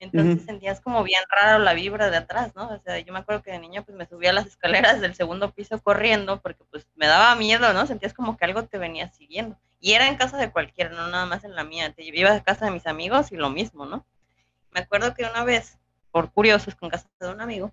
Entonces 0.00 0.44
sentías 0.44 0.82
como 0.82 1.02
bien 1.02 1.22
raro 1.30 1.58
la 1.64 1.72
vibra 1.72 2.10
de 2.10 2.18
atrás, 2.18 2.54
¿no? 2.54 2.68
O 2.68 2.78
sea, 2.80 2.98
yo 2.98 3.10
me 3.10 3.20
acuerdo 3.20 3.42
que 3.42 3.52
de 3.52 3.58
niña 3.58 3.80
pues 3.80 3.96
me 3.96 4.04
subía 4.04 4.28
a 4.28 4.32
las 4.34 4.48
escaleras 4.48 5.00
del 5.00 5.14
segundo 5.14 5.50
piso 5.52 5.80
corriendo 5.80 6.42
porque 6.42 6.62
pues 6.70 6.86
me 6.94 7.06
daba 7.06 7.36
miedo, 7.36 7.72
¿no? 7.72 7.86
Sentías 7.86 8.12
como 8.12 8.36
que 8.36 8.44
algo 8.44 8.66
te 8.66 8.76
venía 8.76 9.10
siguiendo. 9.12 9.58
Y 9.80 9.92
era 9.92 10.08
en 10.08 10.16
casa 10.16 10.36
de 10.36 10.52
cualquiera, 10.52 10.90
no 10.90 11.08
nada 11.08 11.24
más 11.24 11.42
en 11.44 11.54
la 11.54 11.64
mía. 11.64 11.90
Te 11.94 12.04
iba 12.04 12.30
a 12.30 12.44
casa 12.44 12.66
de 12.66 12.72
mis 12.72 12.86
amigos 12.86 13.32
y 13.32 13.36
lo 13.36 13.48
mismo, 13.48 13.86
¿no? 13.86 14.06
Me 14.70 14.80
acuerdo 14.80 15.14
que 15.14 15.24
una 15.24 15.42
vez, 15.42 15.78
por 16.10 16.32
curiosos, 16.32 16.74
con 16.74 16.90
casa 16.90 17.08
de 17.18 17.30
un 17.30 17.40
amigo, 17.40 17.72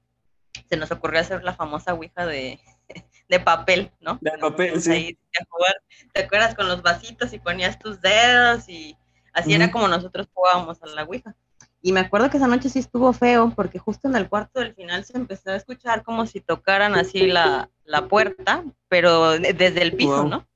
se 0.69 0.77
nos 0.77 0.89
ocurrió 0.89 1.19
hacer 1.19 1.43
la 1.43 1.53
famosa 1.53 1.93
ouija 1.93 2.25
de, 2.25 2.61
de 3.27 3.39
papel, 3.41 3.91
¿no? 3.99 4.19
De 4.21 4.31
papel, 4.37 4.81
sí. 4.81 5.17
¿Te 6.13 6.23
acuerdas 6.23 6.55
con 6.55 6.69
los 6.69 6.81
vasitos 6.81 7.33
y 7.33 7.39
ponías 7.39 7.77
tus 7.77 7.99
dedos 7.99 8.69
y 8.69 8.95
Así 9.33 9.53
era 9.53 9.71
como 9.71 9.87
nosotros 9.87 10.27
jugábamos 10.33 10.81
a 10.83 10.87
la 10.87 11.03
Ouija. 11.03 11.35
Y 11.81 11.93
me 11.93 12.01
acuerdo 12.01 12.29
que 12.29 12.37
esa 12.37 12.47
noche 12.47 12.69
sí 12.69 12.79
estuvo 12.79 13.11
feo, 13.13 13.53
porque 13.55 13.79
justo 13.79 14.07
en 14.07 14.15
el 14.15 14.29
cuarto 14.29 14.59
del 14.59 14.75
final 14.75 15.03
se 15.03 15.17
empezó 15.17 15.51
a 15.51 15.55
escuchar 15.55 16.03
como 16.03 16.27
si 16.27 16.39
tocaran 16.39 16.95
así 16.95 17.27
la, 17.27 17.69
puerta, 18.09 18.63
pero 18.87 19.31
desde 19.39 19.81
el 19.81 19.95
piso, 19.95 20.25
¿no? 20.25 20.47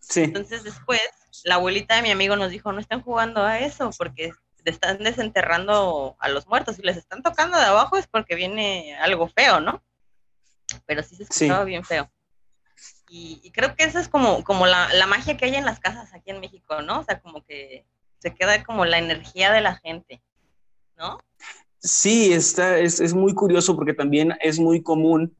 Sí. 0.00 0.22
Entonces 0.22 0.64
después, 0.64 1.00
la 1.44 1.56
abuelita 1.56 1.96
de 1.96 2.02
mi 2.02 2.10
amigo 2.10 2.36
nos 2.36 2.50
dijo, 2.50 2.72
no 2.72 2.80
están 2.80 3.02
jugando 3.02 3.42
a 3.44 3.60
eso, 3.60 3.90
porque 3.96 4.32
están 4.68 4.98
desenterrando 4.98 6.16
a 6.18 6.28
los 6.28 6.46
muertos 6.46 6.78
y 6.78 6.82
les 6.82 6.96
están 6.96 7.22
tocando 7.22 7.56
de 7.56 7.64
abajo 7.64 7.96
es 7.96 8.06
porque 8.06 8.34
viene 8.34 8.96
algo 9.00 9.28
feo, 9.28 9.60
¿no? 9.60 9.82
Pero 10.86 11.02
sí 11.02 11.16
se 11.16 11.24
escuchaba 11.24 11.64
bien 11.64 11.84
feo. 11.84 12.10
Y, 13.10 13.50
creo 13.52 13.74
que 13.74 13.84
eso 13.84 13.98
es 13.98 14.08
como, 14.08 14.44
como 14.44 14.66
la, 14.66 14.92
la 14.92 15.06
magia 15.06 15.36
que 15.36 15.46
hay 15.46 15.54
en 15.54 15.64
las 15.64 15.80
casas 15.80 16.12
aquí 16.12 16.30
en 16.30 16.40
México, 16.40 16.82
¿no? 16.82 17.00
O 17.00 17.04
sea, 17.04 17.20
como 17.20 17.42
que 17.42 17.86
se 18.18 18.34
queda 18.34 18.64
como 18.64 18.84
la 18.84 18.98
energía 18.98 19.52
de 19.52 19.60
la 19.60 19.76
gente, 19.76 20.22
¿no? 20.96 21.18
Sí, 21.78 22.32
está, 22.32 22.78
es, 22.78 23.00
es 23.00 23.14
muy 23.14 23.34
curioso 23.34 23.76
porque 23.76 23.94
también 23.94 24.34
es 24.40 24.58
muy 24.58 24.82
común, 24.82 25.36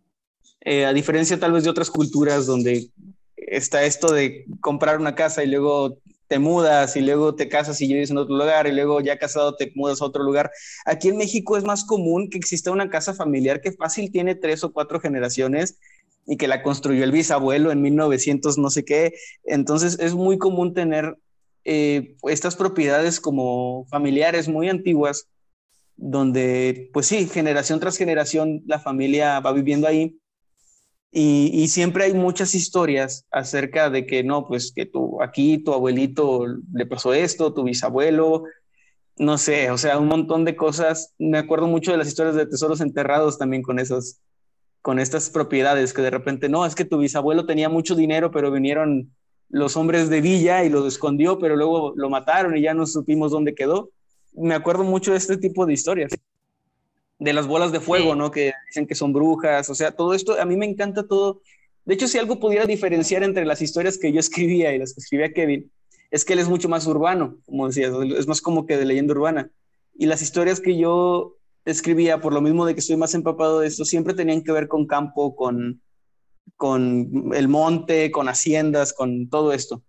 eh, 0.61 0.87
a 0.87 0.93
diferencia 0.93 1.39
tal 1.39 1.53
vez 1.53 1.65
de 1.65 1.71
otras 1.71 1.91
culturas 1.91 2.47
donde 2.47 2.91
está 3.37 3.85
esto 3.85 4.13
de 4.13 4.45
comprar 4.61 4.99
una 4.99 5.15
casa 5.15 5.43
y 5.43 5.49
luego 5.49 5.99
te 6.29 6.39
mudas 6.39 6.95
y 6.97 7.01
luego 7.01 7.35
te 7.35 7.49
casas 7.49 7.81
y 7.81 7.89
vives 7.89 8.11
en 8.11 8.19
otro 8.19 8.37
lugar 8.37 8.67
y 8.67 8.73
luego 8.73 9.01
ya 9.01 9.19
casado 9.19 9.57
te 9.57 9.73
mudas 9.75 10.01
a 10.01 10.05
otro 10.05 10.23
lugar. 10.23 10.51
Aquí 10.85 11.09
en 11.09 11.17
México 11.17 11.57
es 11.57 11.65
más 11.65 11.85
común 11.85 12.29
que 12.31 12.39
exista 12.39 12.71
una 12.71 12.91
casa 12.91 13.15
familiar 13.15 13.61
que 13.61 13.73
fácil 13.73 14.13
tiene 14.13 14.35
tres 14.35 14.63
o 14.63 14.73
cuatro 14.73 15.01
generaciones 15.01 15.79
y 16.27 16.37
que 16.37 16.47
la 16.47 16.63
construyó 16.63 17.03
el 17.03 17.13
bisabuelo 17.13 17.73
en 17.73 17.81
1900 17.81 18.59
no 18.59 18.69
sé 18.69 18.85
qué. 18.85 19.15
Entonces 19.45 19.99
es 19.99 20.15
muy 20.15 20.37
común 20.37 20.75
tener 20.75 21.17
eh, 21.71 22.17
estas 22.23 22.57
propiedades 22.57 23.21
como 23.21 23.85
familiares 23.91 24.49
muy 24.49 24.71
antiguas, 24.71 25.29
donde, 25.97 26.89
pues 26.95 27.09
sí, 27.09 27.27
generación 27.29 27.79
tras 27.79 27.99
generación 27.99 28.63
la 28.65 28.79
familia 28.79 29.39
va 29.41 29.53
viviendo 29.53 29.87
ahí. 29.87 30.19
Y, 31.13 31.69
siempre 31.69 32.05
hay 32.05 32.15
muchas 32.15 32.55
historias 32.55 33.27
acerca 33.31 33.91
de 33.91 34.07
que 34.07 34.25
no, 34.25 34.47
pues 34.47 34.73
que 34.75 34.87
tú, 34.87 35.21
aquí 35.23 35.59
tu 35.59 35.75
abuelito 35.75 36.47
le 36.73 36.87
pasó 36.87 37.13
esto, 37.13 37.53
tu 37.53 37.65
bisabuelo, 37.65 38.45
no 39.19 39.37
sé, 39.37 39.71
o 39.71 39.77
sea, 39.77 39.99
un 39.99 40.09
montón 40.09 40.47
de 40.47 40.57
cosas. 40.57 41.15
Me 41.19 41.37
acuerdo 41.37 41.67
mucho 41.67 41.91
de 41.93 41.99
las 41.99 42.09
historias 42.09 42.37
de 42.37 42.47
tesoros 42.47 42.81
enterrados 42.81 43.37
también 43.37 43.63
con 43.63 43.79
esos, 43.79 44.21
con 44.81 44.99
estas 44.99 45.29
propiedades 45.29 45.93
que 45.93 46.01
de 46.01 46.11
repente, 46.11 46.49
no, 46.49 46.65
es 46.65 46.75
que 46.75 46.87
tu 46.87 46.97
bisabuelo 46.97 47.45
tenía 47.45 47.69
mucho 47.69 47.95
dinero, 47.95 48.31
pero 48.31 48.51
vinieron 48.51 49.13
los 49.49 49.77
hombres 49.77 50.09
de 50.09 50.21
Villa 50.21 50.65
y 50.65 50.69
lo 50.69 50.87
escondió, 50.87 51.39
pero 51.39 51.57
luego 51.57 51.93
lo 51.97 52.11
mataron 52.11 52.57
y 52.57 52.63
ya 52.63 52.75
no 52.75 52.87
supimos 52.87 53.33
dónde 53.33 53.55
quedó. 53.55 53.91
Me 54.35 54.55
acuerdo 54.55 54.85
mucho 54.85 55.13
de 55.13 55.19
este 55.19 55.37
tipo 55.37 55.67
de 55.67 55.73
historias. 55.73 56.13
De 57.19 57.33
las 57.33 57.47
bolas 57.47 57.73
de 57.73 57.81
fuego, 57.81 58.15
¿no? 58.15 58.31
Que 58.31 58.53
dicen 58.69 58.87
que 58.87 58.95
son 58.95 59.13
brujas, 59.13 59.69
o 59.71 59.75
sea, 59.75 59.91
todo 59.93 60.15
esto, 60.15 60.41
a 60.41 60.45
mí 60.45 60.57
me 60.57 60.67
encanta 60.67 61.07
todo. 61.07 61.41
De 61.85 61.95
hecho, 61.95 62.07
si 62.07 62.19
algo 62.19 62.39
pudiera 62.39 62.67
diferenciar 62.67 63.23
entre 63.23 63.47
las 63.47 63.63
historias 63.63 63.99
que 63.99 64.13
yo 64.13 64.21
escribía 64.21 64.75
y 64.75 64.79
las 64.79 64.93
que 64.93 65.01
escribía 65.01 65.33
Kevin, 65.33 65.71
es 66.11 66.25
que 66.25 66.35
él 66.35 66.39
es 66.39 66.49
mucho 66.49 66.69
más 66.69 66.87
urbano, 66.87 67.39
como 67.45 67.67
decías, 67.67 67.93
es 68.17 68.27
más 68.27 68.41
como 68.41 68.67
que 68.67 68.77
de 68.77 68.85
leyenda 68.85 69.15
urbana. 69.15 69.51
Y 69.95 70.07
las 70.07 70.23
historias 70.23 70.61
que 70.61 70.77
yo 70.77 71.37
escribía, 71.65 72.21
por 72.21 72.33
lo 72.33 72.41
mismo 72.41 72.65
de 72.65 72.75
que 72.75 72.81
estoy 72.81 72.97
más 72.97 73.15
empapado 73.15 73.61
de 73.61 73.69
esto, 73.69 73.85
siempre 73.85 74.15
tenían 74.15 74.43
que 74.43 74.53
ver 74.53 74.69
con 74.69 74.87
campo, 74.87 75.35
con, 75.35 75.81
con 76.57 77.31
el 77.35 77.49
monte, 77.49 78.11
con 78.11 78.29
haciendas, 78.29 78.93
con 78.93 79.29
todo 79.29 79.53
esto. 79.53 79.83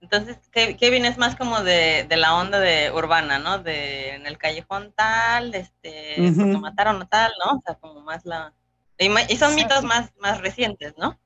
Entonces, 0.00 0.36
Kevin 0.78 1.04
es 1.04 1.18
más 1.18 1.34
como 1.34 1.62
de, 1.62 2.06
la 2.10 2.36
onda 2.36 2.60
de 2.60 2.92
urbana, 2.92 3.40
¿no? 3.40 3.58
De 3.58 4.10
en 4.10 4.26
el 4.26 4.38
callejón 4.38 4.92
tal, 4.94 5.52
este, 5.54 6.14
uh 6.18 6.60
mataron 6.60 7.02
a 7.02 7.08
tal, 7.08 7.32
¿no? 7.44 7.56
O 7.58 7.62
sea, 7.64 7.74
como 7.74 8.02
más 8.02 8.24
la... 8.24 8.54
Y, 8.98 9.36
son 9.36 9.54
mitos 9.56 9.82
más, 9.82 10.12
más 10.20 10.40
recientes, 10.40 10.94
¿no? 10.96 11.18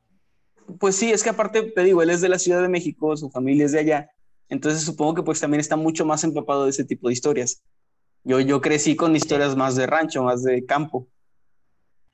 Pues 0.79 0.97
sí, 0.97 1.13
es 1.13 1.23
que 1.23 1.29
aparte, 1.29 1.63
te 1.63 1.83
digo, 1.83 2.01
él 2.01 2.11
es 2.11 2.23
de 2.23 2.31
la 2.31 2.39
Ciudad 2.39 2.63
de 2.63 2.69
México, 2.69 3.17
su 3.17 3.31
familia 3.31 3.67
es 3.67 3.73
de 3.73 3.81
allá, 3.81 4.11
entonces 4.49 4.83
supongo 4.83 5.17
que 5.17 5.23
pues 5.23 5.41
también 5.41 5.61
está 5.61 5.77
mucho 5.77 6.05
más 6.07 6.25
empapado 6.25 6.65
de 6.65 6.71
ese 6.71 6.85
tipo 6.85 7.09
de 7.09 7.15
historias. 7.15 7.63
Yo, 8.25 8.41
yo 8.41 8.61
crecí 8.61 8.97
con 8.97 9.15
historias 9.15 9.57
más 9.57 9.77
de 9.77 9.87
rancho, 9.87 10.23
más 10.23 10.43
de 10.43 10.65
campo. 10.65 11.07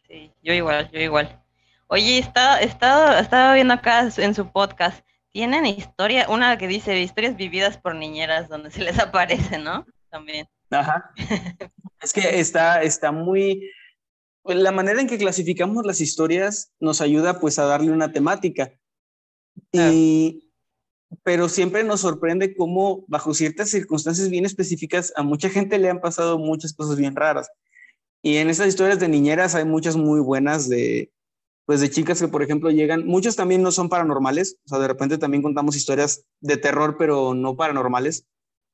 Sí, 0.08 0.32
yo 0.42 0.52
igual, 0.52 0.90
yo 0.92 1.00
igual. 1.00 1.42
Oye, 1.88 2.18
estaba, 2.18 2.60
estaba, 2.60 3.18
estaba 3.18 3.54
viendo 3.54 3.74
acá 3.74 4.08
en 4.16 4.34
su 4.34 4.50
podcast, 4.50 5.04
tienen 5.32 5.66
historia, 5.66 6.26
una 6.28 6.56
que 6.58 6.68
dice 6.68 7.00
historias 7.00 7.36
vividas 7.36 7.78
por 7.78 7.94
niñeras 7.94 8.48
donde 8.48 8.70
se 8.70 8.82
les 8.82 8.98
aparece, 8.98 9.58
¿no? 9.58 9.86
También. 10.10 10.48
Ajá. 10.70 11.10
es 12.00 12.12
que 12.12 12.40
está, 12.40 12.82
está 12.82 13.12
muy, 13.12 13.70
la 14.44 14.72
manera 14.72 15.00
en 15.00 15.08
que 15.08 15.18
clasificamos 15.18 15.84
las 15.84 16.00
historias 16.00 16.72
nos 16.80 17.00
ayuda 17.00 17.40
pues 17.40 17.58
a 17.58 17.64
darle 17.64 17.90
una 17.90 18.12
temática. 18.12 18.72
Y, 19.72 20.50
pero 21.22 21.48
siempre 21.48 21.84
nos 21.84 22.00
sorprende 22.00 22.54
cómo 22.54 23.04
bajo 23.08 23.34
ciertas 23.34 23.70
circunstancias 23.70 24.28
bien 24.28 24.44
específicas 24.44 25.12
a 25.16 25.22
mucha 25.22 25.48
gente 25.48 25.78
le 25.78 25.90
han 25.90 26.00
pasado 26.00 26.38
muchas 26.38 26.72
cosas 26.72 26.96
bien 26.96 27.16
raras. 27.16 27.48
Y 28.26 28.38
en 28.38 28.50
estas 28.50 28.66
historias 28.66 28.98
de 28.98 29.06
niñeras 29.06 29.54
hay 29.54 29.64
muchas 29.64 29.94
muy 29.94 30.18
buenas 30.18 30.68
de, 30.68 31.12
pues 31.64 31.80
de 31.80 31.90
chicas 31.90 32.20
que, 32.20 32.26
por 32.26 32.42
ejemplo, 32.42 32.72
llegan, 32.72 33.06
muchas 33.06 33.36
también 33.36 33.62
no 33.62 33.70
son 33.70 33.88
paranormales, 33.88 34.58
o 34.64 34.68
sea, 34.68 34.80
de 34.80 34.88
repente 34.88 35.16
también 35.16 35.44
contamos 35.44 35.76
historias 35.76 36.24
de 36.40 36.56
terror, 36.56 36.96
pero 36.98 37.34
no 37.34 37.54
paranormales, 37.54 38.26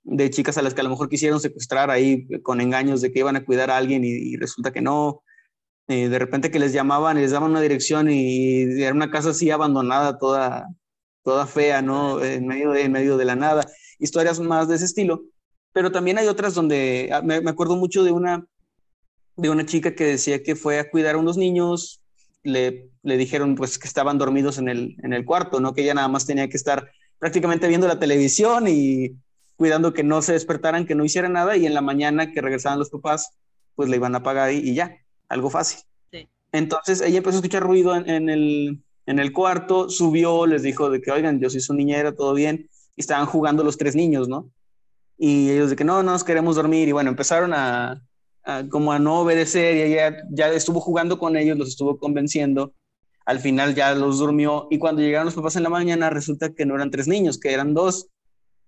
de 0.04 0.30
chicas 0.30 0.56
a 0.56 0.62
las 0.62 0.72
que 0.72 0.80
a 0.80 0.84
lo 0.84 0.88
mejor 0.88 1.10
quisieron 1.10 1.38
secuestrar 1.38 1.90
ahí 1.90 2.26
con 2.40 2.62
engaños 2.62 3.02
de 3.02 3.12
que 3.12 3.18
iban 3.18 3.36
a 3.36 3.44
cuidar 3.44 3.70
a 3.70 3.76
alguien 3.76 4.04
y, 4.06 4.38
resulta 4.38 4.72
que 4.72 4.80
no. 4.80 5.22
Eh, 5.86 6.08
de 6.08 6.18
repente 6.18 6.50
que 6.50 6.58
les 6.58 6.72
llamaban 6.72 7.18
y 7.18 7.20
les 7.20 7.32
daban 7.32 7.50
una 7.50 7.60
dirección 7.60 8.08
y 8.10 8.62
era 8.82 8.94
una 8.94 9.10
casa 9.10 9.30
así 9.32 9.50
abandonada, 9.50 10.16
toda, 10.16 10.66
toda 11.24 11.46
fea, 11.46 11.82
¿no? 11.82 12.24
En 12.24 12.46
medio, 12.46 12.70
de, 12.70 12.84
en 12.84 12.92
medio 12.92 13.18
de 13.18 13.26
la 13.26 13.36
nada. 13.36 13.66
Historias 13.98 14.40
más 14.40 14.66
de 14.68 14.76
ese 14.76 14.86
estilo. 14.86 15.24
Pero 15.74 15.92
también 15.92 16.16
hay 16.16 16.26
otras 16.26 16.54
donde, 16.54 17.10
ah, 17.12 17.20
me, 17.20 17.42
me 17.42 17.50
acuerdo 17.50 17.76
mucho 17.76 18.02
de 18.02 18.12
una, 18.12 18.46
de 19.36 19.50
una 19.50 19.64
chica 19.66 19.94
que 19.94 20.04
decía 20.04 20.42
que 20.42 20.56
fue 20.56 20.78
a 20.78 20.90
cuidar 20.90 21.14
a 21.14 21.18
unos 21.18 21.36
niños, 21.36 22.02
le, 22.42 22.90
le 23.02 23.16
dijeron 23.16 23.54
pues 23.54 23.78
que 23.78 23.88
estaban 23.88 24.18
dormidos 24.18 24.58
en 24.58 24.68
el, 24.68 24.96
en 25.02 25.12
el 25.12 25.24
cuarto, 25.24 25.60
¿no? 25.60 25.74
Que 25.74 25.82
ella 25.82 25.94
nada 25.94 26.08
más 26.08 26.26
tenía 26.26 26.48
que 26.48 26.56
estar 26.56 26.90
prácticamente 27.18 27.68
viendo 27.68 27.86
la 27.86 27.98
televisión 27.98 28.66
y 28.68 29.16
cuidando 29.56 29.92
que 29.92 30.02
no 30.02 30.22
se 30.22 30.32
despertaran, 30.32 30.86
que 30.86 30.94
no 30.94 31.04
hiciera 31.04 31.28
nada 31.28 31.56
y 31.56 31.66
en 31.66 31.74
la 31.74 31.80
mañana 31.80 32.32
que 32.32 32.40
regresaban 32.40 32.78
los 32.78 32.90
papás, 32.90 33.30
pues 33.74 33.88
le 33.88 33.96
iban 33.96 34.14
a 34.14 34.22
pagar 34.22 34.52
y, 34.52 34.74
ya, 34.74 34.96
algo 35.28 35.50
fácil. 35.50 35.80
Entonces 36.50 37.00
ella 37.00 37.18
empezó 37.18 37.36
a 37.36 37.40
escuchar 37.40 37.62
ruido 37.62 37.94
en, 37.94 38.28
el, 38.28 38.82
en 39.06 39.18
el 39.18 39.32
cuarto, 39.32 39.88
subió, 39.88 40.46
les 40.46 40.62
dijo 40.62 40.90
de 40.90 41.00
que, 41.00 41.10
oigan, 41.10 41.40
yo 41.40 41.48
soy 41.48 41.60
su 41.60 41.72
niñera, 41.72 42.14
todo 42.14 42.34
bien, 42.34 42.68
y 42.94 43.00
estaban 43.00 43.24
jugando 43.24 43.64
los 43.64 43.78
tres 43.78 43.96
niños, 43.96 44.28
¿no? 44.28 44.50
Y 45.16 45.50
ellos 45.50 45.70
de 45.70 45.76
que 45.76 45.84
no, 45.84 46.02
no 46.02 46.12
nos 46.12 46.24
queremos 46.24 46.56
dormir, 46.56 46.88
y 46.88 46.92
bueno, 46.92 47.08
empezaron 47.08 47.54
a, 47.54 48.02
como 48.70 48.92
a 48.92 48.98
no 48.98 49.20
obedecer, 49.20 49.76
y 49.76 49.92
ella 49.92 50.16
ya 50.30 50.48
estuvo 50.48 50.80
jugando 50.80 51.18
con 51.18 51.36
ellos, 51.36 51.56
los 51.56 51.68
estuvo 51.68 51.98
convenciendo, 51.98 52.74
al 53.24 53.38
final 53.38 53.74
ya 53.74 53.94
los 53.94 54.18
durmió, 54.18 54.66
y 54.70 54.78
cuando 54.78 55.02
llegaron 55.02 55.26
los 55.26 55.34
papás 55.34 55.56
en 55.56 55.62
la 55.62 55.68
mañana, 55.68 56.10
resulta 56.10 56.52
que 56.52 56.66
no 56.66 56.74
eran 56.74 56.90
tres 56.90 57.06
niños, 57.06 57.38
que 57.38 57.52
eran 57.52 57.74
dos, 57.74 58.08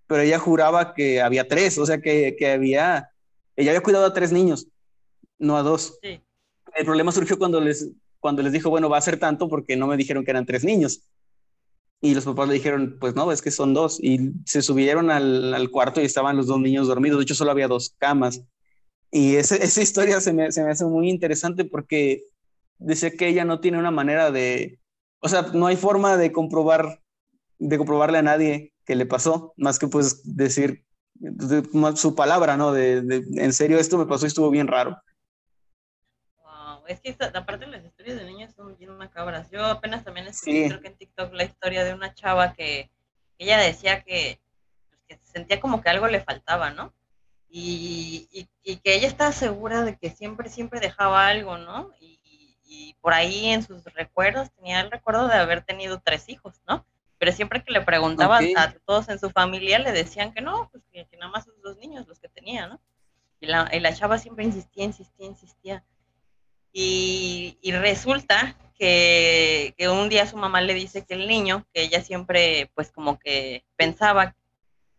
pero 0.06 0.22
ella 0.22 0.38
juraba 0.38 0.94
que 0.94 1.20
había 1.20 1.48
tres, 1.48 1.78
o 1.78 1.86
sea, 1.86 2.00
que, 2.00 2.36
que 2.38 2.52
había, 2.52 3.10
ella 3.56 3.70
había 3.72 3.82
cuidado 3.82 4.06
a 4.06 4.12
tres 4.12 4.32
niños, 4.32 4.68
no 5.38 5.56
a 5.56 5.62
dos. 5.62 5.98
El 6.02 6.84
problema 6.84 7.12
surgió 7.12 7.38
cuando 7.38 7.60
les, 7.60 7.90
cuando 8.20 8.42
les 8.42 8.52
dijo, 8.52 8.70
bueno, 8.70 8.88
va 8.88 8.98
a 8.98 9.02
ser 9.02 9.18
tanto 9.18 9.48
porque 9.48 9.76
no 9.76 9.86
me 9.86 9.96
dijeron 9.96 10.24
que 10.24 10.30
eran 10.30 10.46
tres 10.46 10.64
niños. 10.64 11.02
Y 12.00 12.14
los 12.14 12.24
papás 12.24 12.48
le 12.48 12.54
dijeron, 12.54 12.96
pues 13.00 13.14
no, 13.14 13.32
es 13.32 13.40
que 13.40 13.50
son 13.50 13.72
dos. 13.72 13.98
Y 14.02 14.32
se 14.44 14.60
subieron 14.60 15.10
al, 15.10 15.54
al 15.54 15.70
cuarto 15.70 16.02
y 16.02 16.04
estaban 16.04 16.36
los 16.36 16.46
dos 16.46 16.60
niños 16.60 16.86
dormidos. 16.86 17.18
De 17.18 17.22
hecho, 17.22 17.34
solo 17.34 17.50
había 17.50 17.68
dos 17.68 17.94
camas. 17.96 18.42
Y 19.16 19.36
ese, 19.36 19.62
esa 19.62 19.80
historia 19.80 20.20
se 20.20 20.32
me, 20.32 20.50
se 20.50 20.64
me 20.64 20.72
hace 20.72 20.84
muy 20.86 21.08
interesante 21.08 21.64
porque 21.64 22.24
decía 22.78 23.12
que 23.12 23.28
ella 23.28 23.44
no 23.44 23.60
tiene 23.60 23.78
una 23.78 23.92
manera 23.92 24.32
de, 24.32 24.80
o 25.20 25.28
sea, 25.28 25.42
no 25.52 25.68
hay 25.68 25.76
forma 25.76 26.16
de 26.16 26.32
comprobar, 26.32 27.00
de 27.60 27.78
comprobarle 27.78 28.18
a 28.18 28.22
nadie 28.22 28.72
que 28.84 28.96
le 28.96 29.06
pasó, 29.06 29.54
más 29.56 29.78
que 29.78 29.86
pues 29.86 30.36
decir 30.36 30.84
su 31.94 32.16
palabra, 32.16 32.56
¿no? 32.56 32.72
De, 32.72 32.96
en 33.36 33.52
serio, 33.52 33.78
esto 33.78 33.98
me 33.98 34.06
pasó 34.06 34.26
y 34.26 34.34
estuvo 34.34 34.50
bien 34.50 34.66
raro. 34.66 35.00
Wow, 36.38 36.84
es 36.88 37.00
que 37.00 37.16
aparte 37.34 37.68
las 37.68 37.84
historias 37.84 38.16
de 38.16 38.24
niños 38.24 38.52
son 38.56 38.76
bien 38.76 38.96
macabras. 38.96 39.48
Yo 39.48 39.64
apenas 39.64 40.02
también 40.02 40.26
escuché, 40.26 40.66
creo 40.66 40.80
que 40.80 40.88
en 40.88 40.96
TikTok, 40.96 41.32
la 41.34 41.44
historia 41.44 41.84
de 41.84 41.94
una 41.94 42.14
chava 42.14 42.52
que 42.52 42.90
ella 43.38 43.58
decía 43.58 44.02
que, 44.02 44.40
pues, 44.88 45.00
que 45.06 45.20
sentía 45.22 45.60
como 45.60 45.82
que 45.82 45.90
algo 45.90 46.08
le 46.08 46.20
faltaba, 46.20 46.72
¿no? 46.72 46.92
Y, 47.56 48.28
y, 48.64 48.76
que 48.78 48.96
ella 48.96 49.06
estaba 49.06 49.30
segura 49.30 49.84
de 49.84 49.96
que 49.96 50.10
siempre, 50.10 50.48
siempre 50.48 50.80
dejaba 50.80 51.28
algo, 51.28 51.56
¿no? 51.56 51.92
Y, 52.00 52.18
y 52.64 52.94
por 53.00 53.14
ahí 53.14 53.46
en 53.46 53.62
sus 53.62 53.84
recuerdos 53.84 54.50
tenía 54.56 54.80
el 54.80 54.90
recuerdo 54.90 55.28
de 55.28 55.34
haber 55.34 55.62
tenido 55.62 56.00
tres 56.00 56.28
hijos, 56.28 56.60
¿no? 56.66 56.84
pero 57.24 57.34
siempre 57.34 57.62
que 57.62 57.72
le 57.72 57.80
preguntaban 57.80 58.44
a 58.56 58.74
todos 58.84 59.08
en 59.08 59.18
su 59.18 59.30
familia 59.30 59.78
le 59.78 59.92
decían 59.92 60.34
que 60.34 60.42
no, 60.42 60.68
pues 60.70 60.84
que, 60.92 61.08
nada 61.16 61.32
más 61.32 61.44
son 61.44 61.54
dos 61.62 61.78
niños 61.78 62.06
los 62.06 62.18
que 62.18 62.28
tenía, 62.28 62.66
¿no? 62.66 62.78
Y 63.40 63.46
la, 63.46 63.70
y 63.72 63.80
la 63.80 63.94
chava 63.94 64.18
siempre 64.18 64.44
insistía, 64.44 64.84
insistía, 64.84 65.26
insistía. 65.26 65.84
Y, 66.70 67.58
y 67.62 67.72
resulta 67.72 68.58
que, 68.74 69.74
que, 69.78 69.88
un 69.88 70.10
día 70.10 70.26
su 70.26 70.36
mamá 70.36 70.60
le 70.60 70.74
dice 70.74 71.06
que 71.06 71.14
el 71.14 71.26
niño, 71.26 71.66
que 71.72 71.82
ella 71.82 72.02
siempre 72.02 72.70
pues 72.74 72.92
como 72.92 73.18
que 73.18 73.64
pensaba 73.76 74.36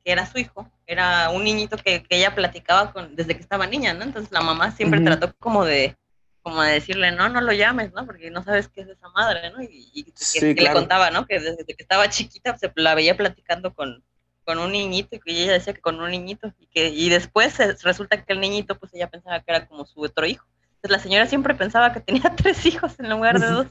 que 0.06 0.12
era 0.12 0.28
su 0.28 0.38
hijo, 0.38 0.70
era 0.86 1.32
un 1.32 1.43
niñito 1.43 1.78
que, 1.78 2.03
que 2.03 2.18
ella 2.18 2.36
platicaba 2.36 2.93
con, 2.93 3.16
desde 3.16 3.36
que 3.36 3.41
estaba 3.41 3.66
niña, 3.66 3.95
¿no? 3.95 4.03
Entonces 4.03 4.32
la 4.32 4.41
mamá 4.41 4.70
siempre 4.70 5.01
trató 5.01 5.36
como 5.39 5.66
de, 5.66 5.97
como 6.43 6.62
de 6.62 6.74
decirle, 6.74 7.12
no, 7.12 7.28
no 7.28 7.41
lo 7.41 7.51
llames, 7.51 7.91
¿no? 7.91 8.06
Porque 8.06 8.30
no 8.30 8.43
sabes 8.43 8.68
qué 8.68 8.82
es 8.82 8.88
esa 8.88 9.10
madre, 9.10 9.49
¿no? 9.49 9.64
Y, 9.64 10.14
que, 10.32 10.53
le 10.53 10.72
contaba, 10.72 11.10
¿no? 11.10 11.26
Que 11.26 11.39
desde 11.39 11.66
que 11.66 11.76
estaba 11.80 12.08
chiquita 12.08 12.56
se 12.56 12.72
la 12.76 12.93
veía 12.93 13.18
platicando 13.18 13.74
con, 13.74 14.03
con 14.43 14.60
un 14.60 14.74
niñito 14.74 15.16
y 15.16 15.20
que 15.20 15.32
ella 15.32 15.53
decía 15.53 15.74
que 15.74 15.82
con 15.82 15.99
un 15.99 16.12
niñito 16.12 16.53
y 16.60 16.68
que 16.68 16.89
y 16.89 17.10
después 17.10 17.58
resulta 17.82 18.24
que 18.24 18.34
el 18.34 18.39
niñito 18.39 18.78
pues 18.78 18.93
ella 18.93 19.10
pensaba 19.10 19.39
que 19.39 19.51
era 19.51 19.68
como 19.68 19.88
su 19.88 20.01
otro 20.01 20.28
hijo. 20.28 20.45
Entonces 20.76 20.91
la 20.91 20.99
señora 20.99 21.26
siempre 21.26 21.56
pensaba 21.56 21.91
que 21.91 21.99
tenía 21.99 22.32
tres 22.38 22.64
hijos 22.68 22.93
en 22.99 23.10
lugar 23.10 23.39
de 23.39 23.47
dos, 23.47 23.68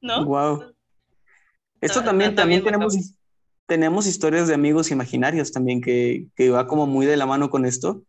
¿no? 0.00 0.24
Wow. 0.24 0.74
Esto 1.82 2.02
también, 2.02 2.34
también 2.34 2.64
tenemos, 2.64 2.96
tenemos 3.66 4.06
historias 4.06 4.48
de 4.48 4.54
amigos 4.54 4.90
imaginarios 4.90 5.52
también 5.52 5.80
que, 5.80 6.26
que 6.36 6.50
va 6.50 6.66
como 6.66 6.86
muy 6.86 7.06
de 7.06 7.16
la 7.16 7.26
mano 7.26 7.50
con 7.50 7.64
esto 7.66 8.02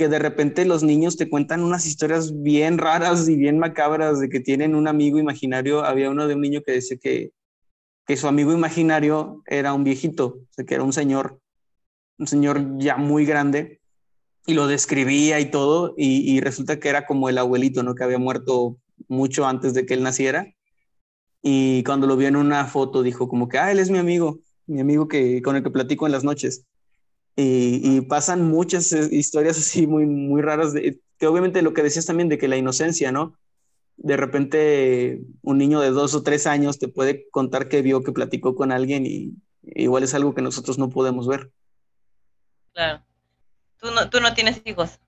que 0.00 0.08
de 0.08 0.18
repente 0.18 0.64
los 0.64 0.82
niños 0.82 1.18
te 1.18 1.28
cuentan 1.28 1.62
unas 1.62 1.84
historias 1.84 2.40
bien 2.40 2.78
raras 2.78 3.28
y 3.28 3.36
bien 3.36 3.58
macabras 3.58 4.18
de 4.18 4.30
que 4.30 4.40
tienen 4.40 4.74
un 4.74 4.88
amigo 4.88 5.18
imaginario. 5.18 5.84
Había 5.84 6.08
uno 6.08 6.26
de 6.26 6.34
un 6.34 6.40
niño 6.40 6.62
que 6.64 6.72
decía 6.72 6.96
que, 6.96 7.32
que 8.06 8.16
su 8.16 8.26
amigo 8.26 8.50
imaginario 8.50 9.42
era 9.46 9.74
un 9.74 9.84
viejito, 9.84 10.38
que 10.66 10.74
era 10.74 10.84
un 10.84 10.94
señor, 10.94 11.38
un 12.18 12.26
señor 12.26 12.78
ya 12.78 12.96
muy 12.96 13.26
grande, 13.26 13.82
y 14.46 14.54
lo 14.54 14.66
describía 14.66 15.38
y 15.38 15.50
todo, 15.50 15.92
y, 15.98 16.34
y 16.34 16.40
resulta 16.40 16.80
que 16.80 16.88
era 16.88 17.04
como 17.04 17.28
el 17.28 17.36
abuelito, 17.36 17.82
¿no? 17.82 17.94
Que 17.94 18.04
había 18.04 18.18
muerto 18.18 18.78
mucho 19.06 19.46
antes 19.46 19.74
de 19.74 19.84
que 19.84 19.92
él 19.92 20.02
naciera. 20.02 20.50
Y 21.42 21.82
cuando 21.84 22.06
lo 22.06 22.16
vio 22.16 22.28
en 22.28 22.36
una 22.36 22.64
foto 22.64 23.02
dijo 23.02 23.28
como 23.28 23.50
que, 23.50 23.58
ah, 23.58 23.70
él 23.70 23.78
es 23.78 23.90
mi 23.90 23.98
amigo, 23.98 24.40
mi 24.70 24.80
amigo 24.80 25.08
que, 25.08 25.42
con 25.42 25.56
el 25.56 25.62
que 25.62 25.70
platico 25.70 26.06
en 26.06 26.12
las 26.12 26.24
noches. 26.24 26.64
Y, 27.36 28.00
pasan 28.02 28.48
muchas 28.48 28.92
eh, 28.92 29.08
historias 29.12 29.58
así 29.58 29.86
muy, 29.86 30.04
muy 30.04 30.42
raras, 30.42 30.74
de, 30.74 31.00
que 31.18 31.26
obviamente 31.26 31.62
lo 31.62 31.72
que 31.72 31.82
decías 31.82 32.06
también 32.06 32.28
de 32.28 32.38
que 32.38 32.48
la 32.48 32.56
inocencia, 32.56 33.12
¿no? 33.12 33.38
De 33.96 34.16
repente 34.16 35.20
un 35.42 35.58
niño 35.58 35.80
de 35.80 35.90
dos 35.90 36.14
o 36.14 36.22
tres 36.22 36.46
años 36.46 36.78
te 36.78 36.88
puede 36.88 37.28
contar 37.30 37.68
que 37.68 37.82
vio, 37.82 38.02
que 38.02 38.12
platicó 38.12 38.54
con 38.54 38.72
alguien 38.72 39.06
y 39.06 39.34
igual 39.62 40.02
es 40.02 40.14
algo 40.14 40.34
que 40.34 40.42
nosotros 40.42 40.78
no 40.78 40.90
podemos 40.90 41.26
ver. 41.26 41.50
Claro. 42.72 43.02
¿Tú 43.78 43.90
no, 43.90 44.10
tú 44.10 44.20
no 44.20 44.34
tienes 44.34 44.60
hijos? 44.64 45.00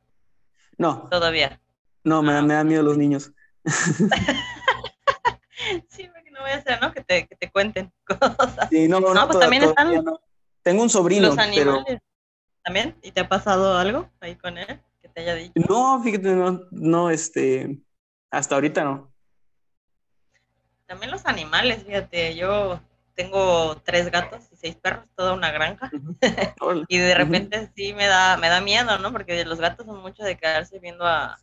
No. 0.79 1.09
Todavía. 1.11 1.61
No, 2.05 2.23
me, 2.23 2.33
ah, 2.33 2.43
me 2.43 2.55
dan 2.55 2.69
miedo 2.69 2.83
los 2.83 2.97
niños. 2.97 3.33
sí, 5.89 6.09
no 6.43 6.49
voy 6.49 6.53
a 6.53 6.57
hacer, 6.57 6.81
¿no? 6.81 6.93
Que 6.93 7.03
te, 7.03 7.27
que 7.27 7.37
te 7.37 7.51
cuenten 7.51 7.93
cosas. 8.05 8.69
Sí, 8.71 8.89
no, 8.89 9.01
no, 9.01 9.15
no, 9.15 9.27
pues 9.27 9.39
también 9.39 9.63
están... 9.63 10.05
Tengo 10.63 10.83
un 10.83 10.91
sobrino, 10.91 11.29
los 11.29 11.39
animales. 11.39 11.85
pero 11.87 12.01
también? 12.63 12.97
¿Y 13.03 13.11
te 13.11 13.21
ha 13.21 13.29
pasado 13.29 13.77
algo 13.77 14.09
ahí 14.21 14.37
con 14.37 14.57
él 14.59 14.81
que 15.01 15.09
te 15.09 15.23
haya 15.23 15.35
dicho? 15.35 15.53
No, 15.69 16.01
fíjate, 16.03 16.29
no, 16.35 16.61
no, 16.71 17.11
este, 17.11 17.81
hasta 18.31 18.55
ahorita 18.55 18.85
no. 18.85 19.13
También 20.87 21.11
los 21.11 21.27
animales, 21.27 21.83
fíjate, 21.85 22.37
yo 22.37 22.81
tengo 23.15 23.77
tres 23.79 24.11
gatos 24.11 24.45
y 24.53 24.57
seis 24.57 24.77
perros, 24.77 25.05
toda 25.17 25.33
una 25.33 25.51
granja. 25.51 25.91
y 26.89 26.99
de 26.99 27.15
repente 27.15 27.73
sí 27.75 27.93
me 27.93 28.07
da, 28.07 28.37
me 28.37 28.49
da 28.49 28.61
miedo, 28.61 28.99
¿no? 28.99 29.11
Porque 29.11 29.45
los 29.45 29.59
gatos 29.59 29.87
son 29.87 30.01
mucho 30.01 30.23
de 30.23 30.37
quedarse 30.37 30.79
viendo 30.79 31.05
a, 31.05 31.41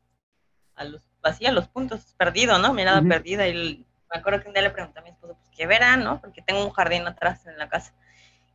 a 0.76 0.84
los, 0.86 1.02
así 1.24 1.46
a 1.46 1.52
los 1.52 1.68
puntos 1.68 2.14
perdidos, 2.18 2.62
¿no? 2.62 2.74
Mirada 2.74 3.02
perdida. 3.02 3.48
Y 3.50 3.86
me 4.12 4.20
acuerdo 4.20 4.42
que 4.42 4.48
un 4.48 4.54
día 4.54 4.64
le 4.64 4.72
pregunté 4.72 5.00
a 5.00 5.04
mi 5.04 5.10
esposo, 5.10 5.36
pues, 5.36 5.50
¿qué 5.56 5.68
verán, 5.68 6.04
no? 6.04 6.20
Porque 6.20 6.42
tengo 6.42 6.64
un 6.64 6.72
jardín 6.72 7.08
atrás 7.08 7.46
en 7.46 7.58
la 7.58 7.70
casa. 7.70 7.94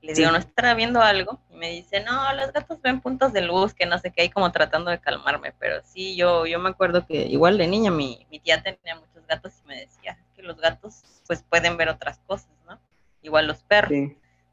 Le 0.02 0.12
digo, 0.12 0.30
¿no 0.30 0.36
estará 0.36 0.74
viendo 0.74 1.00
algo? 1.00 1.40
Y 1.50 1.56
me 1.56 1.70
dice, 1.70 2.00
no, 2.00 2.30
los 2.34 2.52
gatos 2.52 2.82
ven 2.82 3.00
puntos 3.00 3.32
de 3.32 3.40
luz, 3.40 3.72
que 3.72 3.86
no 3.86 3.98
sé 3.98 4.12
qué, 4.12 4.22
hay 4.22 4.28
como 4.28 4.52
tratando 4.52 4.90
de 4.90 5.00
calmarme. 5.00 5.54
Pero 5.58 5.80
sí, 5.82 6.14
yo, 6.14 6.44
yo 6.44 6.58
me 6.58 6.68
acuerdo 6.68 7.06
que 7.06 7.22
igual 7.24 7.56
de 7.56 7.66
niña 7.66 7.90
mi, 7.90 8.26
mi 8.30 8.38
tía 8.38 8.62
tenía 8.62 8.96
muchos 8.96 9.26
gatos 9.26 9.54
y 9.64 9.66
me 9.66 9.80
decía 9.80 10.18
que 10.36 10.42
los 10.42 10.60
gatos 10.60 11.02
pues 11.26 11.42
pueden 11.42 11.78
ver 11.78 11.88
otras 11.88 12.18
cosas, 12.26 12.50
¿no? 12.68 12.78
Igual 13.22 13.46
los 13.46 13.62
perros. 13.62 13.92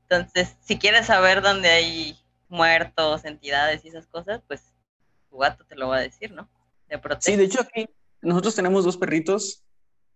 Entonces, 0.04 0.56
si 0.62 0.80
quieres 0.80 1.08
saber 1.08 1.41
dónde 1.41 1.70
hay 1.70 2.18
muertos, 2.47 3.26
entidades 3.26 3.84
y 3.84 3.89
esas 3.89 4.08
cosas, 4.08 4.41
pues 4.47 4.64
tu 5.30 5.38
gato 5.38 5.66
te 5.66 5.76
lo 5.76 5.89
va 5.89 5.97
a 5.97 6.02
decir, 6.02 6.32
¿no? 6.32 6.47
Te 6.88 6.97
protege. 6.97 7.32
Sí, 7.32 7.38
de 7.38 7.43
hecho 7.43 7.62
aquí 7.62 7.89
nosotros 8.22 8.56
tenemos 8.56 8.86
dos 8.86 8.95
perritos 8.95 9.66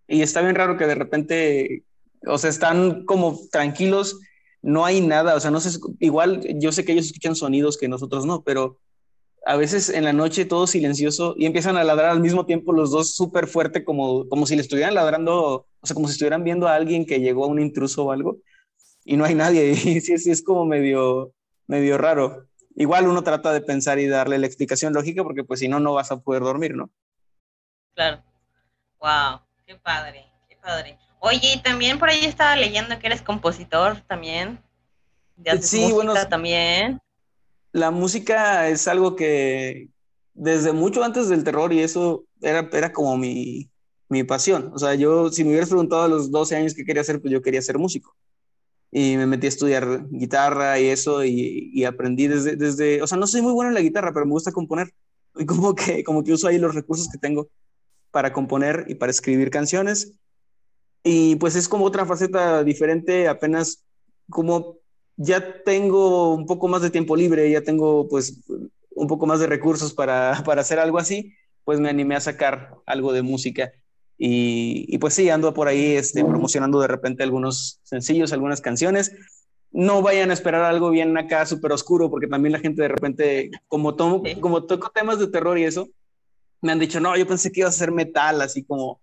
y 0.07 0.21
está 0.21 0.41
bien 0.41 0.55
raro 0.55 0.77
que 0.77 0.87
de 0.87 0.95
repente, 0.95 1.83
o 2.25 2.37
sea, 2.37 2.49
están 2.49 3.05
como 3.05 3.39
tranquilos 3.51 4.19
no 4.65 4.83
hay 4.83 4.99
nada, 4.99 5.35
o 5.35 5.39
sea, 5.39 5.51
no 5.51 5.59
sé, 5.59 5.79
igual 5.99 6.41
yo 6.55 6.71
sé 6.71 6.83
que 6.83 6.93
ellos 6.93 7.05
escuchan 7.05 7.35
sonidos 7.35 7.77
que 7.77 7.87
nosotros 7.87 8.25
no, 8.25 8.41
pero 8.41 8.79
a 9.45 9.57
veces 9.57 9.89
en 9.89 10.03
la 10.03 10.11
noche 10.11 10.43
todo 10.43 10.65
silencioso 10.65 11.35
y 11.37 11.45
empiezan 11.45 11.77
a 11.77 11.83
ladrar 11.83 12.09
al 12.09 12.19
mismo 12.19 12.47
tiempo 12.47 12.73
los 12.73 12.89
dos 12.89 13.13
súper 13.13 13.45
fuerte 13.45 13.85
como, 13.85 14.27
como 14.27 14.47
si 14.47 14.55
le 14.55 14.63
estuvieran 14.63 14.95
ladrando, 14.95 15.67
o 15.79 15.85
sea, 15.85 15.93
como 15.93 16.07
si 16.07 16.13
estuvieran 16.13 16.43
viendo 16.43 16.67
a 16.67 16.73
alguien 16.73 17.05
que 17.05 17.19
llegó 17.19 17.45
a 17.45 17.47
un 17.47 17.59
intruso 17.59 18.05
o 18.05 18.11
algo 18.11 18.39
y 19.03 19.17
no 19.17 19.23
hay 19.23 19.35
nadie. 19.35 19.69
Y 19.85 20.01
sí, 20.01 20.17
sí 20.17 20.31
es 20.31 20.41
como 20.41 20.65
medio, 20.65 21.31
medio 21.67 21.99
raro. 21.99 22.47
Igual 22.75 23.07
uno 23.07 23.23
trata 23.23 23.53
de 23.53 23.61
pensar 23.61 23.99
y 23.99 24.07
darle 24.07 24.39
la 24.39 24.47
explicación 24.47 24.93
lógica 24.93 25.23
porque 25.23 25.43
pues 25.43 25.59
si 25.59 25.67
no, 25.67 25.79
no 25.79 25.93
vas 25.93 26.11
a 26.11 26.21
poder 26.21 26.41
dormir, 26.41 26.75
¿no? 26.75 26.89
Claro. 27.93 28.23
Wow, 28.99 29.44
qué 29.65 29.75
padre, 29.75 30.25
qué 30.47 30.55
padre. 30.57 30.97
Oye, 31.19 31.59
también 31.63 31.97
por 31.97 32.09
ahí 32.09 32.25
estaba 32.25 32.55
leyendo 32.55 32.97
que 32.99 33.07
eres 33.07 33.21
compositor 33.21 34.01
también. 34.07 34.59
De 35.37 35.61
sí, 35.61 35.91
bueno, 35.91 36.13
también. 36.29 36.99
La 37.71 37.91
música 37.91 38.69
es 38.69 38.87
algo 38.87 39.15
que 39.15 39.89
desde 40.33 40.71
mucho 40.71 41.03
antes 41.03 41.29
del 41.29 41.43
terror 41.43 41.73
y 41.73 41.81
eso 41.81 42.25
era, 42.41 42.69
era 42.71 42.93
como 42.93 43.17
mi, 43.17 43.69
mi 44.07 44.23
pasión. 44.23 44.71
O 44.73 44.79
sea, 44.79 44.95
yo, 44.95 45.31
si 45.31 45.43
me 45.43 45.49
hubieras 45.49 45.69
preguntado 45.69 46.03
a 46.03 46.07
los 46.07 46.31
12 46.31 46.55
años 46.55 46.73
qué 46.73 46.85
quería 46.85 47.01
hacer, 47.01 47.19
pues 47.19 47.33
yo 47.33 47.41
quería 47.41 47.61
ser 47.61 47.77
músico. 47.77 48.15
Y 48.91 49.17
me 49.17 49.25
metí 49.25 49.47
a 49.47 49.49
estudiar 49.49 50.07
guitarra 50.09 50.79
y 50.79 50.87
eso, 50.87 51.25
y, 51.25 51.71
y, 51.73 51.83
aprendí 51.83 52.27
desde, 52.27 52.55
desde, 52.55 53.01
o 53.01 53.07
sea, 53.07 53.17
no 53.17 53.27
soy 53.27 53.41
muy 53.41 53.51
bueno 53.51 53.69
en 53.69 53.75
la 53.75 53.81
guitarra, 53.81 54.13
pero 54.13 54.25
me 54.25 54.31
gusta 54.31 54.51
componer. 54.51 54.93
Y 55.37 55.45
como 55.45 55.75
que, 55.75 56.03
como 56.03 56.23
que 56.23 56.31
uso 56.31 56.47
ahí 56.47 56.57
los 56.57 56.73
recursos 56.73 57.09
que 57.09 57.17
tengo 57.17 57.49
para 58.15 58.31
componer 58.31 58.85
y 58.87 58.95
para 58.95 59.11
escribir 59.11 59.49
canciones. 59.49 60.13
Y 61.03 61.35
pues 61.35 61.57
es 61.57 61.67
como 61.67 61.83
otra 61.83 62.05
faceta 62.05 62.63
diferente, 62.63 63.27
apenas 63.27 63.83
como 64.29 64.77
ya 65.17 65.61
tengo 65.63 66.33
un 66.33 66.45
poco 66.45 66.69
más 66.69 66.81
de 66.81 66.91
tiempo 66.91 67.17
libre, 67.17 67.51
ya 67.51 67.59
tengo 67.59 68.07
pues 68.07 68.39
un 68.91 69.07
poco 69.07 69.25
más 69.25 69.41
de 69.41 69.47
recursos 69.47 69.93
para, 69.93 70.41
para 70.45 70.61
hacer 70.61 70.79
algo 70.79 70.97
así, 70.97 71.33
pues 71.65 71.81
me 71.81 71.89
animé 71.89 72.15
a 72.15 72.21
sacar 72.21 72.77
algo 72.85 73.11
de 73.11 73.21
música. 73.21 73.73
Y, 74.17 74.85
y, 74.87 74.97
pues 74.97 75.13
sí, 75.13 75.29
ando 75.29 75.53
por 75.53 75.67
ahí 75.67 75.97
este, 75.97 76.23
promocionando 76.23 76.79
de 76.79 76.87
repente 76.87 77.21
algunos 77.21 77.81
sencillos, 77.83 78.31
algunas 78.31 78.61
canciones. 78.61 79.11
No 79.73 80.01
vayan 80.01 80.29
a 80.29 80.33
esperar 80.33 80.63
algo 80.63 80.89
bien 80.89 81.17
acá 81.17 81.45
súper 81.45 81.73
oscuro, 81.73 82.09
porque 82.09 82.27
también 82.27 82.53
la 82.53 82.59
gente 82.59 82.81
de 82.81 82.87
repente, 82.87 83.51
como, 83.67 83.95
tomo, 83.95 84.23
como 84.39 84.63
toco 84.63 84.89
temas 84.95 85.19
de 85.19 85.27
terror 85.27 85.57
y 85.57 85.65
eso, 85.65 85.89
me 86.61 86.71
han 86.71 86.79
dicho, 86.79 86.99
no, 86.99 87.15
yo 87.15 87.27
pensé 87.27 87.51
que 87.51 87.61
iba 87.61 87.69
a 87.69 87.73
ser 87.73 87.91
metal, 87.91 88.41
así 88.41 88.63
como, 88.63 89.01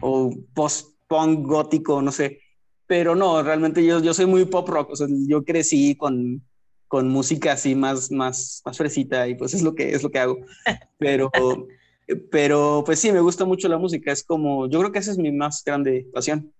o 0.00 0.30
post-punk 0.54 1.46
gótico, 1.46 2.02
no 2.02 2.12
sé. 2.12 2.40
Pero 2.86 3.14
no, 3.14 3.42
realmente 3.42 3.84
yo, 3.84 4.00
yo 4.00 4.14
soy 4.14 4.26
muy 4.26 4.44
pop 4.44 4.68
rock, 4.68 4.90
o 4.90 4.96
sea, 4.96 5.06
yo 5.28 5.44
crecí 5.44 5.94
con, 5.94 6.42
con 6.88 7.08
música 7.08 7.52
así 7.52 7.76
más, 7.76 8.10
más, 8.10 8.62
más 8.64 8.76
fresita 8.76 9.28
y 9.28 9.36
pues 9.36 9.54
es 9.54 9.62
lo 9.62 9.74
que, 9.74 9.94
es 9.94 10.02
lo 10.02 10.10
que 10.10 10.18
hago. 10.18 10.38
Pero, 10.98 11.30
pero 12.32 12.82
pues 12.84 12.98
sí, 12.98 13.12
me 13.12 13.20
gusta 13.20 13.44
mucho 13.44 13.68
la 13.68 13.78
música, 13.78 14.10
es 14.10 14.24
como, 14.24 14.68
yo 14.68 14.80
creo 14.80 14.90
que 14.90 14.98
esa 14.98 15.12
es 15.12 15.18
mi 15.18 15.30
más 15.30 15.62
grande 15.64 16.06
pasión. 16.12 16.52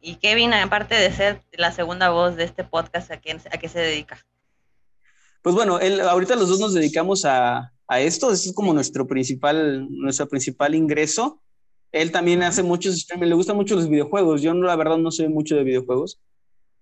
Y 0.00 0.16
Kevin, 0.16 0.52
aparte 0.54 0.94
de 0.94 1.12
ser 1.12 1.42
la 1.52 1.72
segunda 1.72 2.10
voz 2.10 2.36
de 2.36 2.44
este 2.44 2.64
podcast, 2.64 3.10
¿a 3.10 3.20
qué, 3.20 3.32
a 3.32 3.58
qué 3.58 3.68
se 3.68 3.78
dedica? 3.78 4.24
Pues 5.42 5.54
bueno, 5.54 5.78
él, 5.80 6.00
ahorita 6.00 6.36
los 6.36 6.48
dos 6.48 6.60
nos 6.60 6.72
dedicamos 6.72 7.26
a, 7.26 7.73
a 7.88 8.00
esto, 8.00 8.32
es 8.32 8.52
como 8.54 8.72
nuestro 8.72 9.06
principal, 9.06 9.86
nuestro 9.90 10.28
principal 10.28 10.74
ingreso. 10.74 11.40
Él 11.92 12.10
también 12.10 12.42
hace 12.42 12.62
muchos 12.62 12.96
streams, 12.96 13.26
le 13.26 13.34
gustan 13.34 13.56
mucho 13.56 13.76
los 13.76 13.88
videojuegos. 13.88 14.42
Yo 14.42 14.52
la 14.54 14.76
verdad 14.76 14.98
no 14.98 15.10
soy 15.10 15.28
mucho 15.28 15.54
de 15.56 15.64
videojuegos, 15.64 16.18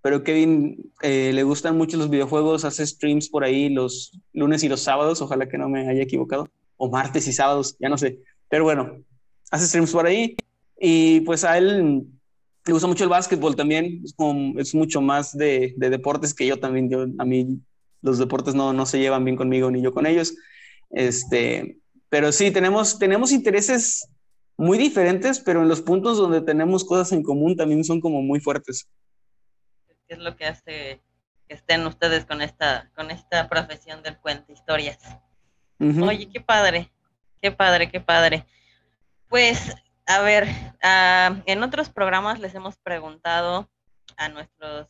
pero 0.00 0.24
Kevin 0.24 0.92
eh, 1.02 1.32
le 1.34 1.42
gustan 1.42 1.76
mucho 1.76 1.96
los 1.96 2.08
videojuegos, 2.08 2.64
hace 2.64 2.86
streams 2.86 3.28
por 3.28 3.44
ahí 3.44 3.68
los 3.68 4.18
lunes 4.32 4.62
y 4.64 4.68
los 4.68 4.80
sábados, 4.80 5.20
ojalá 5.20 5.48
que 5.48 5.58
no 5.58 5.68
me 5.68 5.88
haya 5.88 6.02
equivocado, 6.02 6.48
o 6.76 6.90
martes 6.90 7.28
y 7.28 7.32
sábados, 7.32 7.76
ya 7.78 7.88
no 7.88 7.98
sé. 7.98 8.20
Pero 8.48 8.64
bueno, 8.64 8.98
hace 9.50 9.66
streams 9.66 9.92
por 9.92 10.06
ahí 10.06 10.36
y 10.80 11.20
pues 11.20 11.44
a 11.44 11.58
él 11.58 12.06
le 12.64 12.72
gusta 12.72 12.88
mucho 12.88 13.04
el 13.04 13.10
básquetbol 13.10 13.56
también, 13.56 14.02
es, 14.04 14.14
como, 14.14 14.58
es 14.58 14.74
mucho 14.74 15.00
más 15.00 15.36
de, 15.36 15.74
de, 15.76 15.90
deportes 15.90 16.32
que 16.32 16.46
yo 16.46 16.58
también. 16.58 16.88
Yo, 16.88 17.06
a 17.18 17.24
mí 17.24 17.60
los 18.02 18.18
deportes 18.18 18.54
no, 18.54 18.72
no 18.72 18.86
se 18.86 18.98
llevan 18.98 19.24
bien 19.24 19.36
conmigo 19.36 19.70
ni 19.70 19.82
yo 19.82 19.92
con 19.92 20.06
ellos. 20.06 20.34
Este, 20.92 21.78
pero 22.08 22.30
sí, 22.30 22.50
tenemos, 22.50 22.98
tenemos 22.98 23.32
intereses 23.32 24.08
muy 24.56 24.78
diferentes, 24.78 25.40
pero 25.40 25.62
en 25.62 25.68
los 25.68 25.80
puntos 25.80 26.18
donde 26.18 26.40
tenemos 26.42 26.84
cosas 26.84 27.12
en 27.12 27.22
común 27.22 27.56
también 27.56 27.82
son 27.84 28.00
como 28.00 28.22
muy 28.22 28.38
fuertes. 28.38 28.88
¿Qué 30.06 30.14
es 30.14 30.18
lo 30.18 30.36
que 30.36 30.46
hace 30.46 31.00
que 31.48 31.54
estén 31.54 31.86
ustedes 31.86 32.26
con 32.26 32.42
esta, 32.42 32.90
con 32.94 33.10
esta 33.10 33.48
profesión 33.48 34.02
del 34.02 34.18
cuento, 34.18 34.52
historias? 34.52 34.98
Oye, 35.80 36.28
qué 36.32 36.40
padre, 36.40 36.92
qué 37.40 37.50
padre, 37.50 37.90
qué 37.90 38.00
padre. 38.00 38.46
Pues, 39.28 39.74
a 40.06 40.20
ver, 40.20 40.46
ah, 40.82 41.42
en 41.46 41.62
otros 41.64 41.88
programas 41.88 42.38
les 42.38 42.54
hemos 42.54 42.76
preguntado 42.76 43.68
a 44.16 44.28
nuestros 44.28 44.88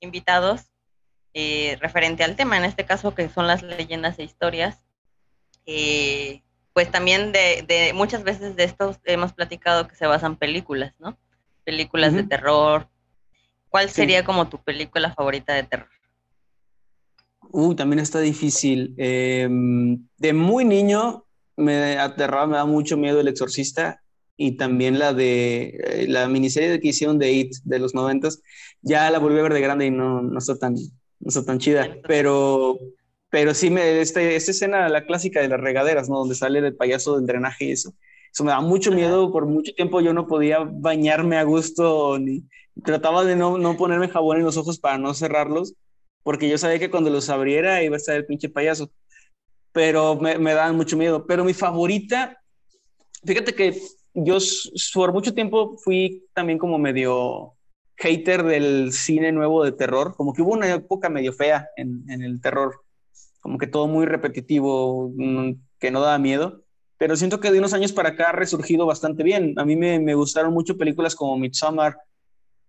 invitados 0.00 0.72
eh, 1.34 1.78
referente 1.80 2.24
al 2.24 2.34
tema, 2.34 2.56
en 2.56 2.64
este 2.64 2.84
caso 2.84 3.14
que 3.14 3.28
son 3.28 3.46
las 3.46 3.62
leyendas 3.62 4.18
e 4.18 4.24
historias, 4.24 4.80
eh, 5.66 6.42
pues 6.72 6.90
también 6.90 7.32
de, 7.32 7.92
muchas 7.94 8.24
veces 8.24 8.56
de 8.56 8.64
estos 8.64 8.98
hemos 9.04 9.32
platicado 9.32 9.86
que 9.88 9.94
se 9.94 10.06
basan 10.06 10.36
películas, 10.36 10.94
¿no? 10.98 11.18
Películas 11.64 12.14
de 12.14 12.22
terror. 12.24 12.88
¿Cuál 13.68 13.88
sería 13.90 14.24
como 14.24 14.48
tu 14.48 14.62
película 14.62 15.12
favorita 15.14 15.54
de 15.54 15.62
terror? 15.64 15.88
Uh, 17.50 17.74
también 17.74 18.00
está 18.00 18.20
difícil. 18.20 18.94
Em, 18.96 20.06
de 20.16 20.32
muy 20.32 20.64
niño 20.64 21.24
me 21.56 21.98
aterraba, 21.98 22.46
me 22.46 22.56
da 22.56 22.64
mucho 22.64 22.96
miedo 22.96 23.20
El 23.20 23.28
Exorcista 23.28 24.02
y 24.36 24.56
también 24.56 24.98
la 24.98 25.12
de 25.12 25.78
eh, 25.84 26.06
la 26.08 26.26
miniserie 26.28 26.80
que 26.80 26.88
hicieron 26.88 27.18
de 27.18 27.32
It 27.32 27.52
de 27.64 27.78
los 27.78 27.94
noventas. 27.94 28.42
Ya 28.80 29.10
la 29.10 29.18
volví 29.18 29.38
a 29.38 29.42
ver 29.42 29.52
de 29.52 29.60
grande 29.60 29.86
y 29.86 29.90
no, 29.90 30.22
no 30.22 30.38
está 30.38 30.56
tan, 30.56 30.74
no 30.74 31.28
está 31.28 31.44
tan 31.44 31.58
chida, 31.58 31.96
pero 32.06 32.78
pero 33.32 33.54
sí, 33.54 33.70
me, 33.70 33.98
este, 34.02 34.36
esta 34.36 34.50
escena, 34.50 34.90
la 34.90 35.06
clásica 35.06 35.40
de 35.40 35.48
las 35.48 35.58
regaderas, 35.58 36.06
¿no? 36.06 36.18
Donde 36.18 36.34
sale 36.34 36.58
el 36.58 36.76
payaso 36.76 37.16
del 37.16 37.26
drenaje 37.26 37.64
y 37.64 37.72
eso. 37.72 37.94
Eso 38.30 38.44
me 38.44 38.50
da 38.50 38.60
mucho 38.60 38.92
miedo. 38.92 39.32
Por 39.32 39.46
mucho 39.46 39.72
tiempo 39.72 40.02
yo 40.02 40.12
no 40.12 40.26
podía 40.26 40.58
bañarme 40.70 41.38
a 41.38 41.42
gusto, 41.42 42.18
ni 42.18 42.44
trataba 42.84 43.24
de 43.24 43.34
no, 43.34 43.56
no 43.56 43.78
ponerme 43.78 44.08
jabón 44.08 44.36
en 44.36 44.44
los 44.44 44.58
ojos 44.58 44.78
para 44.78 44.98
no 44.98 45.14
cerrarlos, 45.14 45.74
porque 46.22 46.46
yo 46.46 46.58
sabía 46.58 46.78
que 46.78 46.90
cuando 46.90 47.08
los 47.08 47.30
abriera 47.30 47.82
iba 47.82 47.96
a 47.96 47.96
estar 47.96 48.16
el 48.16 48.26
pinche 48.26 48.50
payaso. 48.50 48.90
Pero 49.72 50.16
me, 50.16 50.36
me 50.36 50.52
daban 50.52 50.76
mucho 50.76 50.98
miedo. 50.98 51.24
Pero 51.26 51.42
mi 51.42 51.54
favorita, 51.54 52.38
fíjate 53.24 53.54
que 53.54 53.80
yo 54.12 54.36
por 54.92 55.14
mucho 55.14 55.32
tiempo 55.32 55.78
fui 55.78 56.22
también 56.34 56.58
como 56.58 56.78
medio 56.78 57.54
hater 57.96 58.42
del 58.42 58.92
cine 58.92 59.32
nuevo 59.32 59.64
de 59.64 59.72
terror, 59.72 60.14
como 60.18 60.34
que 60.34 60.42
hubo 60.42 60.52
una 60.52 60.70
época 60.70 61.08
medio 61.08 61.32
fea 61.32 61.70
en, 61.76 62.04
en 62.10 62.20
el 62.20 62.38
terror 62.42 62.82
como 63.42 63.58
que 63.58 63.66
todo 63.66 63.88
muy 63.88 64.06
repetitivo, 64.06 65.12
mm, 65.14 65.52
que 65.78 65.90
no 65.90 66.00
daba 66.00 66.18
miedo. 66.18 66.62
Pero 66.96 67.16
siento 67.16 67.40
que 67.40 67.50
de 67.50 67.58
unos 67.58 67.74
años 67.74 67.92
para 67.92 68.10
acá 68.10 68.30
ha 68.30 68.32
resurgido 68.32 68.86
bastante 68.86 69.24
bien. 69.24 69.58
A 69.58 69.64
mí 69.64 69.76
me, 69.76 69.98
me 69.98 70.14
gustaron 70.14 70.54
mucho 70.54 70.78
películas 70.78 71.16
como 71.16 71.36
Midsommar, 71.36 71.98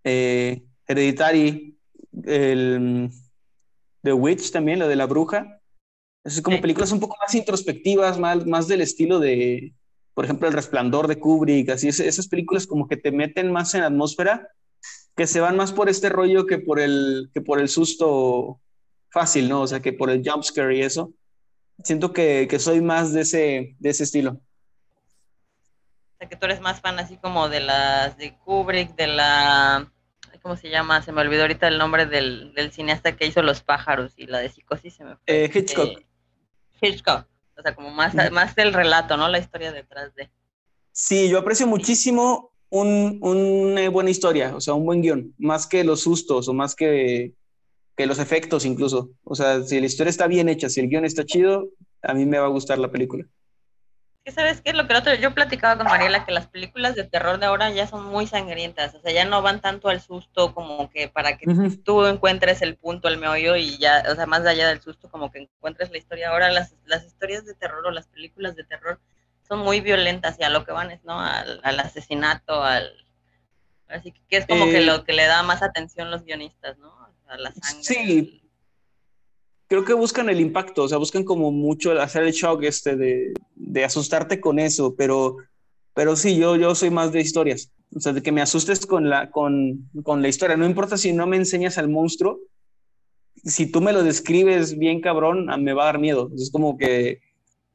eh, 0.04 0.64
Hereditary, 0.88 1.78
el, 2.26 3.12
The 4.02 4.14
Witch 4.14 4.52
también, 4.52 4.80
la 4.80 4.88
de 4.88 4.96
la 4.96 5.06
bruja. 5.06 5.62
Es 6.24 6.42
como 6.42 6.60
películas 6.60 6.92
un 6.92 7.00
poco 7.00 7.18
más 7.22 7.36
introspectivas, 7.36 8.18
más, 8.18 8.46
más 8.48 8.68
del 8.68 8.82
estilo 8.82 9.20
de, 9.20 9.74
por 10.16 10.26
ejemplo, 10.26 10.48
El 10.48 10.54
Resplandor 10.56 11.08
de 11.08 11.20
Kubrick, 11.20 11.70
así 11.70 11.90
esas 11.90 12.28
películas 12.28 12.66
como 12.66 12.88
que 12.88 12.98
te 12.98 13.12
meten 13.12 13.52
más 13.52 13.76
en 13.76 13.84
atmósfera, 13.84 14.50
que 15.16 15.28
se 15.28 15.42
van 15.42 15.56
más 15.56 15.72
por 15.72 15.90
este 15.90 16.10
rollo 16.10 16.48
que 16.48 16.58
por 16.58 16.80
el, 16.80 17.30
que 17.34 17.42
por 17.42 17.60
el 17.60 17.70
susto 17.70 18.60
fácil, 19.14 19.48
¿no? 19.48 19.62
O 19.62 19.68
sea, 19.68 19.80
que 19.80 19.94
por 19.94 20.10
el 20.10 20.28
jumpscare 20.28 20.76
y 20.76 20.82
eso, 20.82 21.14
siento 21.84 22.12
que, 22.12 22.48
que, 22.50 22.58
soy 22.58 22.82
más 22.82 23.14
de 23.14 23.22
ese, 23.22 23.76
de 23.80 23.90
ese 23.90 24.04
estilo. 24.04 24.32
O 24.32 26.18
sea, 26.18 26.28
que 26.28 26.36
tú 26.36 26.46
eres 26.46 26.60
más 26.60 26.82
fan 26.82 26.98
así 27.00 27.18
como 27.18 27.48
de 27.48 27.60
las 27.60 28.18
de 28.18 28.36
Kubrick, 28.40 28.96
de 28.96 29.08
la... 29.08 29.90
¿Cómo 30.42 30.58
se 30.58 30.70
llama? 30.70 31.02
Se 31.02 31.14
me 31.14 31.22
olvidó 31.22 31.44
ahorita 31.44 31.70
el 31.70 31.78
nombre 31.78 32.06
del, 32.06 32.54
del 32.54 32.74
cineasta 32.74 33.16
que 33.16 33.28
hizo 33.28 33.42
Los 33.42 33.62
pájaros 33.62 34.12
y 34.18 34.26
la 34.26 34.40
de 34.40 34.50
psicosis 34.50 34.96
se 34.96 35.06
me 35.06 35.16
fue. 35.16 35.24
Eh, 35.28 35.52
Hitchcock. 35.54 36.00
Eh, 36.00 36.06
Hitchcock. 36.82 37.28
O 37.58 37.62
sea, 37.62 37.74
como 37.76 37.92
más, 37.92 38.14
más 38.32 38.54
del 38.56 38.74
relato, 38.74 39.16
¿no? 39.16 39.30
La 39.30 39.40
historia 39.40 39.72
detrás 39.72 40.14
de. 40.16 40.30
Sí, 40.92 41.30
yo 41.30 41.40
aprecio 41.40 41.66
muchísimo 41.66 42.52
un, 42.70 43.20
una 43.22 43.90
buena 43.90 44.10
historia, 44.10 44.54
o 44.54 44.60
sea, 44.60 44.74
un 44.74 44.86
buen 44.86 45.02
guion, 45.02 45.34
más 45.38 45.66
que 45.66 45.84
los 45.84 46.02
sustos 46.02 46.50
o 46.50 46.54
más 46.54 46.76
que 46.76 47.34
que 47.96 48.06
los 48.06 48.20
efectos 48.20 48.66
incluso. 48.66 49.12
O 49.24 49.36
sea, 49.36 49.64
si 49.64 49.80
la 49.80 49.86
historia 49.86 50.10
está 50.10 50.28
bien 50.28 50.50
hecha, 50.50 50.70
si 50.70 50.80
el 50.80 50.90
guion 50.90 51.06
está 51.06 51.26
chido, 51.26 51.70
a 52.02 52.14
mí 52.14 52.26
me 52.26 52.40
va 52.40 52.46
a 52.46 52.50
gustar 52.50 52.80
la 52.80 52.92
película. 52.92 53.26
sabes 54.34 54.62
qué, 54.62 54.74
lo 54.74 54.88
que 54.88 54.96
otro, 54.96 55.14
yo 55.16 55.34
platicaba 55.34 55.78
con 55.78 55.92
Mariela 55.92 56.26
que 56.26 56.32
las 56.32 56.48
películas 56.48 56.96
de 56.96 57.04
terror 57.04 57.40
de 57.40 57.46
ahora 57.46 57.70
ya 57.70 57.88
son 57.88 58.06
muy 58.06 58.26
sangrientas, 58.26 58.96
o 58.96 59.02
sea, 59.02 59.12
ya 59.12 59.26
no 59.26 59.42
van 59.42 59.62
tanto 59.62 59.90
al 59.90 60.02
susto 60.02 60.54
como 60.54 60.90
que 60.90 61.08
para 61.08 61.38
que 61.38 61.46
tú 61.84 62.06
encuentres 62.06 62.62
el 62.62 62.76
punto, 62.76 63.08
el 63.08 63.18
meollo 63.18 63.56
y 63.56 63.78
ya, 63.78 64.04
o 64.12 64.16
sea, 64.16 64.26
más 64.26 64.46
allá 64.46 64.68
del 64.68 64.82
susto 64.82 65.10
como 65.10 65.32
que 65.32 65.40
encuentres 65.40 65.92
la 65.92 65.98
historia. 65.98 66.30
Ahora 66.30 66.52
las, 66.52 66.76
las 66.86 67.06
historias 67.06 67.46
de 67.46 67.54
terror 67.54 67.86
o 67.86 67.92
las 67.92 68.08
películas 68.08 68.56
de 68.56 68.64
terror 68.64 69.00
son 69.48 69.60
muy 69.60 69.82
violentas 69.82 70.38
y 70.40 70.44
a 70.44 70.50
lo 70.50 70.66
que 70.66 70.72
van 70.72 70.92
es, 70.92 71.04
¿no? 71.04 71.20
Al, 71.20 71.80
asesinato, 71.80 72.64
al... 72.64 72.92
Así 73.88 74.12
que 74.28 74.38
es 74.38 74.48
como 74.48 74.66
que 74.66 74.80
eh, 74.80 74.86
lo 74.86 75.04
que 75.04 75.14
le 75.14 75.28
da 75.28 75.44
más 75.44 75.62
atención 75.62 76.10
los 76.10 76.24
guionistas, 76.24 76.78
¿no? 76.80 77.03
A 77.34 77.38
la 77.38 77.52
sangre. 77.52 77.84
Sí, 77.84 78.44
creo 79.68 79.84
que 79.84 79.94
buscan 79.96 80.30
el 80.30 80.40
impacto, 80.40 80.84
o 80.84 80.88
sea, 80.88 81.00
buscan 81.00 81.24
como 81.24 81.52
mucho 81.52 82.00
hacer 82.00 82.22
el 82.24 82.32
shock 82.32 82.62
este 82.62 82.96
de, 82.96 83.34
de 83.56 83.84
asustarte 83.84 84.40
con 84.40 84.60
eso, 84.60 84.94
pero, 84.96 85.38
pero 85.96 86.16
sí, 86.16 86.38
yo, 86.38 86.56
yo 86.58 86.76
soy 86.76 86.92
más 86.92 87.12
de 87.12 87.22
historias, 87.22 87.72
o 87.96 88.00
sea, 88.00 88.14
de 88.14 88.22
que 88.22 88.32
me 88.32 88.44
asustes 88.44 88.86
con 88.86 89.10
la, 89.10 89.32
con, 89.32 89.90
con 90.04 90.22
la 90.22 90.28
historia, 90.28 90.58
no 90.58 90.68
importa 90.68 90.96
si 90.96 91.12
no 91.12 91.26
me 91.26 91.38
enseñas 91.38 91.80
al 91.80 91.90
monstruo, 91.90 92.40
si 93.44 93.66
tú 93.72 93.82
me 93.82 93.94
lo 93.94 94.04
describes 94.04 94.78
bien 94.78 95.02
cabrón, 95.02 95.48
me 95.64 95.74
va 95.74 95.84
a 95.84 95.86
dar 95.88 96.00
miedo, 96.00 96.30
es 96.36 96.52
como 96.52 96.78
que 96.78 97.22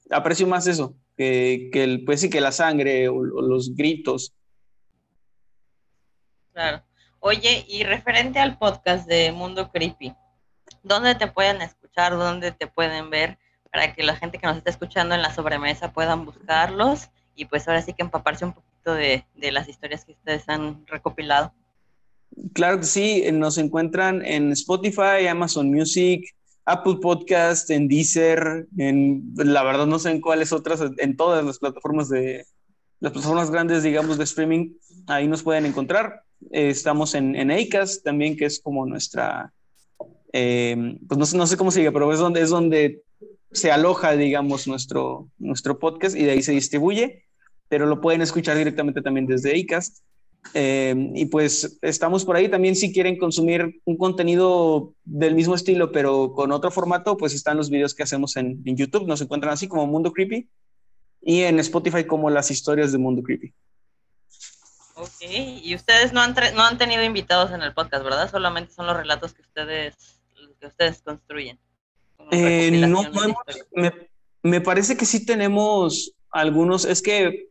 aprecio 0.09 0.47
más 0.47 0.69
eso, 0.69 0.95
que, 1.17 1.69
que 1.73 1.83
el, 1.83 2.05
pues 2.05 2.21
sí, 2.21 2.31
que 2.31 2.41
la 2.41 2.53
sangre 2.53 3.09
o 3.09 3.25
los 3.25 3.75
gritos. 3.75 4.33
Claro. 6.53 6.88
Oye, 7.21 7.65
y 7.69 7.83
referente 7.83 8.39
al 8.39 8.59
podcast 8.59 9.09
de 9.09 9.33
Mundo 9.33 9.73
Creepy, 9.73 10.15
¿dónde 10.85 11.17
te 11.17 11.27
pueden 11.27 11.61
escuchar? 11.63 12.13
¿Dónde 12.13 12.53
te 12.53 12.69
pueden 12.69 13.11
ver? 13.11 13.39
Para 13.73 13.93
que 13.93 14.05
la 14.05 14.15
gente 14.15 14.39
que 14.39 14.47
nos 14.47 14.57
está 14.57 14.71
escuchando 14.71 15.17
en 15.17 15.23
la 15.23 15.35
sobremesa 15.35 15.93
puedan 15.93 16.25
buscarlos 16.25 17.11
y 17.35 17.47
pues 17.47 17.67
ahora 17.67 17.83
sí 17.83 17.93
que 17.93 18.03
empaparse 18.03 18.45
un 18.45 18.53
poquito 18.53 18.95
de, 18.95 19.25
las 19.35 19.69
historias 19.69 20.05
que 20.05 20.13
ustedes 20.13 20.49
han 20.49 20.87
recopilado. 20.87 21.53
Claro 22.53 22.79
que 22.79 22.87
sí, 22.87 23.25
nos 23.33 23.59
encuentran 23.59 24.25
en 24.25 24.53
Spotify, 24.53 25.27
Amazon 25.29 25.73
Music, 25.73 26.25
Apple 26.67 26.99
Podcast, 27.03 27.69
en 27.71 27.89
Deezer, 27.89 28.69
en 28.77 29.33
la 29.35 29.65
verdad 29.65 29.87
no 29.87 29.99
sé 29.99 30.13
en 30.13 30.21
cuáles 30.21 30.53
otras, 30.53 30.83
en 30.99 31.17
todas 31.17 31.45
las 31.45 31.59
plataformas 31.59 32.09
de 32.09 32.47
las 33.01 33.13
plataformas 33.13 33.51
grandes, 33.51 33.83
digamos, 33.83 34.19
de 34.19 34.25
streaming, 34.25 34.75
ahí 35.07 35.27
nos 35.27 35.43
pueden 35.43 35.67
encontrar. 35.67 36.23
Estamos 36.51 37.15
en, 37.15 37.37
en 37.37 37.51
Acast 37.51 38.05
también, 38.05 38.37
que 38.37 38.47
es 38.47 38.61
como 38.61 38.87
nuestra, 38.87 39.53
eh, 40.33 40.99
pues 41.07 41.19
no 41.19 41.27
sé, 41.27 41.37
no 41.37 41.47
sé 41.47 41.57
cómo 41.57 41.71
se 41.71 41.81
diga, 41.81 41.93
pero 41.93 42.13
es 42.13 42.19
donde, 42.19 42.41
es 42.41 42.51
donde 42.51 43.03
se 43.53 43.71
aloja, 43.71 44.13
digamos, 44.13 44.67
nuestro, 44.67 45.29
nuestro 45.39 45.79
podcast 45.79 46.17
y 46.17 46.25
de 46.25 46.33
ahí 46.33 46.43
se 46.43 46.53
distribuye, 46.53 47.25
pero 47.69 47.87
lo 47.87 48.01
pueden 48.01 48.23
escuchar 48.23 48.57
directamente 48.57 49.03
también 49.03 49.27
desde 49.27 49.57
ICAST. 49.57 50.03
Eh, 50.55 50.95
y 51.15 51.27
pues 51.27 51.79
estamos 51.83 52.25
por 52.25 52.37
ahí 52.37 52.49
también 52.49 52.77
si 52.77 52.93
quieren 52.93 53.19
consumir 53.19 53.81
un 53.85 53.97
contenido 53.97 54.95
del 55.05 55.35
mismo 55.35 55.55
estilo, 55.55 55.91
pero 55.93 56.33
con 56.33 56.53
otro 56.53 56.71
formato, 56.71 57.17
pues 57.17 57.35
están 57.35 57.57
los 57.57 57.71
videos 57.71 57.95
que 57.95 58.05
hacemos 58.05 58.37
en, 58.37 58.63
en 58.65 58.77
YouTube, 58.77 59.07
nos 59.07 59.21
encuentran 59.21 59.53
así 59.53 59.67
como 59.67 59.87
Mundo 59.87 60.13
Creepy 60.13 60.49
y 61.21 61.41
en 61.41 61.59
Spotify 61.59 62.05
como 62.05 62.31
las 62.31 62.51
historias 62.51 62.93
de 62.93 62.99
Mundo 62.99 63.23
Creepy. 63.23 63.53
Ok, 64.99 65.31
y 65.63 65.75
ustedes 65.75 66.13
no 66.13 66.21
han, 66.21 66.35
no 66.55 66.63
han 66.63 66.79
tenido 66.79 67.05
invitados 67.05 67.53
en 67.53 67.63
el 67.63 67.73
podcast, 67.73 68.05
¿verdad? 68.05 68.31
Solamente 68.31 68.73
son 68.73 68.87
los 68.87 68.97
relatos 68.97 69.33
que 69.33 69.43
ustedes 69.43 70.19
que 70.59 70.67
ustedes 70.67 71.03
construyen? 71.03 71.59
Eh, 72.31 72.71
no, 72.87 73.03
me, 74.43 74.61
parece 74.61 74.97
que 74.97 75.07
sí 75.07 75.25
tenemos 75.25 76.13
algunos, 76.31 76.85
es 76.85 77.01
que 77.01 77.49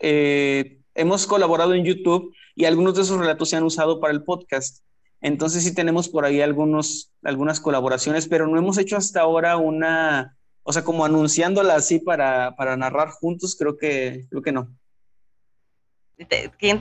eh, 0.00 0.80
hemos 0.94 1.26
colaborado 1.26 1.74
en 1.74 1.84
YouTube 1.84 2.34
y 2.54 2.64
algunos 2.64 2.96
de 2.96 3.02
esos 3.02 3.18
relatos 3.18 3.50
se 3.50 3.56
han 3.56 3.62
usado 3.62 4.00
para 4.00 4.12
el 4.12 4.24
podcast. 4.24 4.82
Entonces 5.20 5.64
sí 5.64 5.74
tenemos 5.74 6.08
por 6.08 6.24
ahí 6.24 6.40
algunos, 6.40 7.12
algunas 7.22 7.60
colaboraciones, 7.60 8.26
pero 8.28 8.46
no 8.46 8.58
hemos 8.58 8.78
hecho 8.78 8.96
hasta 8.96 9.20
ahora 9.20 9.56
una, 9.56 10.36
o 10.62 10.72
sea, 10.72 10.82
como 10.82 11.04
anunciándola 11.04 11.76
así 11.76 12.00
para, 12.00 12.54
para 12.56 12.76
narrar 12.76 13.10
juntos, 13.10 13.56
creo 13.58 13.76
que, 13.76 14.26
creo 14.28 14.42
que 14.42 14.52
no. 14.52 14.68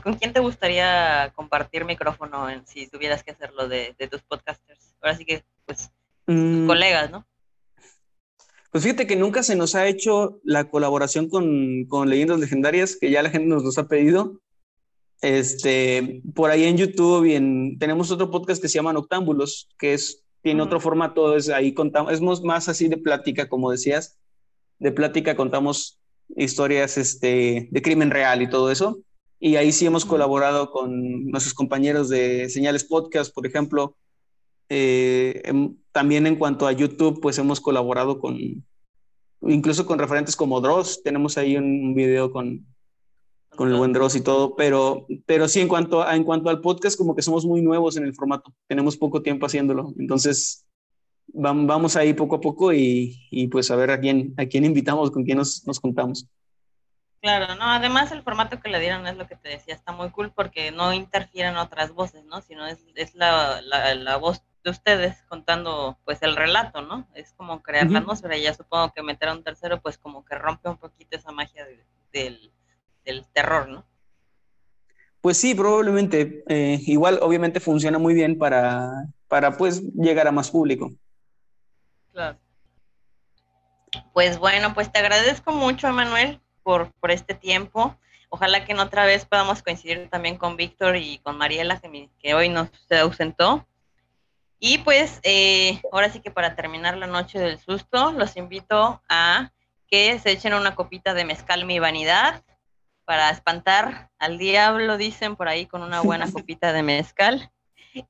¿Con 0.03 0.13
quién 0.15 0.33
te 0.33 0.39
gustaría 0.39 1.31
compartir 1.35 1.83
micrófono 1.83 2.49
en, 2.49 2.65
si 2.65 2.87
tuvieras 2.87 3.23
que 3.23 3.31
hacerlo 3.31 3.67
de, 3.67 3.93
de 3.97 4.07
tus 4.07 4.21
podcasters? 4.21 4.95
Ahora 5.01 5.17
sí 5.17 5.25
que 5.25 5.43
pues, 5.65 5.91
mm. 6.27 6.67
colegas, 6.67 7.11
¿no? 7.11 7.27
Pues 8.71 8.83
fíjate 8.83 9.07
que 9.07 9.15
nunca 9.15 9.43
se 9.43 9.55
nos 9.55 9.73
ha 9.75 9.87
hecho 9.87 10.39
la 10.43 10.69
colaboración 10.69 11.29
con, 11.29 11.85
con, 11.85 12.09
Leyendas 12.09 12.39
Legendarias, 12.39 12.97
que 12.97 13.09
ya 13.09 13.23
la 13.23 13.29
gente 13.29 13.47
nos 13.47 13.63
los 13.63 13.77
ha 13.77 13.87
pedido. 13.87 14.41
Este, 15.21 16.21
por 16.33 16.51
ahí 16.51 16.65
en 16.65 16.77
YouTube 16.77 17.25
y 17.25 17.35
en, 17.35 17.79
tenemos 17.79 18.11
otro 18.11 18.29
podcast 18.29 18.61
que 18.61 18.67
se 18.67 18.75
llama 18.75 18.91
Noctámbulos, 18.91 19.69
que 19.77 19.93
es, 19.93 20.23
tiene 20.41 20.61
otro 20.61 20.79
formato, 20.81 21.35
es 21.37 21.49
ahí 21.49 21.73
contamos, 21.73 22.11
es 22.11 22.21
más 22.21 22.67
así 22.67 22.89
de 22.89 22.97
plática, 22.97 23.47
como 23.47 23.71
decías, 23.71 24.17
de 24.79 24.91
plática 24.91 25.35
contamos 25.35 25.99
historias 26.35 26.97
este, 26.97 27.69
de 27.71 27.81
crimen 27.81 28.11
real 28.11 28.41
y 28.41 28.49
todo 28.49 28.71
eso. 28.71 28.99
Y 29.39 29.57
ahí 29.57 29.71
sí 29.71 29.85
hemos 29.85 30.05
colaborado 30.05 30.71
con 30.71 31.25
nuestros 31.27 31.53
compañeros 31.53 32.09
de 32.09 32.49
Señales 32.49 32.83
Podcast, 32.83 33.33
por 33.33 33.45
ejemplo, 33.45 33.95
eh, 34.69 35.41
em, 35.45 35.75
también 35.91 36.25
en 36.27 36.37
cuanto 36.37 36.67
a 36.67 36.71
YouTube, 36.71 37.19
pues 37.21 37.37
hemos 37.37 37.59
colaborado 37.61 38.19
con, 38.19 38.37
incluso 39.41 39.85
con 39.85 39.99
referentes 39.99 40.35
como 40.35 40.61
Dross, 40.61 41.03
tenemos 41.03 41.37
ahí 41.37 41.57
un 41.57 41.93
video 41.93 42.31
con, 42.31 42.65
con 43.55 43.69
el 43.69 43.75
buen 43.75 43.93
Dross 43.93 44.15
y 44.15 44.21
todo, 44.21 44.55
pero, 44.55 45.05
pero 45.25 45.47
sí, 45.47 45.59
en 45.59 45.67
cuanto, 45.67 46.01
a, 46.01 46.15
en 46.15 46.23
cuanto 46.23 46.49
al 46.49 46.61
podcast, 46.61 46.97
como 46.97 47.15
que 47.15 47.21
somos 47.21 47.45
muy 47.45 47.61
nuevos 47.61 47.97
en 47.97 48.05
el 48.05 48.15
formato, 48.15 48.53
tenemos 48.67 48.97
poco 48.97 49.21
tiempo 49.21 49.45
haciéndolo, 49.45 49.93
entonces 49.99 50.65
vamos 51.27 51.95
ahí 51.95 52.13
poco 52.13 52.35
a 52.35 52.41
poco 52.41 52.73
y, 52.73 53.19
y 53.31 53.47
pues 53.47 53.69
a 53.71 53.75
ver 53.75 53.91
a 53.91 53.99
quién, 53.99 54.33
a 54.37 54.45
quién 54.45 54.65
invitamos, 54.65 55.11
con 55.11 55.23
quién 55.23 55.37
nos, 55.37 55.65
nos 55.65 55.79
contamos. 55.79 56.27
Claro, 57.25 57.55
no, 57.55 57.65
además 57.65 58.11
el 58.11 58.21
formato 58.21 58.59
que 58.59 58.69
le 58.69 58.79
dieron 58.79 59.07
es 59.07 59.17
lo 59.17 59.25
que 59.27 59.35
te 59.35 59.49
decía, 59.49 59.73
está 59.73 59.91
muy 59.91 60.11
cool 60.11 60.31
porque 60.31 60.71
no 60.71 60.93
interfieren 60.93 61.57
otras 61.57 61.91
voces, 61.91 62.23
¿no? 62.25 62.39
Sino 62.43 62.67
es, 62.67 62.85
es 62.93 63.15
la, 63.15 63.63
la, 63.63 63.95
la 63.95 64.17
voz 64.17 64.43
de 64.63 64.69
ustedes 64.69 65.23
contando 65.27 65.97
pues 66.05 66.21
el 66.21 66.35
relato, 66.35 66.83
¿no? 66.83 67.07
Es 67.15 67.33
como 67.33 67.63
crear 67.63 67.89
la 67.89 67.97
atmósfera 67.97 68.37
y 68.37 68.43
ya 68.43 68.53
supongo 68.53 68.93
que 68.93 69.01
meter 69.01 69.29
a 69.29 69.33
un 69.33 69.43
tercero 69.43 69.81
pues 69.81 69.97
como 69.97 70.23
que 70.23 70.35
rompe 70.35 70.69
un 70.69 70.77
poquito 70.77 71.17
esa 71.17 71.31
magia 71.31 71.65
del, 72.13 72.51
terror, 73.33 73.69
¿no? 73.69 73.87
Pues 75.19 75.37
sí, 75.37 75.55
probablemente. 75.55 76.43
Eh, 76.47 76.79
igual 76.85 77.17
obviamente 77.23 77.59
funciona 77.59 77.97
muy 77.97 78.13
bien 78.13 78.37
para, 78.37 78.91
para 79.27 79.57
pues 79.57 79.81
llegar 79.95 80.27
a 80.27 80.31
más 80.31 80.51
público. 80.51 80.91
Claro. 82.11 82.37
Pues 84.13 84.37
bueno, 84.37 84.75
pues 84.75 84.91
te 84.91 84.99
agradezco 84.99 85.51
mucho, 85.51 85.87
Emanuel, 85.87 86.39
por, 86.65 86.91
por 86.93 87.11
este 87.11 87.35
tiempo. 87.35 87.95
Ojalá 88.29 88.65
que 88.65 88.71
en 88.71 88.79
otra 88.79 89.05
vez 89.05 89.23
podamos 89.23 89.61
coincidir 89.61 90.09
también 90.09 90.35
con 90.35 90.57
Víctor 90.57 90.95
y 90.97 91.19
con 91.19 91.37
Mariela, 91.37 91.79
que, 91.79 92.09
que 92.19 92.33
hoy 92.33 92.49
nos 92.49 92.69
se 92.89 92.97
ausentó. 92.97 93.67
Y 94.59 94.79
pues 94.79 95.19
eh, 95.21 95.79
ahora 95.91 96.09
sí 96.09 96.21
que 96.21 96.31
para 96.31 96.55
terminar 96.55 96.97
la 96.97 97.05
noche 97.05 97.37
del 97.37 97.59
susto, 97.59 98.11
los 98.13 98.35
invito 98.35 99.01
a 99.07 99.51
que 99.87 100.17
se 100.17 100.31
echen 100.31 100.55
una 100.55 100.73
copita 100.73 101.13
de 101.13 101.23
mezcal 101.23 101.65
mi 101.65 101.77
vanidad 101.77 102.43
para 103.05 103.29
espantar 103.29 104.09
al 104.17 104.39
diablo, 104.39 104.97
dicen 104.97 105.35
por 105.35 105.47
ahí 105.47 105.67
con 105.67 105.83
una 105.83 106.01
buena 106.01 106.25
copita 106.33 106.73
de 106.73 106.81
mezcal. 106.81 107.51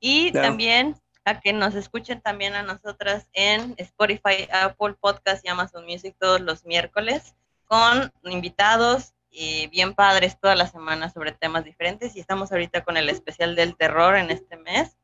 Y 0.00 0.32
también 0.32 0.96
a 1.26 1.40
que 1.40 1.52
nos 1.52 1.74
escuchen 1.74 2.22
también 2.22 2.54
a 2.54 2.62
nosotras 2.62 3.28
en 3.34 3.74
Spotify, 3.76 4.48
Apple 4.50 4.94
Podcast 4.98 5.44
y 5.44 5.48
Amazon 5.48 5.84
Music 5.84 6.16
todos 6.18 6.40
los 6.40 6.64
miércoles 6.64 7.34
con 7.66 8.12
invitados 8.24 9.14
y 9.30 9.66
bien 9.68 9.94
padres 9.94 10.38
todas 10.40 10.56
las 10.56 10.72
semanas 10.72 11.12
sobre 11.12 11.32
temas 11.32 11.64
diferentes 11.64 12.16
y 12.16 12.20
estamos 12.20 12.52
ahorita 12.52 12.84
con 12.84 12.96
el 12.96 13.08
especial 13.08 13.54
del 13.54 13.76
terror 13.76 14.16
en 14.16 14.30
este 14.30 14.56
mes. 14.56 14.96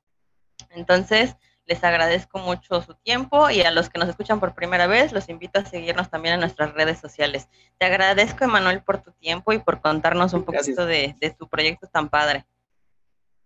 Entonces, 0.70 1.36
les 1.66 1.84
agradezco 1.84 2.38
mucho 2.38 2.82
su 2.82 2.94
tiempo 2.94 3.50
y 3.50 3.60
a 3.60 3.70
los 3.70 3.88
que 3.88 3.98
nos 3.98 4.08
escuchan 4.08 4.40
por 4.40 4.54
primera 4.54 4.86
vez, 4.86 5.12
los 5.12 5.28
invito 5.28 5.60
a 5.60 5.64
seguirnos 5.64 6.10
también 6.10 6.34
en 6.34 6.40
nuestras 6.40 6.72
redes 6.74 6.98
sociales. 6.98 7.48
Te 7.78 7.86
agradezco, 7.86 8.44
Emanuel, 8.44 8.82
por 8.82 9.02
tu 9.02 9.12
tiempo 9.12 9.52
y 9.52 9.58
por 9.58 9.80
contarnos 9.80 10.32
un 10.32 10.44
poquito 10.44 10.86
de, 10.86 11.14
tu 11.38 11.48
proyecto 11.48 11.86
tan 11.86 12.08
padre. 12.08 12.46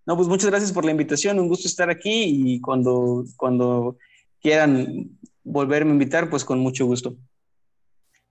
No, 0.07 0.17
pues 0.17 0.29
muchas 0.29 0.51
gracias 0.51 0.73
por 0.73 0.85
la 0.85 0.93
invitación, 0.93 1.41
un 1.41 1.49
gusto 1.49 1.67
estar 1.67 1.91
aquí 1.91 2.55
y 2.55 2.61
cuando, 2.61 3.25
cuando 3.37 3.97
quieran 4.41 5.19
volverme 5.43 5.91
a 5.91 5.95
invitar, 5.95 6.31
pues 6.31 6.45
con 6.45 6.61
mucho 6.61 6.87
gusto. 6.87 7.17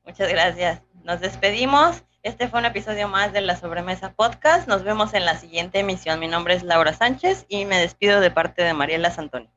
Muchas 0.06 0.30
gracias. 0.30 0.82
Nos 1.04 1.20
despedimos. 1.20 2.04
Este 2.22 2.48
fue 2.48 2.60
un 2.60 2.66
episodio 2.66 3.08
más 3.08 3.34
de 3.34 3.42
la 3.42 3.56
Sobremesa 3.56 4.14
Podcast. 4.14 4.68
Nos 4.68 4.84
vemos 4.84 5.14
en 5.14 5.26
la 5.26 5.38
siguiente 5.38 5.80
emisión. 5.80 6.20
Mi 6.20 6.28
nombre 6.28 6.56
es 6.56 6.64
Laura 6.64 6.94
Sánchez 6.94 7.46
y 7.50 7.66
me 7.66 7.78
despido 7.78 8.20
de 8.20 8.32
parte 8.32 8.64
de 8.64 8.74
Mariela 8.74 9.12
Santoni. 9.12 9.50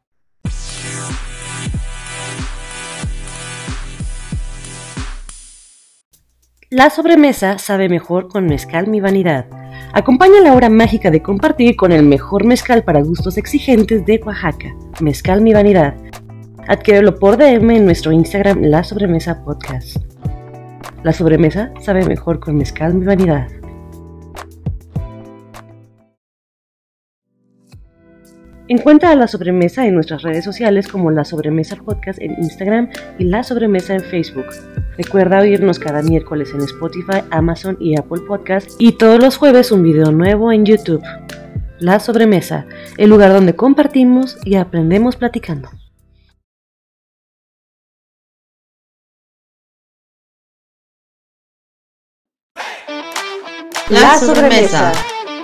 La 6.70 6.90
sobremesa 6.90 7.58
sabe 7.58 7.88
mejor 7.88 8.28
con 8.28 8.44
Mezcal 8.44 8.88
Mi 8.88 9.00
Vanidad. 9.00 9.46
Acompaña 9.94 10.42
la 10.42 10.52
hora 10.52 10.68
mágica 10.68 11.10
de 11.10 11.22
compartir 11.22 11.76
con 11.76 11.92
el 11.92 12.02
mejor 12.02 12.44
mezcal 12.44 12.84
para 12.84 13.00
gustos 13.00 13.38
exigentes 13.38 14.04
de 14.04 14.20
Oaxaca, 14.22 14.74
Mezcal 15.00 15.40
Mi 15.40 15.54
Vanidad. 15.54 15.94
Adquiérelo 16.66 17.18
por 17.18 17.38
DM 17.38 17.70
en 17.70 17.84
nuestro 17.86 18.12
Instagram 18.12 18.60
La 18.64 18.84
Sobremesa 18.84 19.42
Podcast. 19.42 19.96
La 21.04 21.12
sobremesa 21.12 21.72
sabe 21.80 22.04
mejor 22.04 22.40
con 22.40 22.56
Mezcal 22.56 22.94
Mi 22.94 23.06
Vanidad. 23.06 23.46
Encuentra 28.66 29.12
a 29.12 29.14
La 29.14 29.28
Sobremesa 29.28 29.86
en 29.86 29.94
nuestras 29.94 30.22
redes 30.22 30.44
sociales 30.44 30.88
como 30.88 31.10
La 31.10 31.24
Sobremesa 31.24 31.76
Podcast 31.76 32.20
en 32.20 32.32
Instagram 32.32 32.90
y 33.18 33.24
La 33.24 33.42
Sobremesa 33.42 33.94
en 33.94 34.02
Facebook. 34.02 34.46
Recuerda 34.98 35.38
oírnos 35.38 35.78
cada 35.78 36.02
miércoles 36.02 36.50
en 36.52 36.60
Spotify, 36.62 37.22
Amazon 37.30 37.76
y 37.80 37.96
Apple 37.96 38.22
Podcast 38.26 38.72
y 38.78 38.92
todos 38.92 39.20
los 39.20 39.36
jueves 39.36 39.70
un 39.70 39.84
video 39.84 40.10
nuevo 40.10 40.52
en 40.52 40.66
YouTube. 40.66 41.02
La 41.78 42.00
Sobremesa, 42.00 42.66
el 42.96 43.08
lugar 43.08 43.32
donde 43.32 43.54
compartimos 43.54 44.36
y 44.44 44.56
aprendemos 44.56 45.14
platicando. 45.14 45.70
La 53.90 54.18
sobremesa. 54.18 54.92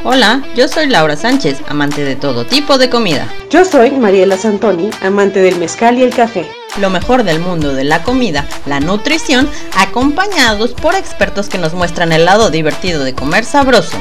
Hola, 0.02 0.42
yo 0.54 0.68
soy 0.68 0.88
Laura 0.88 1.16
Sánchez, 1.16 1.62
amante 1.66 2.04
de 2.04 2.14
todo 2.14 2.44
tipo 2.44 2.76
de 2.76 2.90
comida. 2.90 3.26
Yo 3.48 3.64
soy 3.64 3.90
Mariela 3.92 4.36
Santoni, 4.36 4.90
amante 5.00 5.40
del 5.40 5.56
mezcal 5.56 5.96
y 5.96 6.02
el 6.02 6.14
café. 6.14 6.46
Lo 6.78 6.90
mejor 6.90 7.24
del 7.24 7.40
mundo 7.40 7.72
de 7.72 7.84
la 7.84 8.02
comida, 8.02 8.44
la 8.66 8.80
nutrición, 8.80 9.48
acompañados 9.78 10.72
por 10.72 10.94
expertos 10.94 11.48
que 11.48 11.56
nos 11.56 11.72
muestran 11.72 12.12
el 12.12 12.26
lado 12.26 12.50
divertido 12.50 13.02
de 13.02 13.14
comer 13.14 13.46
sabroso. 13.46 13.96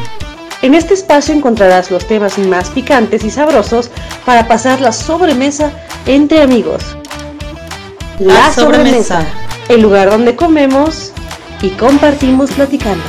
En 0.61 0.73
este 0.73 0.93
espacio 0.93 1.33
encontrarás 1.33 1.89
los 1.89 2.05
temas 2.05 2.37
más 2.37 2.69
picantes 2.69 3.23
y 3.23 3.31
sabrosos 3.31 3.91
para 4.25 4.49
pasar 4.49 4.81
la 4.81 4.91
sobremesa 4.91 5.71
entre 6.05 6.41
amigos. 6.41 6.83
La, 8.19 8.51
sobremesa, 8.51 9.25
el 9.69 9.81
lugar 9.81 10.09
donde 10.09 10.35
comemos 10.35 11.13
y 11.61 11.69
compartimos 11.69 12.51
platicando. 12.51 13.03